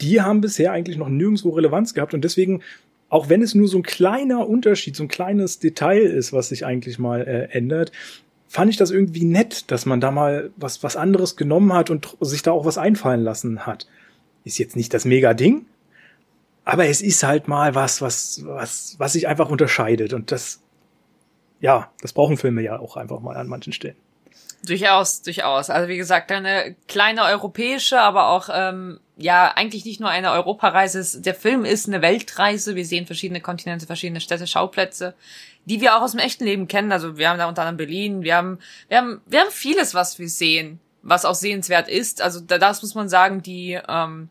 die 0.00 0.22
haben 0.22 0.40
bisher 0.40 0.72
eigentlich 0.72 0.96
noch 0.96 1.08
nirgendwo 1.08 1.50
Relevanz 1.50 1.94
gehabt 1.94 2.14
und 2.14 2.24
deswegen 2.24 2.62
auch 3.10 3.28
wenn 3.28 3.42
es 3.42 3.54
nur 3.54 3.68
so 3.68 3.76
ein 3.76 3.82
kleiner 3.82 4.48
Unterschied, 4.48 4.96
so 4.96 5.02
ein 5.02 5.08
kleines 5.08 5.58
Detail 5.58 6.00
ist, 6.00 6.32
was 6.32 6.48
sich 6.48 6.64
eigentlich 6.64 6.98
mal 6.98 7.20
äh, 7.20 7.54
ändert, 7.54 7.92
fand 8.52 8.70
ich 8.70 8.76
das 8.76 8.90
irgendwie 8.90 9.24
nett, 9.24 9.70
dass 9.70 9.86
man 9.86 10.02
da 10.02 10.10
mal 10.10 10.50
was, 10.56 10.82
was 10.82 10.94
anderes 10.94 11.36
genommen 11.36 11.72
hat 11.72 11.88
und 11.88 12.18
sich 12.20 12.42
da 12.42 12.52
auch 12.52 12.66
was 12.66 12.76
einfallen 12.76 13.24
lassen 13.24 13.64
hat. 13.64 13.86
Ist 14.44 14.58
jetzt 14.58 14.76
nicht 14.76 14.92
das 14.92 15.06
Mega-Ding, 15.06 15.64
aber 16.66 16.84
es 16.84 17.00
ist 17.00 17.22
halt 17.22 17.48
mal 17.48 17.74
was, 17.74 18.02
was, 18.02 18.42
was, 18.44 18.96
was 18.98 19.14
sich 19.14 19.26
einfach 19.26 19.48
unterscheidet. 19.48 20.12
Und 20.12 20.32
das, 20.32 20.60
ja, 21.60 21.90
das 22.02 22.12
brauchen 22.12 22.36
Filme 22.36 22.60
ja 22.60 22.78
auch 22.78 22.98
einfach 22.98 23.20
mal 23.20 23.38
an 23.38 23.48
manchen 23.48 23.72
Stellen. 23.72 23.96
Durchaus, 24.66 25.22
durchaus. 25.22 25.70
Also 25.70 25.88
wie 25.88 25.96
gesagt, 25.96 26.30
eine 26.30 26.76
kleine 26.88 27.24
europäische, 27.24 28.00
aber 28.00 28.28
auch 28.28 28.50
ähm, 28.52 29.00
ja 29.16 29.50
eigentlich 29.56 29.86
nicht 29.86 29.98
nur 29.98 30.10
eine 30.10 30.30
Europareise. 30.30 31.22
Der 31.22 31.34
Film 31.34 31.64
ist 31.64 31.88
eine 31.88 32.02
Weltreise. 32.02 32.76
Wir 32.76 32.84
sehen 32.84 33.06
verschiedene 33.06 33.40
Kontinente, 33.40 33.86
verschiedene 33.86 34.20
Städte, 34.20 34.46
Schauplätze 34.46 35.14
die 35.64 35.80
wir 35.80 35.96
auch 35.96 36.02
aus 36.02 36.12
dem 36.12 36.20
echten 36.20 36.44
Leben 36.44 36.68
kennen. 36.68 36.92
Also 36.92 37.16
wir 37.16 37.28
haben 37.28 37.38
da 37.38 37.48
unter 37.48 37.62
anderem 37.62 37.76
Berlin, 37.76 38.22
wir 38.22 38.36
haben, 38.36 38.58
wir 38.88 38.98
haben, 38.98 39.20
wir 39.26 39.40
haben 39.40 39.50
vieles, 39.50 39.94
was 39.94 40.18
wir 40.18 40.28
sehen, 40.28 40.80
was 41.02 41.24
auch 41.24 41.34
sehenswert 41.34 41.88
ist. 41.88 42.22
Also 42.22 42.40
da, 42.40 42.58
das 42.58 42.82
muss 42.82 42.94
man 42.94 43.08
sagen, 43.08 43.42
die, 43.42 43.78
ähm, 43.88 44.28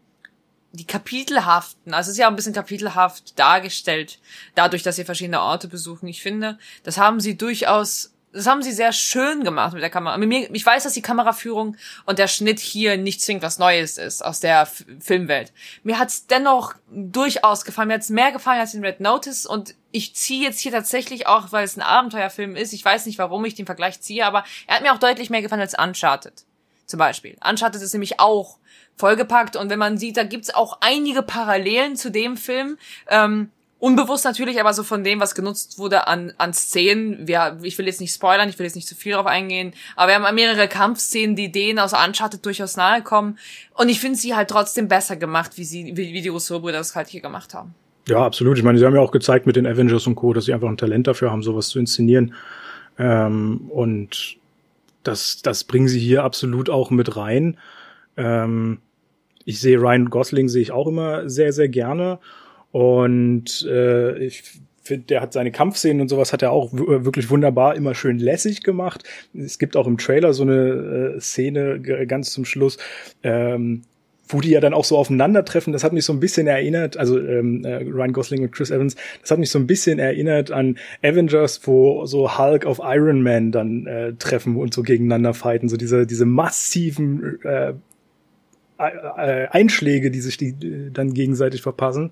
die 0.74 0.86
Kapitelhaften, 0.86 1.94
also 1.94 2.10
es 2.10 2.14
ist 2.14 2.20
ja 2.20 2.28
auch 2.28 2.32
ein 2.32 2.36
bisschen 2.36 2.54
kapitelhaft 2.54 3.38
dargestellt, 3.38 4.20
dadurch, 4.56 4.84
dass 4.84 4.96
sie 4.96 5.06
verschiedene 5.06 5.42
Orte 5.42 5.68
besuchen. 5.68 6.08
Ich 6.08 6.22
finde, 6.22 6.58
das 6.84 6.98
haben 6.98 7.20
sie 7.20 7.38
durchaus 7.38 8.14
das 8.34 8.48
haben 8.48 8.62
sie 8.62 8.72
sehr 8.72 8.94
schön 8.94 9.44
gemacht 9.44 9.74
mit 9.74 9.84
der 9.84 9.90
Kamera. 9.90 10.18
Ich 10.18 10.66
weiß, 10.66 10.84
dass 10.84 10.94
die 10.94 11.02
Kameraführung 11.02 11.76
und 12.06 12.20
der 12.20 12.28
Schnitt 12.28 12.60
hier 12.60 12.98
nicht 12.98 13.22
zwingend 13.22 13.44
was 13.44 13.60
Neues 13.60 13.98
ist 13.98 14.24
aus 14.24 14.40
der 14.40 14.62
F 14.62 14.86
Filmwelt. 15.00 15.52
Mir 15.84 16.00
hat's 16.00 16.28
dennoch 16.28 16.76
durchaus 16.90 17.66
gefallen. 17.66 17.90
Mir 17.90 17.96
hat's 17.96 18.10
mehr 18.10 18.32
gefallen 18.32 18.62
als 18.62 18.74
in 18.74 18.86
Red 18.86 19.02
Notice 19.02 19.46
und 19.46 19.76
ich 19.92 20.16
ziehe 20.16 20.44
jetzt 20.44 20.60
hier 20.60 20.72
tatsächlich 20.72 21.28
auch, 21.28 21.52
weil 21.52 21.64
es 21.64 21.78
ein 21.78 21.82
Abenteuerfilm 21.82 22.56
ist. 22.56 22.74
Ich 22.74 22.84
weiß 22.84 23.06
nicht, 23.06 23.18
warum 23.18 23.44
ich 23.46 23.56
den 23.56 23.66
Vergleich 23.66 24.02
ziehe, 24.02 24.26
aber 24.26 24.44
er 24.68 24.76
hat 24.76 24.84
mir 24.84 24.94
auch 24.94 25.00
deutlich 25.00 25.30
mehr 25.30 25.42
gefallen 25.42 25.62
als 25.62 25.78
Uncharted. 25.78 26.46
Zum 26.86 26.98
Beispiel. 26.98 27.38
Uncharted 27.48 27.82
ist 27.82 27.94
nämlich 27.94 28.20
auch 28.20 28.58
vollgepackt 28.98 29.56
und 29.56 29.70
wenn 29.70 29.80
man 29.80 29.98
sieht, 29.98 30.18
da 30.18 30.24
gibt's 30.24 30.54
auch 30.54 30.78
einige 30.82 31.22
Parallelen 31.22 31.96
zu 31.96 32.12
dem 32.12 32.38
Film. 32.38 32.78
Ähm, 33.08 33.52
Unbewusst 33.82 34.26
natürlich, 34.26 34.60
aber 34.60 34.76
so 34.76 34.84
von 34.84 35.04
dem, 35.04 35.20
was 35.20 35.34
genutzt 35.34 35.80
wurde 35.80 36.06
an, 36.06 36.34
an 36.38 36.54
Szenen. 36.54 37.28
Wir, 37.28 37.58
ich 37.64 37.80
will 37.80 37.88
jetzt 37.88 38.00
nicht 38.00 38.14
spoilern, 38.14 38.48
ich 38.48 38.60
will 38.60 38.66
jetzt 38.68 38.76
nicht 38.76 38.88
zu 38.88 38.94
viel 38.94 39.14
darauf 39.14 39.26
eingehen, 39.26 39.74
aber 39.96 40.10
wir 40.10 40.22
haben 40.22 40.36
mehrere 40.36 40.68
Kampfszenen, 40.68 41.36
die 41.36 41.52
denen 41.52 41.80
aus 41.80 41.94
Uncharted 41.94 42.46
durchaus 42.46 42.78
nahe 42.78 43.02
kommen. 43.02 43.40
Und 43.74 43.90
ich 43.90 44.00
finde 44.00 44.20
sie 44.20 44.36
halt 44.36 44.52
trotzdem 44.52 44.88
besser 44.88 45.16
gemacht, 45.16 45.54
wie 45.56 45.64
sie, 45.64 45.98
wie, 45.98 46.14
wie 46.14 46.22
die 46.22 46.30
Rousseau-Brüder 46.30 46.78
das 46.78 46.96
halt 46.96 47.08
hier 47.08 47.22
gemacht 47.22 47.56
haben. 47.56 47.74
Ja, 48.08 48.26
absolut. 48.26 48.58
Ich 48.58 48.64
meine, 48.64 48.80
sie 48.80 48.86
haben 48.86 48.96
ja 48.96 49.02
auch 49.02 49.12
gezeigt 49.12 49.46
mit 49.46 49.56
den 49.56 49.68
Avengers 49.68 50.08
und 50.08 50.16
Co., 50.16 50.34
dass 50.34 50.46
sie 50.46 50.54
einfach 50.54 50.70
ein 50.70 50.78
Talent 50.78 51.08
dafür 51.08 51.32
haben, 51.32 51.44
sowas 51.44 51.70
zu 51.70 51.80
inszenieren. 51.80 52.34
Ähm, 52.98 53.70
und 53.70 54.38
das, 55.04 55.42
das 55.42 55.64
bringen 55.64 55.88
sie 55.88 56.00
hier 56.00 56.24
absolut 56.24 56.70
auch 56.70 56.90
mit 56.90 57.16
rein. 57.16 57.58
Ähm, 58.18 58.80
ich 59.46 59.60
sehe 59.60 59.80
Ryan 59.80 60.10
Gosling 60.10 60.50
sehe 60.50 60.62
ich 60.62 60.72
auch 60.72 60.88
immer 60.88 61.30
sehr, 61.30 61.54
sehr 61.54 61.70
gerne. 61.70 62.20
Und 62.72 63.68
äh, 63.70 64.18
ich 64.24 64.44
finde, 64.84 65.06
der 65.08 65.22
hat 65.22 65.34
seine 65.34 65.52
Kampfszenen 65.52 66.02
und 66.02 66.08
sowas 66.08 66.34
hat 66.34 66.42
er 66.42 66.52
auch 66.52 66.70
wirklich 66.72 67.30
wunderbar, 67.30 67.76
immer 67.76 67.94
schön 67.94 68.18
lässig 68.18 68.64
gemacht. 68.64 69.04
Es 69.34 69.60
gibt 69.60 69.76
auch 69.76 69.88
im 69.88 69.98
Trailer 69.98 70.34
so 70.34 70.44
eine 70.44 71.16
äh, 71.16 71.20
Szene 71.20 71.80
ganz 72.08 72.32
zum 72.32 72.46
Schluss, 72.46 72.78
ähm, 73.24 73.84
wo 74.34 74.42
die 74.42 74.52
ja 74.52 74.60
dann 74.60 74.74
auch 74.74 74.86
so 74.86 74.98
aufeinandertreffen. 74.98 75.74
Das 75.74 75.84
hat 75.84 75.94
mich 75.94 76.06
so 76.06 76.14
ein 76.14 76.20
bisschen 76.20 76.48
erinnert, 76.48 76.98
also 76.98 77.20
ähm, 77.20 77.64
äh, 77.66 77.78
Ryan 77.78 78.14
Gosling 78.14 78.44
und 78.44 78.52
Chris 78.52 78.72
Evans, 78.72 78.96
das 79.22 79.32
hat 79.32 79.40
mich 79.40 79.50
so 79.50 79.60
ein 79.60 79.68
bisschen 79.68 80.00
erinnert 80.00 80.52
an 80.52 80.78
Avengers, 81.04 81.62
wo 81.66 82.06
so 82.06 82.38
Hulk 82.38 82.66
auf 82.66 82.80
Iron 82.84 83.22
Man 83.22 83.52
dann 83.52 83.88
äh, 83.88 84.14
treffen 84.14 84.56
und 84.56 84.74
so 84.74 84.84
gegeneinander 84.84 85.34
fighten. 85.34 85.70
So 85.70 85.78
diese, 85.78 86.06
diese 86.06 86.26
massiven 86.26 87.40
äh, 87.44 87.74
äh 88.78 89.48
Einschläge, 89.50 90.12
die 90.12 90.22
sich 90.22 90.38
die 90.38 90.50
äh, 90.50 90.92
dann 90.92 91.14
gegenseitig 91.14 91.62
verpassen 91.62 92.12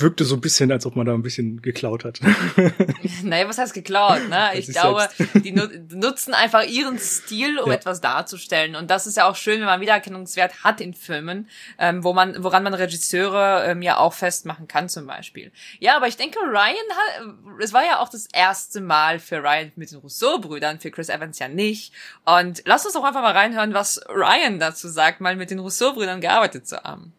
wirkte 0.00 0.24
so 0.24 0.34
ein 0.34 0.40
bisschen, 0.40 0.70
als 0.72 0.86
ob 0.86 0.96
man 0.96 1.06
da 1.06 1.14
ein 1.14 1.22
bisschen 1.22 1.62
geklaut 1.62 2.04
hat. 2.04 2.20
naja, 3.22 3.48
was 3.48 3.58
heißt 3.58 3.74
geklaut? 3.74 4.28
Ne? 4.28 4.50
Ich 4.54 4.68
glaube, 4.68 5.08
selbst. 5.16 5.44
die 5.44 5.52
nutzen 5.52 6.34
einfach 6.34 6.64
ihren 6.64 6.98
Stil, 6.98 7.58
um 7.58 7.70
ja. 7.70 7.76
etwas 7.76 8.00
darzustellen. 8.00 8.76
Und 8.76 8.90
das 8.90 9.06
ist 9.06 9.16
ja 9.16 9.28
auch 9.28 9.36
schön, 9.36 9.60
wenn 9.60 9.66
man 9.66 9.80
Wiedererkennungswert 9.80 10.64
hat 10.64 10.80
in 10.80 10.94
Filmen, 10.94 11.48
ähm, 11.78 12.04
wo 12.04 12.12
man, 12.12 12.42
woran 12.42 12.62
man 12.62 12.74
Regisseure 12.74 13.64
ähm, 13.66 13.82
ja 13.82 13.98
auch 13.98 14.12
festmachen 14.12 14.68
kann, 14.68 14.88
zum 14.88 15.06
Beispiel. 15.06 15.52
Ja, 15.78 15.96
aber 15.96 16.08
ich 16.08 16.16
denke, 16.16 16.38
Ryan 16.40 16.74
hat, 16.74 17.34
es 17.60 17.72
war 17.72 17.84
ja 17.84 18.00
auch 18.00 18.08
das 18.08 18.26
erste 18.32 18.80
Mal 18.80 19.18
für 19.18 19.42
Ryan 19.42 19.72
mit 19.76 19.90
den 19.90 19.98
Rousseau-Brüdern, 19.98 20.80
für 20.80 20.90
Chris 20.90 21.08
Evans 21.08 21.38
ja 21.38 21.48
nicht. 21.48 21.92
Und 22.24 22.62
lass 22.64 22.84
uns 22.84 22.94
doch 22.94 23.04
einfach 23.04 23.22
mal 23.22 23.32
reinhören, 23.32 23.74
was 23.74 24.00
Ryan 24.08 24.58
dazu 24.58 24.88
sagt, 24.88 25.20
mal 25.20 25.36
mit 25.36 25.50
den 25.50 25.58
Rousseau-Brüdern 25.58 26.20
gearbeitet 26.20 26.66
zu 26.66 26.82
haben. 26.82 27.12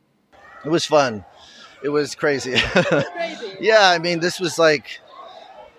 It 0.64 0.72
was 0.72 0.86
fun. 0.86 1.24
It 1.84 1.90
was 1.90 2.16
crazy. 2.16 2.56
crazy. 2.58 3.58
yeah, 3.60 3.90
I 3.90 4.00
mean, 4.00 4.20
this 4.20 4.40
was 4.40 4.58
like 4.60 5.00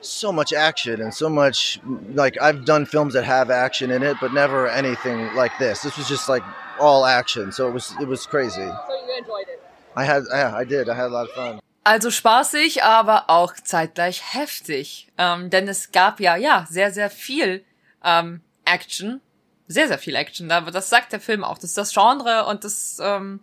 so 0.00 0.32
much 0.32 0.52
action 0.52 1.00
and 1.00 1.12
so 1.12 1.28
much 1.28 1.78
like 2.14 2.40
I've 2.40 2.64
done 2.64 2.86
films 2.86 3.14
that 3.14 3.24
have 3.24 3.50
action 3.50 3.90
in 3.90 4.02
it, 4.02 4.16
but 4.20 4.32
never 4.32 4.68
anything 4.68 5.34
like 5.34 5.52
this. 5.58 5.82
This 5.82 5.96
was 5.96 6.08
just 6.08 6.28
like 6.28 6.42
all 6.78 7.04
action, 7.04 7.52
so 7.52 7.68
it 7.68 7.72
was 7.72 7.94
it 8.00 8.08
was 8.08 8.26
crazy. 8.26 8.56
So 8.56 9.06
you 9.06 9.18
enjoyed 9.18 9.48
it? 9.48 9.62
I 9.96 10.04
had, 10.04 10.24
yeah, 10.30 10.54
I 10.54 10.64
did. 10.64 10.88
I 10.88 10.94
had 10.94 11.06
a 11.06 11.14
lot 11.14 11.28
of 11.28 11.32
fun. 11.32 11.60
Also 11.84 12.10
spaßig, 12.10 12.82
aber 12.82 13.24
auch 13.28 13.54
zeitgleich 13.54 14.34
heftig, 14.34 15.08
ähm, 15.16 15.50
denn 15.50 15.66
es 15.66 15.92
gab 15.92 16.20
ja 16.20 16.36
ja 16.36 16.66
sehr 16.68 16.92
sehr 16.92 17.10
viel 17.10 17.64
ähm, 18.04 18.42
Action, 18.64 19.20
sehr 19.66 19.88
sehr 19.88 19.98
viel 19.98 20.14
Action. 20.14 20.50
Aber 20.50 20.70
das 20.70 20.90
sagt 20.90 21.12
der 21.12 21.20
Film 21.20 21.42
auch. 21.42 21.56
Das 21.56 21.64
ist 21.70 21.78
das 21.78 21.92
Genre 21.92 22.44
und 22.46 22.64
das 22.64 22.98
ähm, 23.02 23.40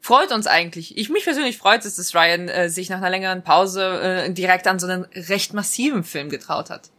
freut 0.00 0.32
uns 0.32 0.46
eigentlich. 0.46 0.96
Ich 0.96 1.10
mich 1.10 1.24
persönlich 1.24 1.58
freut 1.58 1.84
es, 1.84 1.96
dass 1.96 2.14
Ryan 2.14 2.48
äh, 2.48 2.68
sich 2.68 2.90
nach 2.90 2.98
einer 2.98 3.10
längeren 3.10 3.42
Pause 3.42 4.00
äh, 4.26 4.32
direkt 4.32 4.66
an 4.66 4.78
so 4.78 4.86
einen 4.86 5.06
recht 5.14 5.54
massiven 5.54 6.04
Film 6.04 6.28
getraut 6.28 6.70
hat. 6.70 6.90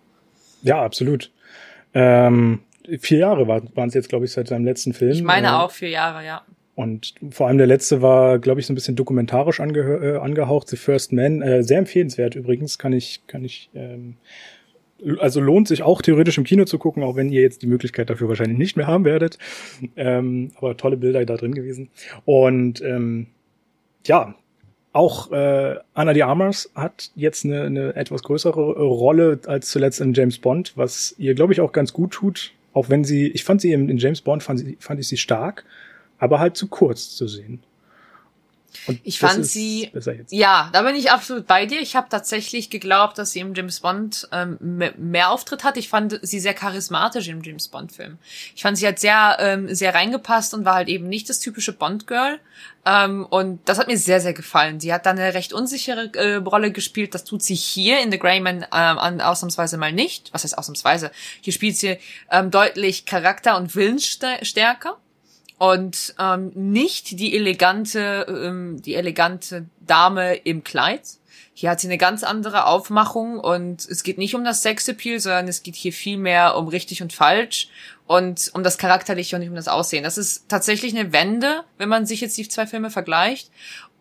Ja, 0.61 0.83
absolut. 0.83 1.31
Ähm, 1.93 2.61
vier 2.99 3.19
Jahre 3.19 3.47
waren 3.47 3.87
es 3.87 3.93
jetzt, 3.93 4.09
glaube 4.09 4.25
ich, 4.25 4.31
seit 4.31 4.47
seinem 4.47 4.65
letzten 4.65 4.93
Film. 4.93 5.11
Ich 5.11 5.23
meine 5.23 5.47
äh, 5.47 5.51
auch 5.51 5.71
vier 5.71 5.89
Jahre, 5.89 6.25
ja. 6.25 6.43
Und 6.75 7.13
vor 7.31 7.47
allem 7.47 7.57
der 7.57 7.67
letzte 7.67 8.01
war, 8.01 8.39
glaube 8.39 8.61
ich, 8.61 8.65
so 8.65 8.71
ein 8.71 8.75
bisschen 8.75 8.95
dokumentarisch 8.95 9.59
ange 9.59 9.79
äh, 9.79 10.17
angehaucht, 10.17 10.69
The 10.69 10.77
First 10.77 11.11
Man. 11.11 11.41
Äh, 11.41 11.61
sehr 11.61 11.77
empfehlenswert 11.77 12.35
übrigens, 12.35 12.77
kann 12.77 12.93
ich, 12.93 13.21
kann 13.27 13.43
ich 13.43 13.69
ähm, 13.75 14.15
also 15.19 15.39
lohnt 15.39 15.67
sich 15.67 15.83
auch 15.83 16.01
theoretisch 16.01 16.37
im 16.37 16.43
Kino 16.43 16.65
zu 16.65 16.77
gucken, 16.77 17.03
auch 17.03 17.15
wenn 17.15 17.29
ihr 17.29 17.41
jetzt 17.41 17.61
die 17.61 17.67
Möglichkeit 17.67 18.09
dafür 18.09 18.27
wahrscheinlich 18.29 18.57
nicht 18.57 18.77
mehr 18.77 18.87
haben 18.87 19.05
werdet. 19.05 19.37
Ähm, 19.95 20.51
aber 20.55 20.77
tolle 20.77 20.97
Bilder 20.97 21.25
da 21.25 21.37
drin 21.37 21.55
gewesen. 21.55 21.89
Und 22.25 22.81
ähm, 22.81 23.27
ja, 24.05 24.35
auch 24.91 25.31
äh, 25.31 25.77
Anna 25.93 26.13
de 26.13 26.23
Armas 26.23 26.71
hat 26.75 27.11
jetzt 27.15 27.45
eine, 27.45 27.63
eine 27.63 27.95
etwas 27.95 28.23
größere 28.23 28.59
Rolle 28.59 29.39
als 29.45 29.69
zuletzt 29.69 30.01
in 30.01 30.13
James 30.13 30.39
Bond, 30.39 30.73
was 30.75 31.15
ihr, 31.17 31.35
glaube 31.35 31.53
ich, 31.53 31.61
auch 31.61 31.71
ganz 31.71 31.93
gut 31.93 32.11
tut. 32.11 32.53
Auch 32.73 32.89
wenn 32.89 33.03
sie, 33.03 33.27
ich 33.27 33.43
fand 33.43 33.61
sie 33.61 33.71
in, 33.71 33.89
in 33.89 33.97
James 33.97 34.21
Bond, 34.21 34.43
fand, 34.43 34.59
sie, 34.59 34.77
fand 34.79 34.99
ich 34.99 35.07
sie 35.07 35.17
stark, 35.17 35.65
aber 36.17 36.39
halt 36.39 36.57
zu 36.57 36.67
kurz 36.67 37.15
zu 37.15 37.27
sehen. 37.27 37.63
Und 38.87 38.99
ich 39.03 39.19
fand 39.19 39.45
sie, 39.45 39.91
ja, 40.29 40.69
da 40.73 40.81
bin 40.83 40.95
ich 40.95 41.11
absolut 41.11 41.47
bei 41.47 41.65
dir. 41.65 41.81
Ich 41.81 41.95
habe 41.95 42.07
tatsächlich 42.09 42.69
geglaubt, 42.69 43.17
dass 43.17 43.31
sie 43.31 43.39
im 43.39 43.53
James 43.53 43.79
Bond 43.79 44.27
ähm, 44.31 44.57
mehr 44.97 45.31
Auftritt 45.31 45.63
hat. 45.63 45.77
Ich 45.77 45.89
fand 45.89 46.19
sie 46.21 46.39
sehr 46.39 46.53
charismatisch 46.53 47.27
im 47.27 47.41
James 47.41 47.67
Bond 47.67 47.91
Film. 47.91 48.17
Ich 48.55 48.61
fand 48.61 48.77
sie 48.77 48.87
hat 48.87 48.99
sehr 48.99 49.37
ähm, 49.39 49.73
sehr 49.73 49.93
reingepasst 49.93 50.53
und 50.53 50.65
war 50.65 50.75
halt 50.75 50.87
eben 50.87 51.07
nicht 51.07 51.29
das 51.29 51.39
typische 51.39 51.73
Bond 51.73 52.07
Girl. 52.07 52.39
Ähm, 52.85 53.25
und 53.29 53.67
das 53.67 53.77
hat 53.77 53.87
mir 53.87 53.97
sehr 53.97 54.21
sehr 54.21 54.33
gefallen. 54.33 54.79
Sie 54.79 54.93
hat 54.93 55.05
dann 55.05 55.19
eine 55.19 55.33
recht 55.33 55.53
unsichere 55.53 56.11
äh, 56.13 56.35
Rolle 56.35 56.71
gespielt. 56.71 57.13
Das 57.13 57.23
tut 57.23 57.43
sie 57.43 57.55
hier 57.55 58.01
in 58.01 58.11
The 58.11 58.19
Greyman 58.19 58.65
ähm, 58.73 59.21
ausnahmsweise 59.21 59.77
mal 59.77 59.91
nicht. 59.91 60.33
Was 60.33 60.43
heißt 60.43 60.57
ausnahmsweise? 60.57 61.11
Hier 61.41 61.53
spielt 61.53 61.77
sie 61.77 61.97
ähm, 62.31 62.51
deutlich 62.51 63.05
Charakter 63.05 63.57
und 63.57 63.75
Willensstärker 63.75 64.97
und 65.59 66.15
ähm, 66.17 66.51
nicht 66.55 67.19
die 67.19 67.35
elegante, 67.35 68.25
ähm, 68.27 68.81
die 68.81 68.95
elegante 68.95 69.65
Dame 69.85 70.35
im 70.35 70.63
Kleid. 70.63 71.01
Hier 71.53 71.69
hat 71.69 71.81
sie 71.81 71.87
eine 71.87 71.97
ganz 71.97 72.23
andere 72.23 72.65
Aufmachung 72.65 73.37
und 73.37 73.85
es 73.85 74.03
geht 74.03 74.17
nicht 74.17 74.33
um 74.33 74.45
das 74.45 74.61
Sexappeal, 74.61 75.19
sondern 75.19 75.49
es 75.49 75.61
geht 75.61 75.75
hier 75.75 75.91
viel 75.91 76.17
mehr 76.17 76.55
um 76.55 76.69
richtig 76.69 77.01
und 77.01 77.11
falsch 77.11 77.67
und 78.07 78.49
um 78.53 78.63
das 78.63 78.77
Charakterliche 78.77 79.35
und 79.35 79.41
nicht 79.41 79.49
um 79.49 79.55
das 79.55 79.67
Aussehen. 79.67 80.05
Das 80.05 80.17
ist 80.17 80.47
tatsächlich 80.47 80.97
eine 80.97 81.11
Wende, 81.11 81.65
wenn 81.77 81.89
man 81.89 82.05
sich 82.05 82.21
jetzt 82.21 82.37
die 82.37 82.47
zwei 82.47 82.65
Filme 82.65 82.89
vergleicht. 82.89 83.51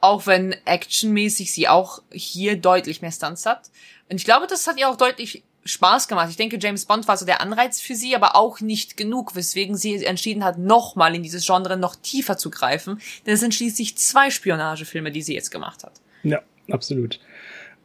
Auch 0.00 0.26
wenn 0.28 0.52
actionmäßig 0.64 1.52
sie 1.52 1.66
auch 1.66 2.02
hier 2.12 2.56
deutlich 2.56 3.02
mehr 3.02 3.10
Stunts 3.10 3.44
hat. 3.46 3.68
Und 4.08 4.16
ich 4.16 4.24
glaube, 4.24 4.46
das 4.46 4.68
hat 4.68 4.78
ihr 4.78 4.88
auch 4.88 4.96
deutlich 4.96 5.42
Spaß 5.68 6.08
gemacht. 6.08 6.28
Ich 6.30 6.36
denke, 6.36 6.58
James 6.60 6.84
Bond 6.84 7.06
war 7.06 7.16
so 7.16 7.26
der 7.26 7.40
Anreiz 7.40 7.80
für 7.80 7.94
sie, 7.94 8.16
aber 8.16 8.36
auch 8.36 8.60
nicht 8.60 8.96
genug, 8.96 9.34
weswegen 9.34 9.76
sie 9.76 10.04
entschieden 10.04 10.44
hat, 10.44 10.58
nochmal 10.58 11.14
in 11.14 11.22
dieses 11.22 11.46
Genre 11.46 11.76
noch 11.76 11.96
tiefer 11.96 12.36
zu 12.36 12.50
greifen. 12.50 13.00
Denn 13.26 13.34
es 13.34 13.40
sind 13.40 13.54
schließlich 13.54 13.96
zwei 13.96 14.30
Spionagefilme, 14.30 15.10
die 15.10 15.22
sie 15.22 15.34
jetzt 15.34 15.50
gemacht 15.50 15.84
hat. 15.84 16.00
Ja, 16.22 16.42
absolut. 16.70 17.20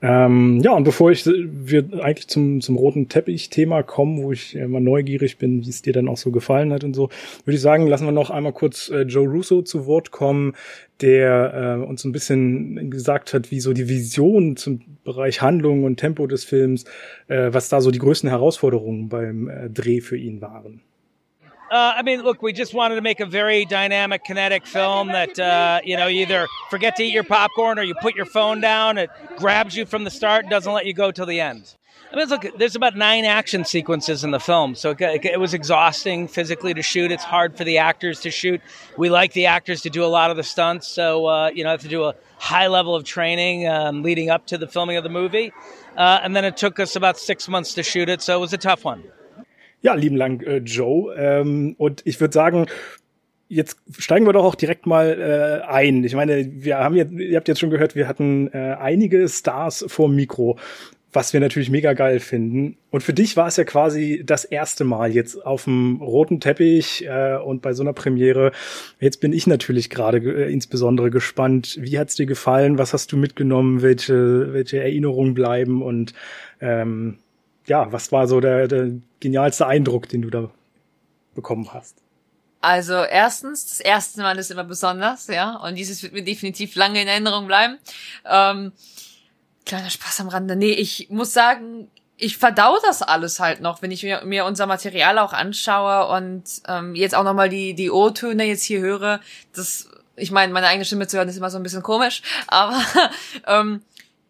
Ähm, 0.06 0.60
ja, 0.62 0.74
und 0.74 0.84
bevor 0.84 1.12
ich 1.12 1.26
wir 1.26 2.04
eigentlich 2.04 2.28
zum, 2.28 2.60
zum 2.60 2.76
roten 2.76 3.08
Teppich-Thema 3.08 3.84
kommen, 3.84 4.22
wo 4.22 4.34
ich 4.34 4.54
immer 4.54 4.82
neugierig 4.82 5.38
bin, 5.38 5.64
wie 5.64 5.70
es 5.70 5.82
dir 5.82 5.94
dann 5.94 6.10
auch 6.10 6.18
so 6.18 6.30
gefallen 6.30 6.74
hat 6.74 6.84
und 6.84 6.94
so, 6.94 7.08
würde 7.46 7.56
ich 7.56 7.62
sagen, 7.62 7.88
lassen 7.88 8.04
wir 8.06 8.12
noch 8.12 8.30
einmal 8.30 8.52
kurz 8.52 8.90
äh, 8.90 9.04
Joe 9.04 9.26
Russo 9.26 9.62
zu 9.62 9.86
Wort 9.86 10.12
kommen, 10.12 10.56
der 11.00 11.80
äh, 11.80 11.86
uns 11.86 12.04
ein 12.04 12.12
bisschen 12.12 12.92
gesagt 12.92 13.34
hat, 13.34 13.50
wie 13.50 13.62
so 13.62 13.72
die 13.72 13.88
Vision 13.88 14.58
zum 14.58 14.82
Bereich 15.06 15.42
Handlung 15.42 15.86
und 15.86 15.96
Tempo 15.96 16.28
des 16.28 16.44
Films, 16.44 16.84
äh, 17.30 17.54
was 17.54 17.70
da 17.70 17.80
so 17.80 17.90
die 17.90 18.00
größten 18.00 18.30
Herausforderungen 18.30 19.08
beim 19.08 19.48
äh, 19.48 19.70
Dreh 19.70 20.02
für 20.02 20.18
ihn 20.18 20.42
waren. 20.42 20.82
Uh, 21.74 21.92
I 21.96 22.04
mean, 22.04 22.22
look, 22.22 22.44
we 22.44 22.54
just 22.54 22.76
wanted 22.76 22.96
to 22.96 23.02
make 23.02 23.20
a 23.20 23.26
very 23.26 23.66
dynamic, 23.66 24.24
kinetic 24.24 24.64
film 24.64 25.08
that, 25.08 25.40
uh, 25.40 25.82
you 25.84 25.98
know, 25.98 26.08
either 26.08 26.46
forget 26.70 26.96
to 26.98 27.04
eat 27.04 27.12
your 27.12 27.24
popcorn 27.24 27.80
or 27.80 27.82
you 27.82 27.96
put 28.00 28.14
your 28.16 28.28
phone 28.28 28.62
down. 28.62 29.00
It 29.00 29.10
grabs 29.38 29.76
you 29.76 29.88
from 29.88 30.04
the 30.04 30.12
start 30.12 30.44
and 30.44 30.52
doesn't 30.52 30.72
let 30.72 30.86
you 30.86 30.94
go 30.94 31.10
till 31.10 31.26
the 31.26 31.42
end. 31.42 31.74
I 32.12 32.16
mean, 32.16 32.28
look, 32.28 32.46
there's 32.60 32.76
about 32.76 32.96
nine 32.96 33.26
action 33.26 33.66
sequences 33.66 34.24
in 34.24 34.30
the 34.30 34.40
film, 34.40 34.76
so 34.76 34.92
it, 34.92 35.26
it, 35.26 35.40
was 35.40 35.56
exhausting 35.56 36.28
physically 36.28 36.76
to 36.76 36.84
shoot. 36.84 37.12
It's 37.12 37.24
hard 37.24 37.58
for 37.58 37.64
the 37.64 37.80
actors 37.80 38.20
to 38.20 38.30
shoot. 38.30 38.62
We 38.96 39.10
like 39.10 39.34
the 39.34 39.48
actors 39.48 39.82
to 39.82 39.90
do 39.90 40.06
a 40.06 40.12
lot 40.14 40.30
of 40.30 40.38
the 40.38 40.44
stunts, 40.44 40.88
so 40.88 41.26
uh, 41.26 41.50
you 41.56 41.64
know, 41.64 41.70
I 41.70 41.72
have 41.72 41.82
to 41.82 41.88
do 41.88 42.04
a 42.04 42.14
high 42.38 42.68
level 42.68 42.96
of 42.96 43.04
training 43.04 43.68
um, 43.68 44.04
leading 44.04 44.30
up 44.30 44.46
to 44.48 44.60
the 44.60 44.68
filming 44.68 44.98
of 44.98 45.04
the 45.04 45.10
movie. 45.10 45.52
Uh, 45.98 46.20
and 46.22 46.36
then 46.36 46.46
it 46.46 46.56
took 46.56 46.80
us 46.80 46.96
about 46.96 47.18
six 47.18 47.50
months 47.50 47.74
to 47.74 47.82
shoot 47.82 48.10
it, 48.10 48.22
so 48.22 48.38
it 48.38 48.42
was 48.42 48.54
a 48.54 48.60
tough 48.60 48.86
one. 48.86 49.04
Ja, 49.84 49.94
lieben 49.96 50.18
Dank, 50.18 50.44
äh, 50.44 50.58
Joe. 50.58 51.14
Ähm, 51.16 51.76
und 51.78 52.02
ich 52.06 52.20
würde 52.20 52.34
sagen, 52.34 52.66
jetzt 53.50 53.78
steigen 53.98 54.26
wir 54.26 54.34
doch 54.34 54.46
auch 54.46 54.56
direkt 54.56 54.88
mal 54.88 55.62
äh, 55.66 55.68
ein. 55.70 56.04
Ich 56.06 56.16
meine, 56.16 56.50
wir 56.52 56.78
haben 56.80 56.96
jetzt, 56.96 57.12
ihr 57.12 57.36
habt 57.36 57.50
jetzt 57.50 57.60
schon 57.60 57.70
gehört, 57.70 57.94
wir 57.94 58.08
hatten 58.08 58.48
äh, 58.54 58.76
einige 58.80 59.28
Stars 59.28 59.86
vor 59.88 60.10
Mikro 60.10 60.58
was 61.16 61.32
wir 61.32 61.40
natürlich 61.40 61.70
mega 61.70 61.94
geil 61.94 62.20
finden. 62.20 62.78
Und 62.90 63.04
für 63.04 63.14
dich 63.14 63.38
war 63.38 63.48
es 63.48 63.58
ja 63.58 63.64
quasi 63.64 64.24
das 64.26 64.46
erste 64.46 64.84
Mal 64.84 65.12
jetzt 65.12 65.46
auf 65.46 65.66
dem 65.66 66.02
roten 66.02 66.40
Teppich 66.40 67.06
äh, 67.06 67.38
und 67.38 67.62
bei 67.62 67.74
so 67.74 67.84
einer 67.84 67.94
Premiere. 67.94 68.52
Jetzt 69.00 69.22
bin 69.22 69.32
ich 69.32 69.48
natürlich 69.48 69.90
gerade 69.90 70.18
äh, 70.18 70.52
insbesondere 70.52 71.12
gespannt. 71.12 71.78
Wie 71.80 72.00
hat's 72.00 72.16
dir 72.16 72.26
gefallen? 72.26 72.78
Was 72.78 72.94
hast 72.94 73.12
du 73.12 73.18
mitgenommen? 73.18 73.82
Welche, 73.82 74.54
welche 74.54 74.80
Erinnerungen 74.80 75.34
bleiben? 75.34 75.82
Und 75.82 76.14
ähm, 76.60 77.20
ja, 77.68 77.92
was 77.92 78.12
war 78.12 78.28
so 78.28 78.40
der, 78.40 78.68
der 78.68 78.92
genialste 79.20 79.68
Eindruck, 79.68 80.10
den 80.10 80.22
du 80.22 80.30
da 80.30 80.50
bekommen 81.36 81.74
hast? 81.74 81.98
Also 82.62 82.94
erstens, 82.94 83.66
das 83.68 83.80
erste 83.82 84.22
Mal 84.22 84.38
ist 84.38 84.50
immer 84.50 84.64
besonders, 84.64 85.28
ja, 85.28 85.58
und 85.58 85.76
dieses 85.76 86.02
wird 86.02 86.14
mir 86.14 86.24
definitiv 86.24 86.76
lange 86.76 87.02
in 87.02 87.08
Erinnerung 87.08 87.48
bleiben. 87.48 87.78
Ähm, 88.26 88.72
Kleiner 89.66 89.90
Spaß 89.90 90.22
am 90.22 90.28
Rande. 90.28 90.56
Nee, 90.56 90.72
ich 90.72 91.10
muss 91.10 91.32
sagen, 91.34 91.90
ich 92.18 92.38
verdau 92.38 92.78
das 92.86 93.02
alles 93.02 93.40
halt 93.40 93.62
noch, 93.62 93.82
wenn 93.82 93.92
ich 93.92 94.04
mir, 94.04 94.22
mir 94.26 94.46
unser 94.46 94.66
Material 94.66 95.18
auch 95.20 95.34
anschaue 95.34 96.08
und 96.16 96.44
ähm, 96.68 96.96
jetzt 96.96 97.16
auch 97.16 97.24
nochmal 97.24 97.50
die, 97.50 97.74
die 97.74 97.90
O-Töne 97.90 98.46
jetzt 98.46 98.64
hier 98.64 98.82
höre. 98.82 99.20
Das, 99.54 99.90
ich 100.16 100.32
meine, 100.32 100.54
meine 100.54 100.68
eigene 100.68 100.86
Stimme 100.86 101.08
zu 101.08 101.18
hören 101.18 101.30
ist 101.30 101.38
immer 101.38 101.50
so 101.50 101.58
ein 101.58 101.64
bisschen 101.64 101.84
komisch, 101.84 102.22
aber 102.48 102.82
ähm, 103.48 103.82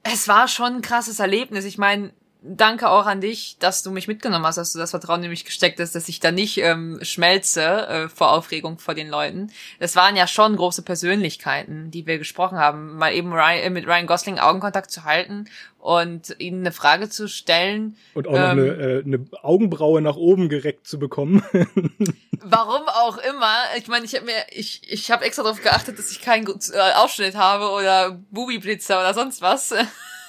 es 0.04 0.28
war 0.28 0.48
schon 0.48 0.76
ein 0.76 0.82
krasses 0.82 1.20
Erlebnis. 1.20 1.66
Ich 1.66 1.78
meine, 1.78 2.12
danke 2.44 2.90
auch 2.90 3.06
an 3.06 3.22
dich, 3.22 3.58
dass 3.60 3.84
du 3.84 3.92
mich 3.92 4.08
mitgenommen 4.08 4.46
hast, 4.46 4.58
dass 4.58 4.74
du 4.74 4.80
das 4.80 4.92
Vertrauen 4.92 5.24
in 5.24 5.30
mich 5.30 5.46
gesteckt 5.46 5.80
hast, 5.80 5.96
dass 5.96 6.10
ich 6.10 6.20
da 6.20 6.32
nicht 6.32 6.58
ähm, 6.58 7.00
schmelze 7.02 7.88
äh, 7.88 8.10
vor 8.10 8.32
Aufregung 8.32 8.80
vor 8.80 8.94
den 8.94 9.10
Leuten. 9.10 9.52
Das 9.80 9.96
waren 9.96 10.16
ja 10.16 10.28
schon 10.28 10.56
große 10.56 10.82
Persönlichkeiten, 10.82 11.90
die 11.90 12.06
wir 12.06 12.18
gesprochen 12.18 12.58
haben. 12.58 12.98
Mal 12.98 13.14
eben 13.14 13.32
Ryan, 13.32 13.60
äh, 13.60 13.70
mit 13.70 13.88
Ryan 13.88 14.08
Gosling 14.08 14.40
Augenkontakt 14.40 14.92
zu 14.92 15.06
halten 15.06 15.46
und 15.80 16.36
ihnen 16.40 16.62
eine 16.62 16.72
Frage 16.72 17.10
zu 17.10 17.28
stellen. 17.28 17.96
Und 18.14 18.28
auch 18.28 18.34
ähm, 18.34 18.42
noch 18.42 18.50
eine, 18.50 18.62
äh, 18.62 19.04
eine 19.04 19.26
Augenbraue 19.42 20.02
nach 20.02 20.16
oben 20.16 20.50
gereckt 20.50 20.88
zu 20.88 21.00
bekommen. 21.00 21.44
warum 22.44 22.88
auch 22.88 23.18
immer. 23.18 23.56
Ich 23.78 23.88
meine, 23.88 24.06
ich 24.06 24.16
habe 24.16 24.26
mir, 24.26 24.46
ich, 24.52 24.82
ich 24.88 25.12
habe 25.12 25.26
extra 25.26 25.44
darauf 25.44 25.62
geachtet, 25.62 25.98
dass 25.98 26.12
ich 26.12 26.22
keinen 26.22 26.48
äh, 26.48 26.94
Ausschnitt 26.96 27.36
habe 27.36 27.70
oder 27.70 28.20
Bubi-Blitzer 28.32 29.00
oder 29.00 29.14
sonst 29.14 29.42
was. 29.42 29.74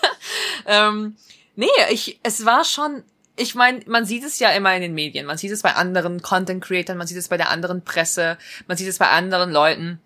ähm, 0.67 1.17
Nee, 1.57 1.69
ich, 1.91 2.19
es 2.23 2.45
war 2.45 2.65
schon, 2.65 3.05
ich 3.37 3.55
meine, 3.55 3.81
man 3.87 4.05
sieht 4.05 4.25
es 4.25 4.39
ja 4.39 4.51
immer 4.51 4.75
in 4.75 4.83
den 4.83 4.95
Medien, 4.95 5.27
man 5.27 5.39
sieht 5.39 5.53
es 5.53 5.63
bei 5.63 5.75
anderen 5.75 6.23
Content 6.23 6.63
Creators, 6.63 6.97
man 6.97 7.07
sieht 7.07 7.19
es 7.19 7.29
bei 7.29 7.37
der 7.37 7.51
anderen 7.51 7.85
Presse, 7.85 8.39
man 8.67 8.77
sieht 8.77 8.89
es 8.89 8.99
bei 8.99 9.09
anderen 9.09 9.51
Leuten. 9.51 10.01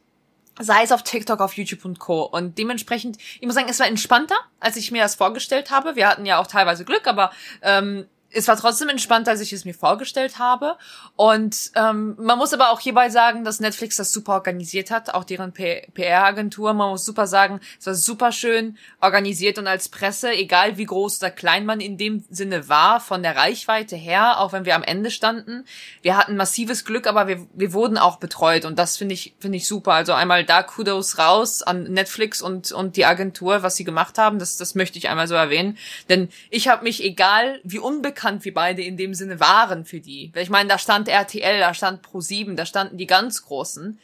Sei 0.61 0.83
es 0.83 0.91
auf 0.91 1.05
TikTok, 1.05 1.41
auf 1.41 1.53
YouTube 1.53 1.85
und 1.85 2.01
Co. 2.01 2.23
Und 2.23 2.59
dementsprechend, 2.59 3.17
ich 3.19 3.43
muss 3.43 3.55
sagen, 3.55 3.69
es 3.71 3.79
war 3.79 3.87
entspannter, 3.87 4.37
als 4.59 4.77
ich 4.77 4.91
mir 4.91 5.03
das 5.03 5.15
vorgestellt 5.15 5.71
habe. 5.71 5.95
Wir 5.95 6.09
hatten 6.09 6.27
ja 6.27 6.39
auch 6.39 6.49
teilweise 6.49 6.85
Glück, 6.85 7.07
aber 7.07 7.31
ähm, 7.63 8.07
es 8.31 8.47
war 8.47 8.57
trotzdem 8.57 8.91
entspannter, 8.91 9.31
als 9.31 9.41
ich 9.41 9.53
es 9.55 9.65
mir 9.65 9.75
vorgestellt 9.75 10.39
habe. 10.39 10.77
Und 11.17 11.71
ähm, 11.75 12.15
man 12.19 12.37
muss 12.37 12.53
aber 12.53 12.71
auch 12.71 12.81
hierbei 12.81 13.09
sagen, 13.09 13.43
dass 13.43 13.59
Netflix 13.59 13.97
das 13.97 14.13
super 14.13 14.35
organisiert 14.35 14.91
hat, 14.91 15.15
auch 15.15 15.25
deren 15.25 15.53
PR-Agentur. 15.53 16.75
Man 16.75 16.91
muss 16.91 17.07
super 17.07 17.27
sagen, 17.27 17.61
es 17.81 17.87
war 17.87 17.95
super 17.95 18.31
schön 18.33 18.77
organisiert 19.01 19.59
und 19.59 19.67
als 19.67 19.89
Presse, 19.89 20.31
egal 20.31 20.77
wie 20.77 20.85
groß 20.85 21.23
oder 21.23 21.31
klein 21.31 21.65
man 21.65 21.81
in 21.81 21.97
dem 21.97 22.25
Sinne 22.29 22.69
war, 22.69 23.01
von 23.01 23.23
der 23.23 23.37
Reichweite 23.37 23.97
her, 23.97 24.41
auch 24.41 24.53
wenn 24.53 24.67
wir 24.67 24.75
am 24.75 24.83
Ende 24.83 25.11
standen, 25.11 25.65
wir 26.03 26.17
hatten 26.17 26.37
massives 26.37 26.85
Glück, 26.85 27.07
aber 27.07 27.29
wir, 27.29 27.47
wir 27.55 27.73
wurden 27.73 27.97
auch 27.97 28.19
betreut 28.19 28.67
und 28.67 28.79
das 28.79 28.99
finde 28.99 29.15
ich 29.15 29.35
finde 29.39 29.57
ich 29.57 29.67
super. 29.67 29.93
Also 29.93 30.13
einmal 30.13 30.45
da 30.45 30.63
Kudos 30.63 31.19
raus 31.19 31.63
an 31.63 31.85
Netflix 31.85 32.43
und 32.43 32.73
und 32.73 32.97
die 32.97 33.07
Agentur, 33.07 33.63
was 33.63 33.77
sie 33.77 33.85
gemacht 33.85 34.19
haben. 34.19 34.39
Das 34.39 34.59
das 34.59 34.75
möchte 34.75 34.99
ich 34.99 35.09
einmal 35.09 35.29
so 35.29 35.35
erwähnen, 35.35 35.79
denn 36.11 36.29
ich 36.51 36.69
habe 36.69 36.85
mich 36.85 37.03
egal 37.03 37.61
wie 37.65 37.79
unbekannt 37.79 38.18
unbekannt 38.19 38.45
wie 38.45 38.51
beide 38.51 38.83
in 38.83 38.97
dem 38.97 39.15
Sinne 39.15 39.41
waren 39.41 39.85
für 39.85 40.01
die. 40.01 40.33
Ich 40.35 40.51
meine, 40.51 40.69
da 40.69 40.79
stand 40.79 41.09
RTL, 41.09 41.61
da 41.61 41.75
stand 41.75 42.05
Pro7, 42.05 42.55
da 42.55 42.67
standen 42.67 42.97
die 42.97 43.07
ganz 43.07 43.45
Großen. 43.45 43.99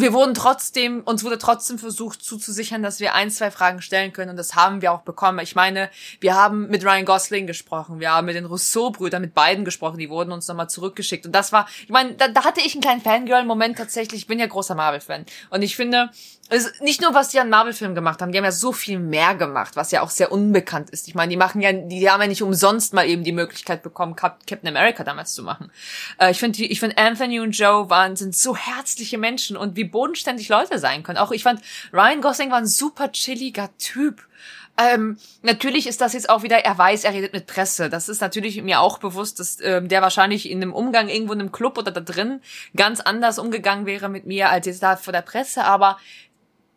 Wir 0.00 0.12
wurden 0.12 0.32
trotzdem, 0.32 1.02
uns 1.02 1.24
wurde 1.24 1.38
trotzdem 1.38 1.76
versucht 1.76 2.22
zuzusichern, 2.22 2.84
dass 2.84 3.00
wir 3.00 3.14
ein, 3.14 3.32
zwei 3.32 3.50
Fragen 3.50 3.82
stellen 3.82 4.12
können 4.12 4.30
und 4.30 4.36
das 4.36 4.54
haben 4.54 4.80
wir 4.80 4.92
auch 4.92 5.00
bekommen. 5.00 5.40
Ich 5.40 5.56
meine, 5.56 5.90
wir 6.20 6.36
haben 6.36 6.68
mit 6.68 6.84
Ryan 6.84 7.04
Gosling 7.04 7.48
gesprochen, 7.48 7.98
wir 7.98 8.12
haben 8.12 8.26
mit 8.26 8.36
den 8.36 8.44
Rousseau-Brüdern, 8.44 9.22
mit 9.22 9.34
beiden 9.34 9.64
gesprochen, 9.64 9.98
die 9.98 10.08
wurden 10.08 10.30
uns 10.30 10.46
nochmal 10.46 10.70
zurückgeschickt 10.70 11.26
und 11.26 11.32
das 11.32 11.50
war, 11.50 11.66
ich 11.82 11.88
meine, 11.88 12.12
da, 12.12 12.28
da 12.28 12.44
hatte 12.44 12.60
ich 12.60 12.74
einen 12.74 12.82
kleinen 12.82 13.00
Fangirl-Moment 13.00 13.76
tatsächlich, 13.76 14.20
ich 14.20 14.26
bin 14.28 14.38
ja 14.38 14.46
großer 14.46 14.76
Marvel-Fan 14.76 15.26
und 15.50 15.62
ich 15.62 15.74
finde, 15.74 16.10
also 16.50 16.68
nicht 16.80 17.02
nur, 17.02 17.14
was 17.14 17.28
die 17.28 17.40
an 17.40 17.50
Marvel-Filmen 17.50 17.94
gemacht 17.94 18.22
haben, 18.22 18.32
die 18.32 18.38
haben 18.38 18.44
ja 18.44 18.52
so 18.52 18.72
viel 18.72 18.98
mehr 18.98 19.34
gemacht, 19.34 19.76
was 19.76 19.90
ja 19.90 20.02
auch 20.02 20.10
sehr 20.10 20.32
unbekannt 20.32 20.90
ist. 20.90 21.08
Ich 21.08 21.14
meine, 21.14 21.30
die 21.30 21.36
machen 21.36 21.60
ja, 21.60 21.72
die 21.72 22.10
haben 22.10 22.20
ja 22.20 22.26
nicht 22.26 22.42
umsonst 22.42 22.94
mal 22.94 23.06
eben 23.06 23.24
die 23.24 23.32
Möglichkeit 23.32 23.82
bekommen, 23.82 24.16
Captain 24.16 24.66
America 24.66 25.04
damals 25.04 25.34
zu 25.34 25.42
machen. 25.42 25.70
Äh, 26.18 26.30
ich 26.30 26.38
finde, 26.38 26.62
ich 26.62 26.80
finde 26.80 26.96
Anthony 26.98 27.40
und 27.40 27.52
Joe 27.52 27.90
waren 27.90 28.16
sind 28.16 28.34
so 28.34 28.56
herzliche 28.56 29.18
Menschen 29.18 29.56
und 29.56 29.76
wie 29.76 29.84
bodenständig 29.84 30.48
Leute 30.48 30.78
sein 30.78 31.02
können. 31.02 31.18
Auch 31.18 31.32
ich 31.32 31.42
fand 31.42 31.60
Ryan 31.92 32.20
Gosling 32.20 32.50
war 32.50 32.58
ein 32.58 32.66
super 32.66 33.12
chilliger 33.12 33.70
Typ. 33.78 34.22
Ähm, 34.80 35.18
natürlich 35.42 35.88
ist 35.88 36.00
das 36.00 36.12
jetzt 36.12 36.30
auch 36.30 36.44
wieder, 36.44 36.64
er 36.64 36.78
weiß, 36.78 37.02
er 37.02 37.12
redet 37.12 37.32
mit 37.32 37.48
Presse. 37.48 37.90
Das 37.90 38.08
ist 38.08 38.20
natürlich 38.20 38.62
mir 38.62 38.80
auch 38.80 38.98
bewusst, 38.98 39.40
dass 39.40 39.58
ähm, 39.60 39.88
der 39.88 40.02
wahrscheinlich 40.02 40.48
in 40.48 40.62
einem 40.62 40.72
Umgang 40.72 41.08
irgendwo 41.08 41.32
in 41.32 41.40
einem 41.40 41.50
Club 41.50 41.78
oder 41.78 41.90
da 41.90 42.00
drin 42.00 42.40
ganz 42.76 43.00
anders 43.00 43.40
umgegangen 43.40 43.86
wäre 43.86 44.08
mit 44.08 44.24
mir 44.24 44.50
als 44.50 44.66
jetzt 44.66 44.84
da 44.84 44.96
vor 44.96 45.12
der 45.12 45.22
Presse. 45.22 45.64
Aber 45.64 45.98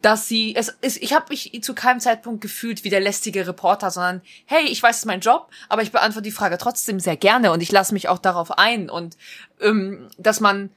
dass 0.01 0.27
sie 0.27 0.55
es 0.55 0.69
ist, 0.81 1.01
ich 1.01 1.13
habe 1.13 1.27
mich 1.29 1.59
zu 1.61 1.75
keinem 1.75 1.99
Zeitpunkt 1.99 2.41
gefühlt 2.41 2.83
wie 2.83 2.89
der 2.89 2.99
lästige 2.99 3.47
Reporter, 3.47 3.91
sondern 3.91 4.21
hey, 4.45 4.65
ich 4.65 4.81
weiß, 4.81 4.95
es 4.95 5.01
ist 5.01 5.05
mein 5.05 5.19
Job, 5.19 5.49
aber 5.69 5.83
ich 5.83 5.91
beantworte 5.91 6.23
die 6.23 6.31
Frage 6.31 6.57
trotzdem 6.57 6.99
sehr 6.99 7.17
gerne 7.17 7.51
und 7.51 7.61
ich 7.61 7.71
lasse 7.71 7.93
mich 7.93 8.09
auch 8.09 8.19
darauf 8.19 8.57
ein 8.57 8.89
und 8.89 9.17
ähm, 9.59 10.07
dass 10.17 10.39
man 10.39 10.71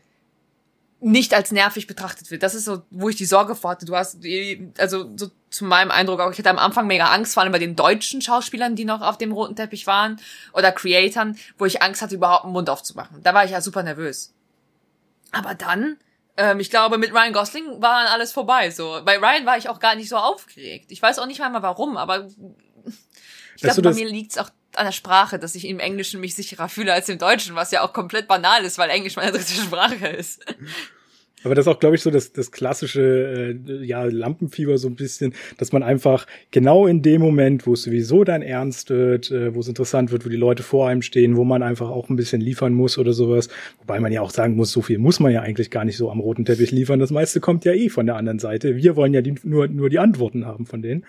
nicht 1.01 1.35
als 1.35 1.53
nervig 1.53 1.87
betrachtet 1.87 2.31
wird. 2.31 2.43
Das 2.43 2.55
ist 2.55 2.65
so, 2.65 2.83
wo 2.91 3.11
ich 3.11 3.17
die 3.17 3.27
Sorge 3.27 3.55
vor 3.55 3.73
hatte. 3.73 3.85
Du 3.85 3.95
hast, 3.95 4.21
also 4.79 5.11
so 5.17 5.31
zu 5.51 5.67
meinem 5.67 5.91
Eindruck 5.91 6.21
auch, 6.21 6.33
ich 6.33 6.39
hatte 6.39 6.49
am 6.49 6.59
Anfang 6.59 6.87
mega 6.87 7.07
Angst, 7.07 7.35
vor 7.35 7.43
allem 7.43 7.53
bei 7.53 7.59
den 7.59 7.77
deutschen 7.77 8.23
Schauspielern, 8.23 8.75
die 8.75 8.87
noch 8.87 9.03
auf 9.03 9.19
dem 9.19 9.33
roten 9.33 9.55
Teppich 9.55 9.87
waren 9.87 10.19
oder 10.55 10.73
Creatoren, 10.73 11.39
wo 11.59 11.67
ich 11.67 11.83
Angst 11.83 12.01
hatte, 12.01 12.15
überhaupt 12.15 12.45
einen 12.45 12.55
Mund 12.55 12.71
aufzumachen. 12.71 13.23
Da 13.23 13.35
war 13.35 13.45
ich 13.45 13.51
ja 13.51 13.61
super 13.61 13.83
nervös. 13.83 14.33
Aber 15.31 15.55
dann 15.55 15.99
ähm, 16.37 16.61
ich 16.61 16.71
glaube, 16.71 16.99
mit 16.99 17.13
Ryan 17.13 17.33
Gosling 17.33 17.81
war 17.81 18.03
dann 18.03 18.13
alles 18.13 18.33
vorbei. 18.33 18.71
So 18.71 19.01
bei 19.05 19.19
Ryan 19.19 19.47
war 19.47 19.57
ich 19.59 19.69
auch 19.69 19.81
gar 19.81 19.95
nicht 19.95 20.09
so 20.09 20.17
aufgeregt. 20.17 20.91
Ich 20.91 21.01
weiß 21.01 21.19
auch 21.19 21.27
nicht 21.27 21.39
mal 21.39 21.63
warum, 21.63 21.97
aber 21.97 22.29
ich 23.57 23.63
glaube, 23.63 23.83
bei 23.83 23.95
mir 23.95 24.09
liegt's 24.09 24.39
auch 24.39 24.51
an 24.77 24.87
der 24.87 24.93
Sprache, 24.93 25.39
dass 25.39 25.55
ich 25.55 25.67
im 25.67 25.79
Englischen 25.79 26.21
mich 26.21 26.35
sicherer 26.35 26.69
fühle 26.69 26.93
als 26.93 27.09
im 27.09 27.19
Deutschen, 27.19 27.55
was 27.55 27.71
ja 27.71 27.83
auch 27.83 27.93
komplett 27.93 28.27
banal 28.27 28.65
ist, 28.65 28.79
weil 28.79 28.91
Englisch 28.91 29.17
meine 29.17 29.33
dritte 29.33 29.53
Sprache 29.53 30.09
ist. 30.09 30.45
Aber 31.45 31.55
das 31.55 31.67
ist 31.67 31.73
auch, 31.73 31.79
glaube 31.79 31.97
ich, 31.97 32.03
so 32.03 32.11
das, 32.11 32.33
das 32.33 32.51
klassische 32.51 33.55
äh, 33.69 33.85
ja, 33.85 34.05
Lampenfieber 34.05 34.79
so 34.79 34.89
ein 34.89 34.95
bisschen, 34.95 35.35
dass 35.59 35.73
man 35.73 35.83
einfach 35.83 36.27
genau 36.51 36.87
in 36.87 37.03
dem 37.03 37.21
Moment, 37.21 37.67
wo 37.67 37.75
es 37.75 37.83
sowieso 37.83 38.25
dann 38.25 38.43
ernst 38.43 38.91
wird, 38.91 39.31
äh, 39.31 39.55
wo 39.55 39.61
es 39.61 39.69
interessant 39.69 40.11
wird, 40.11 40.25
wo 40.25 40.29
die 40.29 40.37
Leute 40.37 40.63
vor 40.63 40.89
einem 40.89 41.03
stehen, 41.03 41.37
wo 41.37 41.45
man 41.45 41.63
einfach 41.63 41.91
auch 41.91 42.09
ein 42.09 42.17
bisschen 42.17 42.41
liefern 42.41 42.73
muss 42.73 42.99
oder 42.99 43.13
sowas. 43.13 43.49
Wobei 43.79 44.01
man 44.01 44.13
ja 44.13 44.23
auch 44.23 44.31
sagen 44.31 44.57
muss, 44.57 44.73
so 44.73 44.83
viel 44.83 44.99
muss 44.99 45.21
man 45.21 45.33
ja 45.33 45.43
eigentlich 45.43 45.71
gar 45.71 45.85
nicht 45.85 45.97
so 45.97 46.11
am 46.11 46.21
roten 46.21 46.45
Teppich 46.45 46.71
liefern. 46.71 46.99
Das 46.99 47.11
meiste 47.11 47.41
kommt 47.41 47.65
ja 47.65 47.73
eh 47.73 47.89
von 47.89 48.07
der 48.07 48.17
anderen 48.17 48.39
Seite. 48.39 48.77
Wir 48.77 48.97
wollen 48.97 49.15
ja 49.15 49.21
die, 49.21 49.35
nur, 49.43 49.69
nur 49.69 49.91
die 49.91 49.99
Antworten 49.99 50.47
haben 50.47 50.67
von 50.67 50.83
denen. 50.83 51.05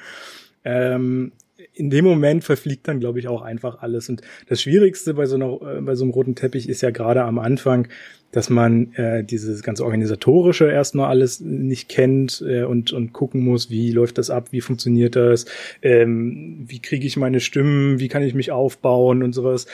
Ähm, 0.64 1.32
in 1.74 1.90
dem 1.90 2.06
Moment 2.06 2.44
verfliegt 2.44 2.88
dann, 2.88 3.00
glaube 3.00 3.20
ich, 3.20 3.28
auch 3.28 3.42
einfach 3.42 3.82
alles. 3.82 4.10
Und 4.10 4.22
das 4.48 4.62
Schwierigste 4.62 5.14
bei 5.14 5.26
so, 5.26 5.36
einer, 5.36 5.78
äh, 5.78 5.82
bei 5.82 5.96
so 5.96 6.04
einem 6.04 6.12
roten 6.12 6.36
Teppich 6.36 6.70
ist 6.70 6.82
ja 6.82 6.92
gerade 6.92 7.24
am 7.24 7.40
Anfang, 7.40 7.88
dass 8.32 8.50
man 8.50 8.94
äh, 8.96 9.24
dieses 9.24 9.64
ganze 9.64 9.86
organisatorische 9.86 10.70
erstmal 10.70 11.10
alles 11.10 11.40
nicht 11.40 11.88
kennt 11.88 12.44
äh, 12.46 12.64
und 12.64 12.92
und 12.92 13.14
gucken 13.14 13.42
muss, 13.42 13.70
wie 13.70 13.92
läuft 13.92 14.18
das 14.18 14.30
ab, 14.30 14.48
wie 14.52 14.60
funktioniert 14.60 15.16
das, 15.16 15.46
ähm, 15.82 16.66
wie 16.68 16.80
kriege 16.80 17.08
ich 17.08 17.16
meine 17.16 17.40
Stimmen, 17.40 18.00
wie 18.00 18.10
kann 18.10 18.24
ich 18.24 18.34
mich 18.34 18.52
aufbauen 18.52 19.24
und 19.24 19.32
sowas. 19.32 19.68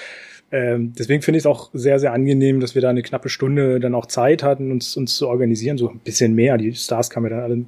Ähm, 0.52 0.94
deswegen 0.98 1.22
finde 1.22 1.38
ich 1.38 1.44
es 1.44 1.48
auch 1.48 1.72
sehr, 1.74 1.98
sehr 2.00 2.14
angenehm, 2.14 2.60
dass 2.60 2.76
wir 2.76 2.82
da 2.82 2.90
eine 2.90 3.02
knappe 3.02 3.30
Stunde 3.30 3.80
dann 3.80 3.96
auch 3.96 4.06
Zeit 4.06 4.44
hatten, 4.44 4.72
uns, 4.72 4.98
uns 4.98 5.16
zu 5.16 5.28
organisieren, 5.28 5.78
so 5.78 5.90
ein 5.90 6.00
bisschen 6.00 6.36
mehr. 6.36 6.58
Die 6.58 6.74
Stars 6.74 7.10
kamen 7.10 7.32
ja 7.32 7.38
dann 7.38 7.44
alle 7.44 7.66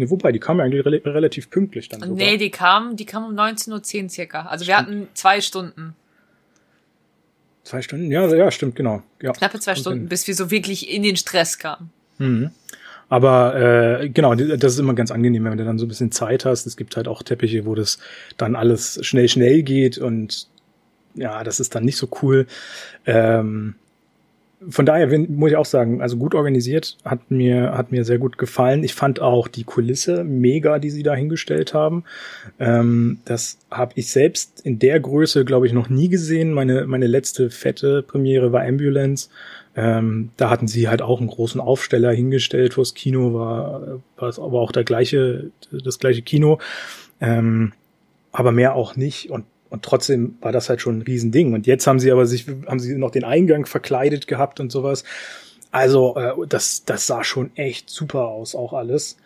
Ne, 0.00 0.10
wobei, 0.10 0.32
die 0.32 0.38
kamen 0.38 0.60
eigentlich 0.60 0.84
re 0.84 1.02
relativ 1.04 1.50
pünktlich 1.50 1.88
dann 1.88 2.00
sogar. 2.00 2.16
Nee, 2.16 2.38
die 2.38 2.50
kamen, 2.50 2.96
die 2.96 3.04
kamen 3.04 3.26
um 3.26 3.38
19.10 3.38 4.02
Uhr 4.04 4.08
circa. 4.08 4.42
Also 4.46 4.66
wir 4.66 4.76
hatten 4.76 5.08
zwei 5.14 5.40
Stunden. 5.40 5.94
Zwei 7.64 7.82
Stunden? 7.82 8.10
Ja, 8.10 8.26
ja, 8.34 8.50
stimmt, 8.50 8.76
genau. 8.76 9.02
Ja. 9.20 9.32
Knappe 9.32 9.60
zwei 9.60 9.72
Kommt 9.74 9.80
Stunden, 9.80 10.08
bis 10.08 10.26
wir 10.26 10.34
so 10.34 10.50
wirklich 10.50 10.90
in 10.90 11.02
den 11.02 11.16
Stress 11.16 11.58
kamen. 11.58 11.90
Mhm. 12.18 12.50
Aber 13.10 14.00
äh, 14.00 14.08
genau, 14.08 14.34
das 14.34 14.72
ist 14.72 14.78
immer 14.78 14.94
ganz 14.94 15.10
angenehm, 15.10 15.44
wenn 15.44 15.58
du 15.58 15.64
dann 15.64 15.78
so 15.78 15.84
ein 15.84 15.88
bisschen 15.88 16.12
Zeit 16.12 16.44
hast. 16.44 16.66
Es 16.66 16.76
gibt 16.76 16.96
halt 16.96 17.08
auch 17.08 17.22
Teppiche, 17.22 17.66
wo 17.66 17.74
das 17.74 17.98
dann 18.36 18.56
alles 18.56 19.04
schnell, 19.04 19.28
schnell 19.28 19.62
geht 19.62 19.98
und 19.98 20.48
ja, 21.14 21.44
das 21.44 21.60
ist 21.60 21.74
dann 21.74 21.84
nicht 21.84 21.96
so 21.96 22.08
cool. 22.22 22.46
Ähm, 23.04 23.74
von 24.68 24.84
daher 24.84 25.06
muss 25.28 25.50
ich 25.50 25.56
auch 25.56 25.64
sagen, 25.64 26.02
also 26.02 26.18
gut 26.18 26.34
organisiert, 26.34 26.98
hat 27.04 27.30
mir, 27.30 27.72
hat 27.72 27.92
mir 27.92 28.04
sehr 28.04 28.18
gut 28.18 28.36
gefallen. 28.36 28.84
Ich 28.84 28.94
fand 28.94 29.20
auch 29.20 29.48
die 29.48 29.64
Kulisse 29.64 30.22
mega, 30.22 30.78
die 30.78 30.90
sie 30.90 31.02
da 31.02 31.14
hingestellt 31.14 31.72
haben. 31.72 32.04
Ähm, 32.58 33.20
das 33.24 33.58
habe 33.70 33.92
ich 33.94 34.10
selbst 34.10 34.60
in 34.60 34.78
der 34.78 35.00
Größe, 35.00 35.46
glaube 35.46 35.66
ich, 35.66 35.72
noch 35.72 35.88
nie 35.88 36.08
gesehen. 36.08 36.52
Meine, 36.52 36.86
meine 36.86 37.06
letzte 37.06 37.48
fette 37.48 38.02
Premiere 38.02 38.52
war 38.52 38.62
Ambulance. 38.62 39.30
Ähm, 39.76 40.30
da 40.36 40.50
hatten 40.50 40.68
sie 40.68 40.88
halt 40.88 41.00
auch 41.00 41.20
einen 41.20 41.30
großen 41.30 41.60
Aufsteller 41.60 42.12
hingestellt 42.12 42.74
vors 42.74 42.92
Kino, 42.92 43.32
war, 43.32 44.00
war 44.16 44.28
es 44.28 44.38
aber 44.38 44.60
auch 44.60 44.72
der 44.72 44.84
gleiche, 44.84 45.52
das 45.70 45.98
gleiche 45.98 46.22
Kino. 46.22 46.58
Ähm, 47.20 47.72
aber 48.30 48.52
mehr 48.52 48.74
auch 48.74 48.94
nicht. 48.96 49.30
Und, 49.30 49.44
und 49.70 49.84
trotzdem 49.84 50.36
war 50.40 50.52
das 50.52 50.68
halt 50.68 50.80
schon 50.80 50.98
ein 50.98 51.02
Riesending. 51.02 51.54
Und 51.54 51.66
jetzt 51.66 51.86
haben 51.86 52.00
sie 52.00 52.10
aber 52.10 52.26
sich, 52.26 52.46
haben 52.66 52.80
sie 52.80 52.96
noch 52.96 53.12
den 53.12 53.24
Eingang 53.24 53.66
verkleidet 53.66 54.26
gehabt 54.26 54.60
und 54.60 54.70
sowas. 54.70 55.04
Also, 55.70 56.16
äh, 56.16 56.32
das, 56.48 56.84
das 56.84 57.06
sah 57.06 57.22
schon 57.24 57.56
echt 57.56 57.88
super 57.88 58.26
aus, 58.26 58.54
auch 58.54 58.72
alles. 58.72 59.16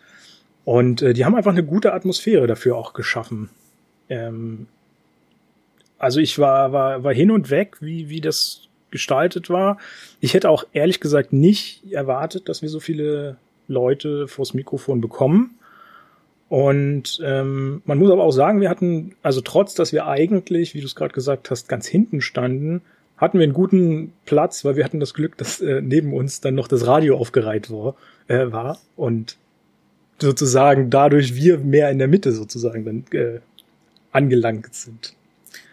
Und 0.63 1.01
äh, 1.01 1.13
die 1.13 1.25
haben 1.25 1.35
einfach 1.35 1.51
eine 1.51 1.63
gute 1.63 1.93
Atmosphäre 1.93 2.47
dafür 2.47 2.77
auch 2.77 2.93
geschaffen. 2.93 3.49
Ähm, 4.09 4.67
also 5.97 6.19
ich 6.19 6.37
war, 6.37 6.71
war, 6.71 7.03
war 7.03 7.13
hin 7.13 7.31
und 7.31 7.49
weg, 7.49 7.77
wie, 7.79 8.09
wie 8.09 8.21
das 8.21 8.61
gestaltet 8.91 9.49
war. 9.49 9.77
Ich 10.19 10.33
hätte 10.33 10.49
auch 10.49 10.65
ehrlich 10.73 10.99
gesagt 10.99 11.33
nicht 11.33 11.91
erwartet, 11.91 12.47
dass 12.49 12.61
wir 12.61 12.69
so 12.69 12.79
viele 12.79 13.37
Leute 13.67 14.27
vors 14.27 14.53
Mikrofon 14.53 15.01
bekommen. 15.01 15.57
Und 16.47 17.19
ähm, 17.23 17.81
man 17.85 17.97
muss 17.97 18.11
aber 18.11 18.23
auch 18.23 18.31
sagen, 18.31 18.61
wir 18.61 18.69
hatten, 18.69 19.15
also 19.23 19.41
trotz, 19.41 19.73
dass 19.73 19.93
wir 19.93 20.05
eigentlich, 20.05 20.73
wie 20.73 20.79
du 20.79 20.85
es 20.85 20.95
gerade 20.95 21.13
gesagt 21.13 21.49
hast, 21.49 21.67
ganz 21.67 21.87
hinten 21.87 22.21
standen, 22.21 22.81
hatten 23.17 23.39
wir 23.39 23.43
einen 23.43 23.53
guten 23.53 24.13
Platz, 24.25 24.63
weil 24.65 24.75
wir 24.75 24.83
hatten 24.83 24.99
das 24.99 25.13
Glück, 25.13 25.37
dass 25.37 25.61
äh, 25.61 25.81
neben 25.81 26.13
uns 26.13 26.41
dann 26.41 26.55
noch 26.55 26.67
das 26.67 26.85
Radio 26.85 27.17
aufgereiht 27.17 27.71
war, 27.71 27.95
äh, 28.27 28.51
war 28.51 28.79
und 28.95 29.37
sozusagen 30.19 30.89
dadurch 30.89 31.35
wir 31.35 31.57
mehr 31.57 31.89
in 31.89 31.97
der 31.97 32.07
Mitte 32.07 32.31
sozusagen 32.31 32.85
dann 32.85 33.05
äh, 33.11 33.39
angelangt 34.11 34.73
sind. 34.73 35.15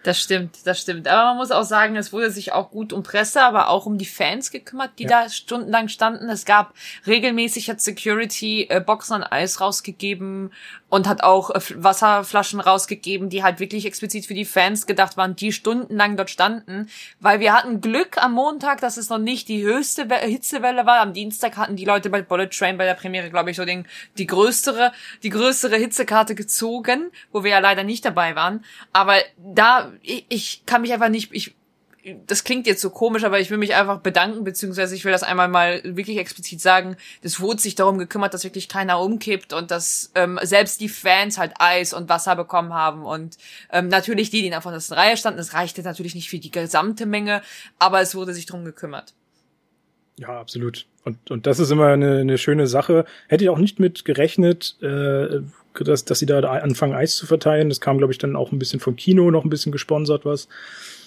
Das 0.05 0.21
stimmt, 0.21 0.59
das 0.65 0.81
stimmt. 0.81 1.07
Aber 1.07 1.27
man 1.27 1.37
muss 1.37 1.53
auch 1.53 1.63
sagen, 1.63 1.95
es 1.97 2.13
wurde 2.13 2.31
sich 2.31 2.53
auch 2.53 2.71
gut 2.71 2.93
um 2.93 3.03
Presse, 3.05 3.41
aber 3.43 3.69
auch 3.69 3.87
um 3.87 3.99
die 3.99 4.07
Fans 4.07 4.51
gekümmert, 4.51 4.91
die 4.99 5.05
Ja. 5.05 5.23
da 5.25 5.29
stundenlang 5.29 5.89
standen. 5.89 6.29
Es 6.29 6.45
gab 6.45 6.75
regelmäßig 7.07 7.71
hat 7.71 7.81
Security 7.81 8.67
äh, 8.69 8.81
Boxen 8.81 9.15
an 9.15 9.23
Eis 9.23 9.61
rausgegeben 9.61 10.53
und 10.93 11.09
hat 11.09 11.23
auch 11.23 11.49
äh, 11.49 11.61
Wasserflaschen 11.77 12.61
rausgegeben, 12.61 13.31
die 13.31 13.43
halt 13.43 13.61
wirklich 13.61 13.87
explizit 13.87 14.27
für 14.27 14.35
die 14.35 14.45
Fans 14.45 14.87
gedacht 14.87 15.17
waren, 15.17 15.35
die 15.35 15.51
stundenlang 15.51 16.19
dort 16.19 16.29
standen. 16.29 16.91
Weil 17.19 17.41
wir 17.41 17.55
hatten 17.55 17.81
Glück 17.81 18.19
am 18.23 18.35
Montag, 18.35 18.83
dass 18.83 18.99
es 18.99 19.09
noch 19.09 19.17
nicht 19.17 19.49
die 19.49 19.63
höchste 19.63 20.11
We 20.11 20.17
Hitzewelle 20.17 20.85
war. 20.85 21.01
Am 21.01 21.15
Dienstag 21.15 21.57
hatten 21.57 21.77
die 21.77 21.87
Leute 21.87 22.11
bei 22.11 22.21
Bullet 22.21 22.49
Train 22.49 22.77
bei 22.77 22.85
der 22.85 22.93
Premiere, 22.93 23.31
glaube 23.31 23.51
ich, 23.51 23.57
so 23.57 23.65
den, 23.65 23.87
die 24.19 24.27
größere, 24.27 24.93
die 25.23 25.31
größere 25.31 25.77
Hitzekarte 25.77 26.35
gezogen, 26.35 27.11
wo 27.33 27.43
wir 27.43 27.53
ja 27.53 27.61
leider 27.61 27.85
nicht 27.85 28.05
dabei 28.05 28.37
waren. 28.37 28.63
Aber 28.93 29.15
da, 29.39 29.95
ich, 30.03 30.27
ich 30.29 30.67
kann 30.67 30.83
mich 30.83 30.93
einfach 30.93 31.09
nicht, 31.09 31.33
ich, 31.33 31.55
das 32.27 32.43
klingt 32.43 32.67
jetzt 32.67 32.81
so 32.81 32.91
komisch, 32.91 33.23
aber 33.23 33.39
ich 33.39 33.51
will 33.51 33.59
mich 33.59 33.75
einfach 33.75 34.01
bedanken, 34.01 34.43
beziehungsweise 34.43 34.95
ich 34.97 35.05
will 35.05 35.13
das 35.13 35.23
einmal 35.23 35.49
mal 35.49 35.81
wirklich 35.85 36.19
explizit 36.19 36.61
sagen. 36.61 36.97
Es 37.23 37.39
wurde 37.39 37.61
sich 37.61 37.77
darum 37.77 37.99
gekümmert, 37.99 38.35
dass 38.35 38.43
wirklich 38.43 38.69
keiner 38.69 39.01
umkippt 39.01 39.53
und 39.53 39.71
dass 39.71 40.11
ähm, 40.15 40.39
selbst 40.43 40.81
die 40.81 40.89
Fans 40.89 41.39
halt 41.39 41.53
Eis 41.59 41.93
und 41.93 42.09
Wasser 42.09 42.35
bekommen 42.35 42.75
haben 42.75 43.05
und 43.05 43.39
ähm, 43.71 43.89
natürlich 43.89 44.31
die, 44.31 44.41
die 44.41 44.47
in 44.47 44.53
der 44.53 44.63
vordersten 44.63 44.97
Reihe 44.97 45.17
standen. 45.17 45.39
Es 45.39 45.55
reichte 45.55 45.83
natürlich 45.83 46.15
nicht 46.17 46.29
für 46.29 46.39
die 46.39 46.51
gesamte 46.51 47.07
Menge, 47.07 47.41
aber 47.79 48.01
es 48.01 48.15
wurde 48.15 48.35
sich 48.35 48.47
darum 48.47 48.65
gekümmert. 48.65 49.15
Ja, 50.19 50.41
absolut. 50.41 50.87
Und, 51.05 51.31
und 51.31 51.47
das 51.47 51.59
ist 51.59 51.71
immer 51.71 51.89
eine, 51.89 52.19
eine 52.19 52.39
schöne 52.39 52.67
Sache. 52.67 53.05
Hätte 53.29 53.45
ich 53.45 53.51
auch 53.51 53.59
nicht 53.59 53.81
mit 53.81 54.05
gerechnet, 54.05 54.77
äh, 54.83 55.41
dass, 55.81 56.05
dass 56.05 56.19
sie 56.19 56.27
da 56.27 56.41
anfangen, 56.41 56.95
Eis 56.95 57.17
zu 57.17 57.27
verteilen. 57.27 57.69
Das 57.69 57.81
kam, 57.81 57.99
glaube 57.99 58.13
ich, 58.13 58.19
dann 58.19 58.37
auch 58.37 58.53
ein 58.53 58.59
bisschen 58.59 58.81
vom 58.81 58.97
Kino 58.97 59.31
noch 59.31 59.45
ein 59.45 59.51
bisschen 59.51 59.73
gesponsert 59.73 60.25
was. 60.25 60.49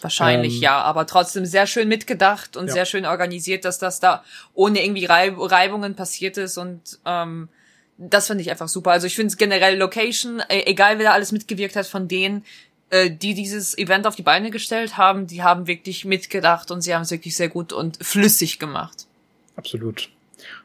Wahrscheinlich 0.06 0.58
Ähm, 0.58 0.62
ja, 0.62 0.82
aber 0.82 1.08
trotzdem 1.08 1.46
sehr 1.48 1.66
schön 1.66 1.88
mitgedacht 1.88 2.58
und 2.58 2.68
Ja. 2.68 2.74
sehr 2.74 2.86
schön 2.86 3.08
organisiert, 3.08 3.66
dass 3.66 3.80
das 3.80 4.00
da 4.00 4.24
ohne 4.54 4.84
irgendwie 4.84 5.06
Reib 5.06 5.34
Reibungen 5.40 5.96
passiert 5.96 6.38
ist 6.38 6.60
und 6.60 7.00
ähm, 7.08 7.50
das 7.98 8.28
finde 8.28 8.44
ich 8.44 8.52
einfach 8.52 8.68
super. 8.68 8.92
Also 8.92 9.08
ich 9.08 9.16
finde 9.16 9.30
es 9.30 9.38
generell 9.38 9.78
Location, 9.80 10.44
e 10.48 10.62
egal 10.68 11.00
wer 11.00 11.06
da 11.06 11.14
alles 11.14 11.32
mitgewirkt 11.32 11.76
hat 11.76 11.88
von 11.88 12.08
denen, 12.08 12.46
äh, 12.92 13.10
die 13.10 13.34
dieses 13.34 13.76
Event 13.80 14.06
auf 14.06 14.16
die 14.16 14.22
Beine 14.22 14.52
gestellt 14.52 14.96
haben, 14.96 15.26
die 15.26 15.42
haben 15.42 15.66
wirklich 15.66 16.06
mitgedacht 16.06 16.70
und 16.70 16.82
sie 16.82 16.94
haben 16.94 17.02
es 17.02 17.10
wirklich 17.10 17.36
sehr 17.36 17.50
gut 17.50 17.74
und 17.74 17.98
flüssig 18.06 18.60
gemacht. 18.60 19.08
Absolut. 19.56 20.10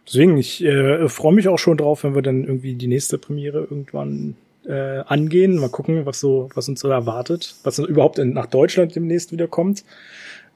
Deswegen, 0.07 0.36
ich 0.36 0.62
äh, 0.62 1.09
freue 1.09 1.32
mich 1.32 1.49
auch 1.49 1.59
schon 1.59 1.78
drauf, 1.78 2.05
wenn 2.05 2.14
wir 2.14 2.20
dann 2.20 2.45
irgendwie 2.45 2.74
die 2.74 2.88
nächste 2.88 3.16
Premiere 3.16 3.61
irgendwann 3.61 4.36
äh, 4.66 5.00
angehen. 5.06 5.56
Mal 5.58 5.70
gucken, 5.70 6.06
was 6.06 6.20
so, 6.20 6.50
was 6.54 6.68
uns 6.68 6.80
so 6.80 6.88
erwartet, 6.88 7.54
was 7.62 7.76
dann 7.76 7.86
überhaupt 7.86 8.18
in, 8.18 8.32
nach 8.32 8.46
Deutschland 8.46 8.94
demnächst 8.94 9.32
wieder 9.32 9.48
kommt. 9.48 9.84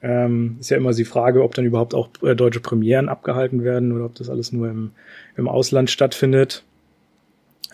Ähm, 0.01 0.57
ist 0.59 0.69
ja 0.69 0.77
immer 0.77 0.93
die 0.93 1.05
Frage, 1.05 1.43
ob 1.43 1.55
dann 1.55 1.65
überhaupt 1.65 1.95
auch 1.95 2.09
äh, 2.21 2.35
deutsche 2.35 2.59
Premieren 2.59 3.09
abgehalten 3.09 3.63
werden 3.63 3.91
oder 3.91 4.05
ob 4.05 4.15
das 4.15 4.29
alles 4.29 4.51
nur 4.51 4.69
im, 4.69 4.91
im 5.35 5.47
Ausland 5.47 5.89
stattfindet. 5.89 6.63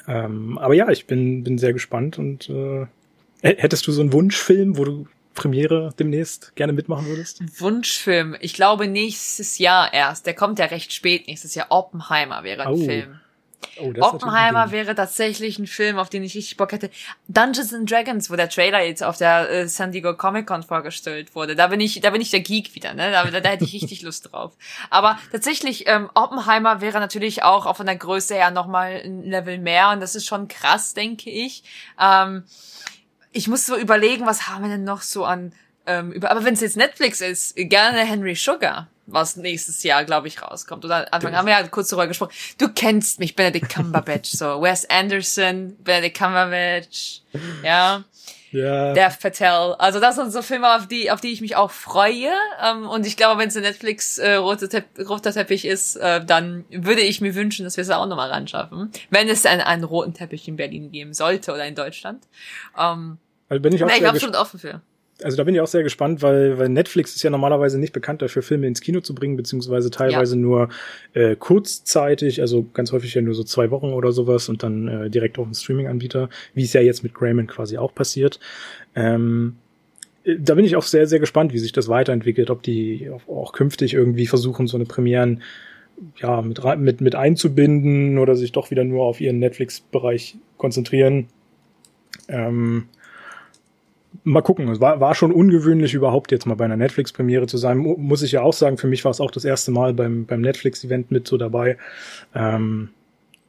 Ähm, 0.08 0.58
aber 0.58 0.74
ja, 0.74 0.90
ich 0.90 1.08
bin, 1.08 1.44
bin 1.44 1.58
sehr 1.58 1.74
gespannt 1.74 2.18
und 2.18 2.50
äh, 2.50 2.86
hättest 3.42 3.86
du 3.88 3.92
so 3.92 4.02
einen 4.02 4.14
Wunschfilm, 4.14 4.78
wo 4.78 4.86
du 4.86 5.08
Premiere 5.34 5.94
demnächst 5.98 6.56
gerne 6.56 6.74
mitmachen 6.74 7.08
würdest? 7.08 7.42
Wunschfilm, 7.60 8.36
ich 8.40 8.54
glaube 8.54 8.88
nächstes 8.88 9.58
Jahr 9.58 9.94
erst, 9.94 10.26
der 10.26 10.34
kommt 10.34 10.60
ja 10.60 10.66
recht 10.66 10.94
spät 10.94 11.28
nächstes 11.28 11.56
Jahr, 11.56 11.68
Oppenheimer 11.70 12.44
wäre 12.44 12.64
ein 12.64 12.74
Oh, 12.74 12.78
Film. 12.78 13.20
Oh, 13.80 13.94
Oppenheimer 14.00 14.72
wäre 14.72 14.96
tatsächlich 14.96 15.58
ein 15.58 15.68
Film, 15.68 15.98
auf 15.98 16.10
den 16.10 16.24
ich 16.24 16.36
richtig 16.36 16.58
Bock 16.58 16.72
hätte. 16.72 16.90
Dungeons 17.28 17.74
and 17.74 17.90
Dragons, 17.90 18.30
wo 18.30 18.36
der 18.36 18.50
Trailer 18.50 18.82
jetzt 18.82 19.04
auf 19.04 19.18
der 19.18 19.50
äh, 19.50 19.68
San 19.68 19.92
Diego 19.92 20.16
Comic 20.16 20.48
Con 20.48 20.64
vorgestellt 20.64 21.36
wurde. 21.36 21.56
Da 21.56 21.68
bin 21.68 21.80
ich, 21.80 22.02
da 22.02 22.10
bin 22.10 22.22
ich 22.22 22.32
der 22.32 22.42
Geek 22.42 22.76
wieder, 22.76 22.94
ne? 22.94 23.12
Da, 23.12 23.26
da, 23.26 23.40
da 23.40 23.50
hätte 23.50 23.64
ich 23.64 23.74
richtig 23.74 24.02
Lust 24.04 24.32
drauf. 24.32 24.54
Aber 24.90 25.18
tatsächlich, 25.32 25.88
ähm, 25.88 26.10
Oppenheimer 26.14 26.82
wäre 26.82 27.00
natürlich 27.00 27.44
auch 27.44 27.66
auf 27.66 27.80
einer 27.80 27.96
Größe 27.96 28.36
her 28.36 28.52
nochmal 28.52 29.02
ein 29.04 29.24
Level 29.24 29.58
mehr 29.58 29.92
und 29.92 30.02
das 30.02 30.16
ist 30.16 30.28
schon 30.28 30.48
krass, 30.48 30.94
denke 30.94 31.30
ich. 31.30 31.64
Ähm, 32.00 32.44
ich 33.32 33.48
muss 33.48 33.66
so 33.66 33.78
überlegen, 33.78 34.26
was 34.26 34.50
haben 34.50 34.64
wir 34.64 34.70
denn 34.70 34.84
noch 34.84 35.02
so 35.02 35.24
an 35.24 35.54
ähm, 35.86 36.12
über, 36.12 36.30
aber 36.30 36.46
wenn 36.46 36.54
es 36.54 36.62
jetzt 36.62 36.78
Netflix 36.78 37.22
ist, 37.22 37.56
gerne 37.56 38.00
Henry 38.00 38.36
Sugar, 38.36 38.88
was 39.08 39.36
nächstes 39.36 39.84
Jahr, 39.84 40.06
glaube 40.06 40.28
ich, 40.28 40.42
rauskommt. 40.42 40.86
Oder 40.86 41.14
Anfang 41.14 41.36
haben 41.36 41.46
wir 41.46 41.54
ja 41.54 41.68
kurz 41.68 41.90
darüber 41.90 42.08
gesprochen. 42.08 42.32
Du 42.58 42.70
kennst 42.70 43.20
mich, 43.20 43.36
Benedict 43.36 43.70
Cumberbatch, 43.70 44.32
so 44.32 44.46
Wes 44.62 44.90
Anderson, 44.90 45.76
Benedict 45.84 46.18
Cumberbatch, 46.18 47.22
ja, 47.64 48.04
Ja. 48.52 48.94
Dev 48.94 49.18
Patel. 49.22 49.76
Also 49.80 50.00
das 50.00 50.16
sind 50.16 50.32
so 50.32 50.42
Filme, 50.42 50.76
auf 50.76 50.88
die, 50.88 51.10
auf 51.10 51.22
die 51.22 51.32
ich 51.32 51.40
mich 51.42 51.56
auch 51.56 51.72
freue. 51.72 52.32
Ähm, 52.62 52.88
und 52.88 53.06
ich 53.08 53.16
glaube, 53.16 53.40
wenn 53.40 53.48
es 53.48 53.56
ein 53.56 53.64
Netflix 53.64 54.18
äh, 54.18 54.34
rote 54.34 54.68
Tepp 54.68 54.86
roter 55.08 55.32
Teppich 55.32 55.66
ist, 55.66 55.96
äh, 55.96 56.24
dann 56.24 56.66
würde 56.70 57.02
ich 57.02 57.22
mir 57.22 57.34
wünschen, 57.34 57.64
dass 57.64 57.78
wir 57.78 57.84
es 57.84 57.90
auch 57.90 58.06
nochmal 58.08 58.30
ran 58.30 58.48
schaffen. 58.48 58.92
Wenn 59.10 59.30
es 59.30 59.46
einen, 59.46 59.62
einen 59.62 59.86
roten 59.86 60.14
Teppich 60.14 60.48
in 60.50 60.58
Berlin 60.58 60.92
geben 60.92 61.14
sollte 61.14 61.54
oder 61.54 61.66
in 61.66 61.76
Deutschland. 61.76 62.26
Ähm, 62.78 63.18
also 63.48 63.62
bin 63.62 63.74
ich 63.74 63.84
auch 63.84 63.88
wäre 63.88 63.98
ich 63.98 64.04
sehr 64.04 64.10
absolut 64.12 64.36
offen 64.36 64.60
für. 64.60 64.82
Also 65.24 65.38
da 65.38 65.44
bin 65.44 65.56
ich 65.56 65.62
auch 65.62 65.68
sehr 65.68 65.84
gespannt, 65.84 66.22
weil, 66.22 66.58
weil 66.58 66.70
Netflix 66.70 67.16
ist 67.16 67.24
ja 67.24 67.30
normalerweise 67.30 67.80
nicht 67.80 67.94
bekannt 67.94 68.22
dafür, 68.22 68.42
Filme 68.42 68.68
ins 68.68 68.82
Kino 68.82 69.02
zu 69.02 69.14
bringen, 69.14 69.38
beziehungsweise 69.38 69.90
teilweise 69.92 70.36
nur 70.38 70.70
äh, 71.14 71.36
kurzzeitig, 71.36 72.42
also 72.42 72.66
ganz 72.74 72.92
häufig 72.92 73.14
ja 73.14 73.22
nur 73.22 73.34
so 73.34 73.44
zwei 73.44 73.72
Wochen 73.72 73.94
oder 73.94 74.12
sowas 74.12 74.50
und 74.50 74.64
dann 74.64 74.88
äh, 74.88 75.10
direkt 75.10 75.38
auf 75.40 75.48
den 75.48 75.54
Streaming-Anbieter, 75.54 76.30
wie 76.54 76.64
es 76.64 76.74
ja 76.74 76.82
jetzt 76.82 77.04
mit 77.04 77.14
Greyman 77.14 77.48
quasi 77.48 77.78
auch 77.78 77.94
passiert. 77.94 78.40
Ähm, 78.96 79.58
äh, 80.24 80.36
da 80.40 80.56
bin 80.56 80.66
ich 80.66 80.76
auch 80.76 80.84
sehr, 80.84 81.08
sehr 81.08 81.20
gespannt, 81.20 81.54
wie 81.54 81.60
sich 81.60 81.72
das 81.72 81.88
weiterentwickelt, 81.88 82.50
ob 82.50 82.64
die 82.64 83.10
auch, 83.28 83.54
künftig 83.54 83.94
irgendwie 83.94 84.28
versuchen, 84.28 84.68
so 84.68 84.78
eine 84.78 84.86
Premieren 84.86 85.42
ja, 86.18 86.42
mit, 86.42 86.64
mit, 86.78 87.02
mit 87.02 87.16
einzubinden 87.16 88.18
oder 88.18 88.36
sich 88.36 88.52
doch 88.52 88.72
wieder 88.72 88.84
nur 88.84 89.06
auf 89.06 89.22
ihren 89.22 89.40
Netflix-Bereich 89.40 90.38
konzentrieren. 90.58 91.28
Ähm, 92.28 92.88
mal 94.24 94.42
gucken. 94.42 94.68
Es 94.70 94.80
war, 94.80 95.00
war 95.00 95.16
schon 95.16 95.32
ungewöhnlich, 95.32 95.94
überhaupt 95.94 96.32
jetzt 96.32 96.46
mal 96.46 96.56
bei 96.56 96.66
einer 96.66 96.78
Netflix-Premiere 96.78 97.48
zu 97.48 97.58
sein. 97.58 97.78
Mu- 97.78 97.98
Muss 97.98 98.22
ich 98.22 98.32
ja 98.34 98.42
auch 98.42 98.54
sagen, 98.54 98.78
für 98.78 98.88
mich 98.88 99.04
war 99.04 99.12
es 99.12 99.20
auch 99.20 99.32
das 99.32 99.46
erste 99.46 99.72
Mal 99.72 99.94
beim, 99.94 100.26
beim 100.26 100.42
Netflix-Event 100.42 101.12
mit 101.12 101.28
so 101.28 101.38
dabei. 101.38 101.78
Ähm, 102.36 102.90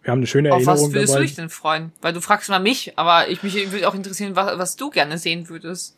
wir 0.03 0.11
haben 0.11 0.19
eine 0.19 0.27
schöne 0.27 0.51
Auf 0.53 0.57
Erinnerung 0.67 0.89
was 0.89 0.95
würdest 0.95 1.13
dabei. 1.15 1.21
du 1.21 1.27
dich 1.27 1.37
denn 1.37 1.49
freuen? 1.49 1.93
Weil 2.01 2.13
du 2.13 2.21
fragst 2.21 2.49
mal 2.51 2.59
mich, 2.59 2.99
aber 2.99 3.29
ich 3.29 3.43
mich 3.43 3.71
würde 3.71 3.89
auch 3.89 3.95
interessieren, 3.95 4.35
was, 4.35 4.59
was 4.59 4.77
du 4.77 4.91
gerne 4.91 5.19
sehen 5.19 5.49
würdest. 5.49 5.97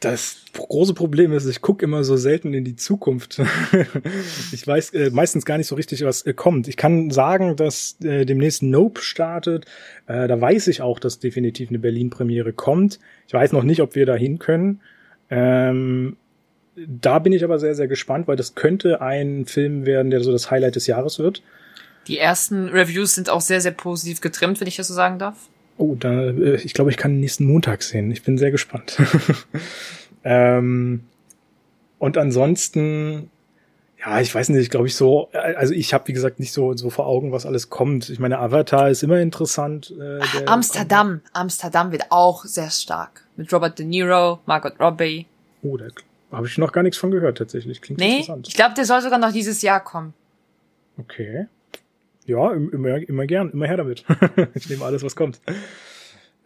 Das 0.00 0.36
große 0.52 0.94
Problem 0.94 1.32
ist, 1.32 1.46
ich 1.46 1.60
gucke 1.60 1.84
immer 1.84 2.04
so 2.04 2.16
selten 2.16 2.54
in 2.54 2.64
die 2.64 2.76
Zukunft. 2.76 3.40
ich 4.52 4.64
weiß 4.64 4.94
äh, 4.94 5.10
meistens 5.10 5.44
gar 5.44 5.58
nicht 5.58 5.66
so 5.66 5.74
richtig, 5.74 6.04
was 6.04 6.22
äh, 6.22 6.34
kommt. 6.34 6.68
Ich 6.68 6.76
kann 6.76 7.10
sagen, 7.10 7.56
dass 7.56 7.96
äh, 8.04 8.24
demnächst 8.24 8.62
Nope 8.62 9.00
startet. 9.00 9.66
Äh, 10.06 10.28
da 10.28 10.40
weiß 10.40 10.68
ich 10.68 10.82
auch, 10.82 11.00
dass 11.00 11.18
definitiv 11.18 11.70
eine 11.70 11.80
Berlin-Premiere 11.80 12.52
kommt. 12.52 13.00
Ich 13.26 13.34
weiß 13.34 13.50
noch 13.50 13.64
nicht, 13.64 13.82
ob 13.82 13.96
wir 13.96 14.06
da 14.06 14.14
hin 14.14 14.38
können. 14.38 14.80
Ähm, 15.30 16.16
da 16.76 17.18
bin 17.18 17.32
ich 17.32 17.42
aber 17.42 17.58
sehr, 17.58 17.74
sehr 17.74 17.88
gespannt, 17.88 18.28
weil 18.28 18.36
das 18.36 18.54
könnte 18.54 19.00
ein 19.00 19.46
Film 19.46 19.84
werden, 19.84 20.12
der 20.12 20.20
so 20.20 20.30
das 20.30 20.48
Highlight 20.48 20.76
des 20.76 20.86
Jahres 20.86 21.18
wird. 21.18 21.42
Die 22.06 22.18
ersten 22.18 22.68
Reviews 22.68 23.16
sind 23.16 23.30
auch 23.30 23.40
sehr, 23.40 23.60
sehr 23.60 23.72
positiv 23.72 24.20
getrimmt, 24.20 24.60
wenn 24.60 24.68
ich 24.68 24.76
das 24.76 24.86
so 24.86 24.94
sagen 24.94 25.18
darf. 25.18 25.48
Oh, 25.78 25.94
da, 25.94 26.24
äh, 26.24 26.56
ich 26.56 26.74
glaube, 26.74 26.90
ich 26.90 26.96
kann 26.96 27.12
den 27.12 27.20
nächsten 27.20 27.46
Montag 27.46 27.82
sehen. 27.82 28.10
Ich 28.10 28.22
bin 28.24 28.36
sehr 28.36 28.50
gespannt. 28.50 28.98
ähm, 30.24 31.04
und 31.98 32.18
ansonsten, 32.18 33.30
ja, 34.04 34.20
ich 34.20 34.34
weiß 34.34 34.48
nicht, 34.50 34.70
glaube 34.70 34.88
ich 34.88 34.96
so, 34.96 35.28
äh, 35.32 35.54
also 35.54 35.72
ich 35.74 35.94
habe 35.94 36.08
wie 36.08 36.12
gesagt 36.12 36.40
nicht 36.40 36.52
so 36.52 36.76
so 36.76 36.90
vor 36.90 37.06
Augen, 37.06 37.32
was 37.32 37.46
alles 37.46 37.70
kommt. 37.70 38.10
Ich 38.10 38.18
meine, 38.18 38.38
Avatar 38.38 38.90
ist 38.90 39.02
immer 39.02 39.20
interessant. 39.20 39.94
Äh, 39.98 40.44
Amsterdam. 40.46 41.20
Amsterdam 41.32 41.92
wird 41.92 42.06
auch 42.10 42.44
sehr 42.44 42.70
stark. 42.70 43.24
Mit 43.36 43.52
Robert 43.52 43.78
De 43.78 43.86
Niro, 43.86 44.40
Margot 44.46 44.78
Robbie. 44.80 45.26
Oh, 45.62 45.76
da 45.76 45.86
habe 46.32 46.46
ich 46.46 46.58
noch 46.58 46.72
gar 46.72 46.82
nichts 46.82 46.98
von 46.98 47.10
gehört 47.10 47.38
tatsächlich. 47.38 47.80
Klingt 47.80 48.00
Nee, 48.00 48.18
interessant. 48.18 48.48
ich 48.48 48.54
glaube, 48.54 48.74
der 48.74 48.84
soll 48.84 49.00
sogar 49.00 49.18
noch 49.18 49.32
dieses 49.32 49.62
Jahr 49.62 49.82
kommen. 49.82 50.12
Okay. 50.98 51.46
Ja, 52.28 52.52
im- 52.52 52.70
immer, 52.70 52.96
immer 53.08 53.26
gern, 53.26 53.50
immer 53.50 53.66
her 53.66 53.78
damit. 53.78 54.04
ich 54.54 54.68
nehme 54.68 54.84
alles, 54.84 55.02
was 55.02 55.16
kommt. 55.16 55.40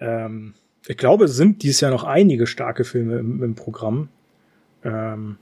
Ähm, 0.01 0.55
ich 0.87 0.97
glaube, 0.97 1.25
es 1.25 1.35
sind 1.37 1.63
dieses 1.65 1.81
Jahr 1.81 1.91
noch 1.91 2.05
einige 2.05 2.47
starke 2.47 2.85
Filme 2.85 3.19
im, 3.19 3.43
im 3.43 3.55
Programm. 3.57 4.09
Ähm, 4.85 5.39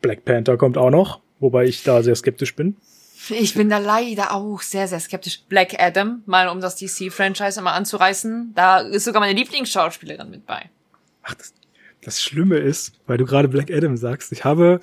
Black 0.00 0.24
Panther 0.24 0.56
kommt 0.56 0.78
auch 0.78 0.90
noch, 0.90 1.20
wobei 1.40 1.66
ich 1.66 1.82
da 1.82 2.02
sehr 2.02 2.14
skeptisch 2.16 2.56
bin. 2.56 2.76
Ich 3.28 3.52
bin 3.54 3.68
da 3.68 3.76
leider 3.76 4.32
auch 4.32 4.62
sehr, 4.62 4.88
sehr 4.88 4.98
skeptisch. 4.98 5.42
Black 5.48 5.78
Adam, 5.78 6.22
mal 6.24 6.48
um 6.48 6.60
das 6.62 6.76
DC-Franchise 6.76 7.60
mal 7.60 7.72
anzureißen, 7.74 8.52
da 8.54 8.78
ist 8.80 9.04
sogar 9.04 9.20
meine 9.20 9.38
Lieblingsschauspielerin 9.38 10.30
mit 10.30 10.46
bei. 10.46 10.70
Ach, 11.22 11.34
das, 11.34 11.52
das 12.02 12.22
Schlimme 12.22 12.56
ist, 12.56 12.94
weil 13.06 13.18
du 13.18 13.26
gerade 13.26 13.48
Black 13.48 13.70
Adam 13.70 13.98
sagst, 13.98 14.32
ich 14.32 14.44
habe 14.44 14.80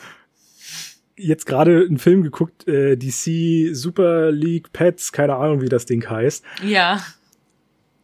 jetzt 1.17 1.45
gerade 1.45 1.85
einen 1.85 1.97
Film 1.97 2.23
geguckt, 2.23 2.67
äh, 2.67 2.95
DC 2.95 3.75
Super 3.75 4.31
League 4.31 4.71
Pets, 4.71 5.11
keine 5.11 5.35
Ahnung, 5.35 5.61
wie 5.61 5.69
das 5.69 5.85
Ding 5.85 6.07
heißt. 6.07 6.45
Ja. 6.63 7.03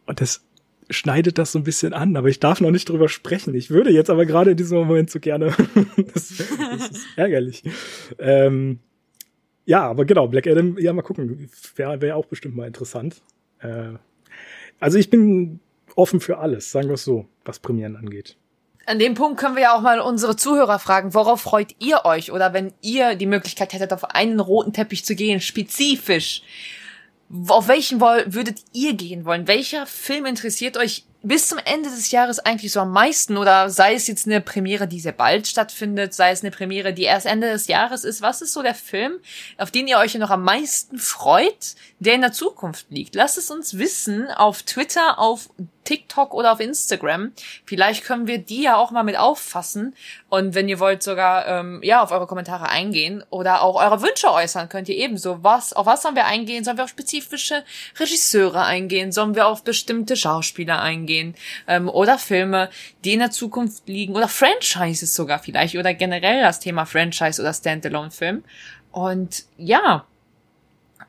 Und 0.06 0.20
das 0.20 0.44
schneidet 0.90 1.38
das 1.38 1.52
so 1.52 1.58
ein 1.58 1.64
bisschen 1.64 1.94
an, 1.94 2.16
aber 2.16 2.28
ich 2.28 2.40
darf 2.40 2.60
noch 2.60 2.70
nicht 2.70 2.88
drüber 2.88 3.08
sprechen. 3.08 3.54
Ich 3.54 3.70
würde 3.70 3.90
jetzt 3.90 4.10
aber 4.10 4.26
gerade 4.26 4.50
in 4.50 4.56
diesem 4.56 4.78
Moment 4.78 5.10
so 5.10 5.20
gerne. 5.20 5.46
das, 6.12 6.34
das 6.36 6.90
ist 6.90 7.06
ärgerlich. 7.16 7.62
Ähm, 8.18 8.80
ja, 9.64 9.88
aber 9.88 10.04
genau, 10.04 10.28
Black 10.28 10.46
Adam, 10.46 10.76
ja, 10.78 10.92
mal 10.92 11.02
gucken. 11.02 11.48
Wäre 11.76 12.02
wär 12.02 12.16
auch 12.16 12.26
bestimmt 12.26 12.56
mal 12.56 12.66
interessant. 12.66 13.22
Äh, 13.60 13.94
also 14.78 14.98
ich 14.98 15.08
bin 15.08 15.60
offen 15.96 16.20
für 16.20 16.38
alles, 16.38 16.70
sagen 16.70 16.88
wir 16.88 16.94
es 16.94 17.04
so, 17.04 17.26
was 17.44 17.60
Premieren 17.60 17.96
angeht. 17.96 18.36
An 18.86 18.98
dem 18.98 19.14
Punkt 19.14 19.40
können 19.40 19.56
wir 19.56 19.62
ja 19.62 19.74
auch 19.74 19.80
mal 19.80 20.00
unsere 20.00 20.36
Zuhörer 20.36 20.78
fragen, 20.78 21.14
worauf 21.14 21.40
freut 21.40 21.74
ihr 21.78 22.04
euch? 22.04 22.32
Oder 22.32 22.52
wenn 22.52 22.72
ihr 22.82 23.14
die 23.14 23.26
Möglichkeit 23.26 23.72
hättet, 23.72 23.92
auf 23.92 24.10
einen 24.10 24.40
roten 24.40 24.72
Teppich 24.72 25.04
zu 25.04 25.14
gehen, 25.14 25.40
spezifisch, 25.40 26.42
auf 27.48 27.68
welchen 27.68 28.00
würdet 28.00 28.60
ihr 28.72 28.94
gehen 28.94 29.24
wollen? 29.24 29.48
Welcher 29.48 29.86
Film 29.86 30.26
interessiert 30.26 30.76
euch 30.76 31.04
bis 31.22 31.48
zum 31.48 31.58
Ende 31.64 31.88
des 31.88 32.10
Jahres 32.10 32.38
eigentlich 32.38 32.72
so 32.72 32.80
am 32.80 32.92
meisten? 32.92 33.38
Oder 33.38 33.70
sei 33.70 33.94
es 33.94 34.06
jetzt 34.06 34.26
eine 34.26 34.42
Premiere, 34.42 34.86
die 34.86 35.00
sehr 35.00 35.12
bald 35.12 35.46
stattfindet, 35.46 36.12
sei 36.12 36.30
es 36.30 36.42
eine 36.42 36.50
Premiere, 36.50 36.92
die 36.92 37.04
erst 37.04 37.24
Ende 37.24 37.50
des 37.50 37.66
Jahres 37.66 38.04
ist? 38.04 38.20
Was 38.20 38.42
ist 38.42 38.52
so 38.52 38.62
der 38.62 38.74
Film, 38.74 39.14
auf 39.56 39.70
den 39.70 39.88
ihr 39.88 39.96
euch 39.96 40.14
noch 40.16 40.30
am 40.30 40.44
meisten 40.44 40.98
freut, 40.98 41.74
der 41.98 42.14
in 42.14 42.20
der 42.20 42.32
Zukunft 42.32 42.86
liegt? 42.90 43.14
Lasst 43.14 43.38
es 43.38 43.50
uns 43.50 43.78
wissen 43.78 44.30
auf 44.30 44.62
Twitter, 44.62 45.18
auf 45.18 45.48
TikTok 45.84 46.34
oder 46.34 46.52
auf 46.52 46.60
Instagram. 46.60 47.32
Vielleicht 47.64 48.04
können 48.04 48.26
wir 48.26 48.38
die 48.38 48.62
ja 48.62 48.76
auch 48.76 48.90
mal 48.90 49.02
mit 49.02 49.18
auffassen. 49.18 49.94
Und 50.28 50.54
wenn 50.54 50.68
ihr 50.68 50.80
wollt, 50.80 51.02
sogar 51.02 51.46
ähm, 51.46 51.80
ja 51.82 52.02
auf 52.02 52.10
eure 52.10 52.26
Kommentare 52.26 52.68
eingehen 52.68 53.22
oder 53.30 53.62
auch 53.62 53.76
eure 53.76 54.02
Wünsche 54.02 54.32
äußern, 54.32 54.68
könnt 54.68 54.88
ihr 54.88 54.96
ebenso. 54.96 55.42
Was, 55.42 55.72
auf 55.72 55.86
was 55.86 56.02
sollen 56.02 56.16
wir 56.16 56.26
eingehen? 56.26 56.64
Sollen 56.64 56.76
wir 56.76 56.84
auf 56.84 56.90
spezifische 56.90 57.64
Regisseure 57.98 58.64
eingehen? 58.64 59.12
Sollen 59.12 59.34
wir 59.34 59.46
auf 59.46 59.62
bestimmte 59.62 60.16
Schauspieler 60.16 60.80
eingehen? 60.80 61.34
Ähm, 61.68 61.88
oder 61.88 62.18
Filme, 62.18 62.70
die 63.04 63.12
in 63.12 63.20
der 63.20 63.30
Zukunft 63.30 63.88
liegen? 63.88 64.14
Oder 64.16 64.28
Franchises 64.28 65.14
sogar 65.14 65.38
vielleicht? 65.38 65.76
Oder 65.76 65.94
generell 65.94 66.42
das 66.42 66.60
Thema 66.60 66.86
Franchise 66.86 67.40
oder 67.40 67.52
Standalone-Film? 67.52 68.44
Und 68.90 69.44
ja, 69.56 70.06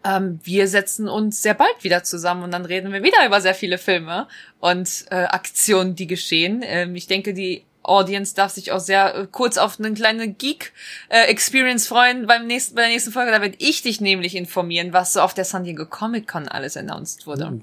ähm, 0.05 0.39
wir 0.43 0.67
setzen 0.67 1.07
uns 1.07 1.41
sehr 1.41 1.55
bald 1.55 1.83
wieder 1.83 2.03
zusammen 2.03 2.43
und 2.43 2.51
dann 2.51 2.65
reden 2.65 2.93
wir 2.93 3.03
wieder 3.03 3.25
über 3.25 3.41
sehr 3.41 3.55
viele 3.55 3.77
Filme 3.77 4.27
und 4.59 5.05
äh, 5.09 5.15
Aktionen, 5.15 5.95
die 5.95 6.07
geschehen. 6.07 6.61
Ähm, 6.63 6.95
ich 6.95 7.07
denke, 7.07 7.33
die 7.33 7.65
Audience 7.81 8.35
darf 8.35 8.51
sich 8.51 8.71
auch 8.71 8.79
sehr 8.79 9.15
äh, 9.15 9.27
kurz 9.29 9.57
auf 9.57 9.79
eine 9.79 9.93
kleine 9.93 10.27
Geek-Experience 10.27 11.87
freuen 11.87 12.27
beim 12.27 12.45
nächsten, 12.45 12.75
bei 12.75 12.81
der 12.81 12.91
nächsten 12.91 13.11
Folge. 13.11 13.31
Da 13.31 13.41
werde 13.41 13.57
ich 13.59 13.81
dich 13.81 13.99
nämlich 14.01 14.35
informieren, 14.35 14.93
was 14.93 15.13
so 15.13 15.21
auf 15.21 15.33
der 15.33 15.45
San 15.45 15.63
Diego 15.63 15.85
Comic 15.85 16.27
Con 16.27 16.47
alles 16.47 16.77
announced 16.77 17.25
wurde. 17.25 17.45
Uh, 17.45 17.61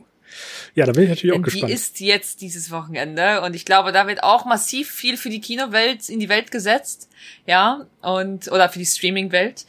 Ja, 0.74 0.86
da 0.86 0.92
bin 0.92 1.04
ich 1.04 1.10
natürlich 1.10 1.32
auch 1.32 1.36
Denn 1.36 1.44
die 1.44 1.50
gespannt. 1.50 1.72
ist 1.72 2.00
jetzt 2.00 2.40
dieses 2.40 2.70
Wochenende 2.70 3.42
und 3.42 3.54
ich 3.54 3.64
glaube, 3.64 3.92
da 3.92 4.06
wird 4.06 4.22
auch 4.22 4.44
massiv 4.46 4.90
viel 4.90 5.16
für 5.16 5.30
die 5.30 5.40
Kinowelt 5.40 6.08
in 6.08 6.20
die 6.20 6.28
Welt 6.28 6.50
gesetzt, 6.50 7.08
ja, 7.46 7.86
und 8.00 8.50
oder 8.50 8.68
für 8.68 8.78
die 8.78 8.86
Streaming-Welt 8.86 9.66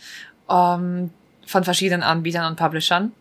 ähm, 0.50 1.12
von 1.46 1.64
verschiedenen 1.64 2.04
Anbietern 2.04 2.46
und 2.46 2.56
Publishern. 2.56 3.14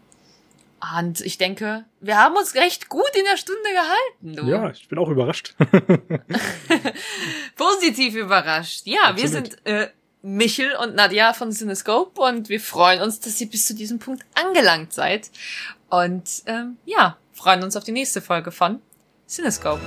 Und 0.99 1.21
ich 1.21 1.39
denke, 1.39 1.85
wir 2.01 2.19
haben 2.19 2.37
uns 2.37 2.57
recht 2.57 2.89
gut 2.89 3.11
in 3.17 3.25
der 3.25 3.37
Stunde 3.37 3.61
gehalten, 3.73 4.37
du. 4.37 4.51
ja, 4.51 4.71
ich 4.71 4.89
bin 4.89 4.99
auch 4.99 5.09
überrascht. 5.09 5.55
Positiv 7.57 8.17
überrascht. 8.17 8.83
Ja, 8.85 9.17
wir 9.17 9.25
Absolut. 9.25 9.53
sind 9.53 9.67
äh, 9.67 9.89
Michel 10.23 10.75
und 10.77 10.97
Nadja 10.97 11.35
von 11.35 11.53
Cinescope 11.53 12.21
und 12.21 12.49
wir 12.49 12.61
freuen 12.61 13.01
uns, 13.01 13.21
dass 13.21 13.41
ihr 13.41 13.49
bis 13.49 13.67
zu 13.67 13.75
diesem 13.75 14.01
Punkt 14.01 14.25
angelangt 14.35 14.93
seid. 14.93 15.31
Und 15.89 16.43
ähm, 16.47 16.79
ja, 16.85 17.17
freuen 17.33 17.63
uns 17.63 17.77
auf 17.77 17.85
die 17.85 17.93
nächste 17.93 18.21
Folge 18.21 18.51
von 18.51 18.81
Cinescope. 19.29 19.81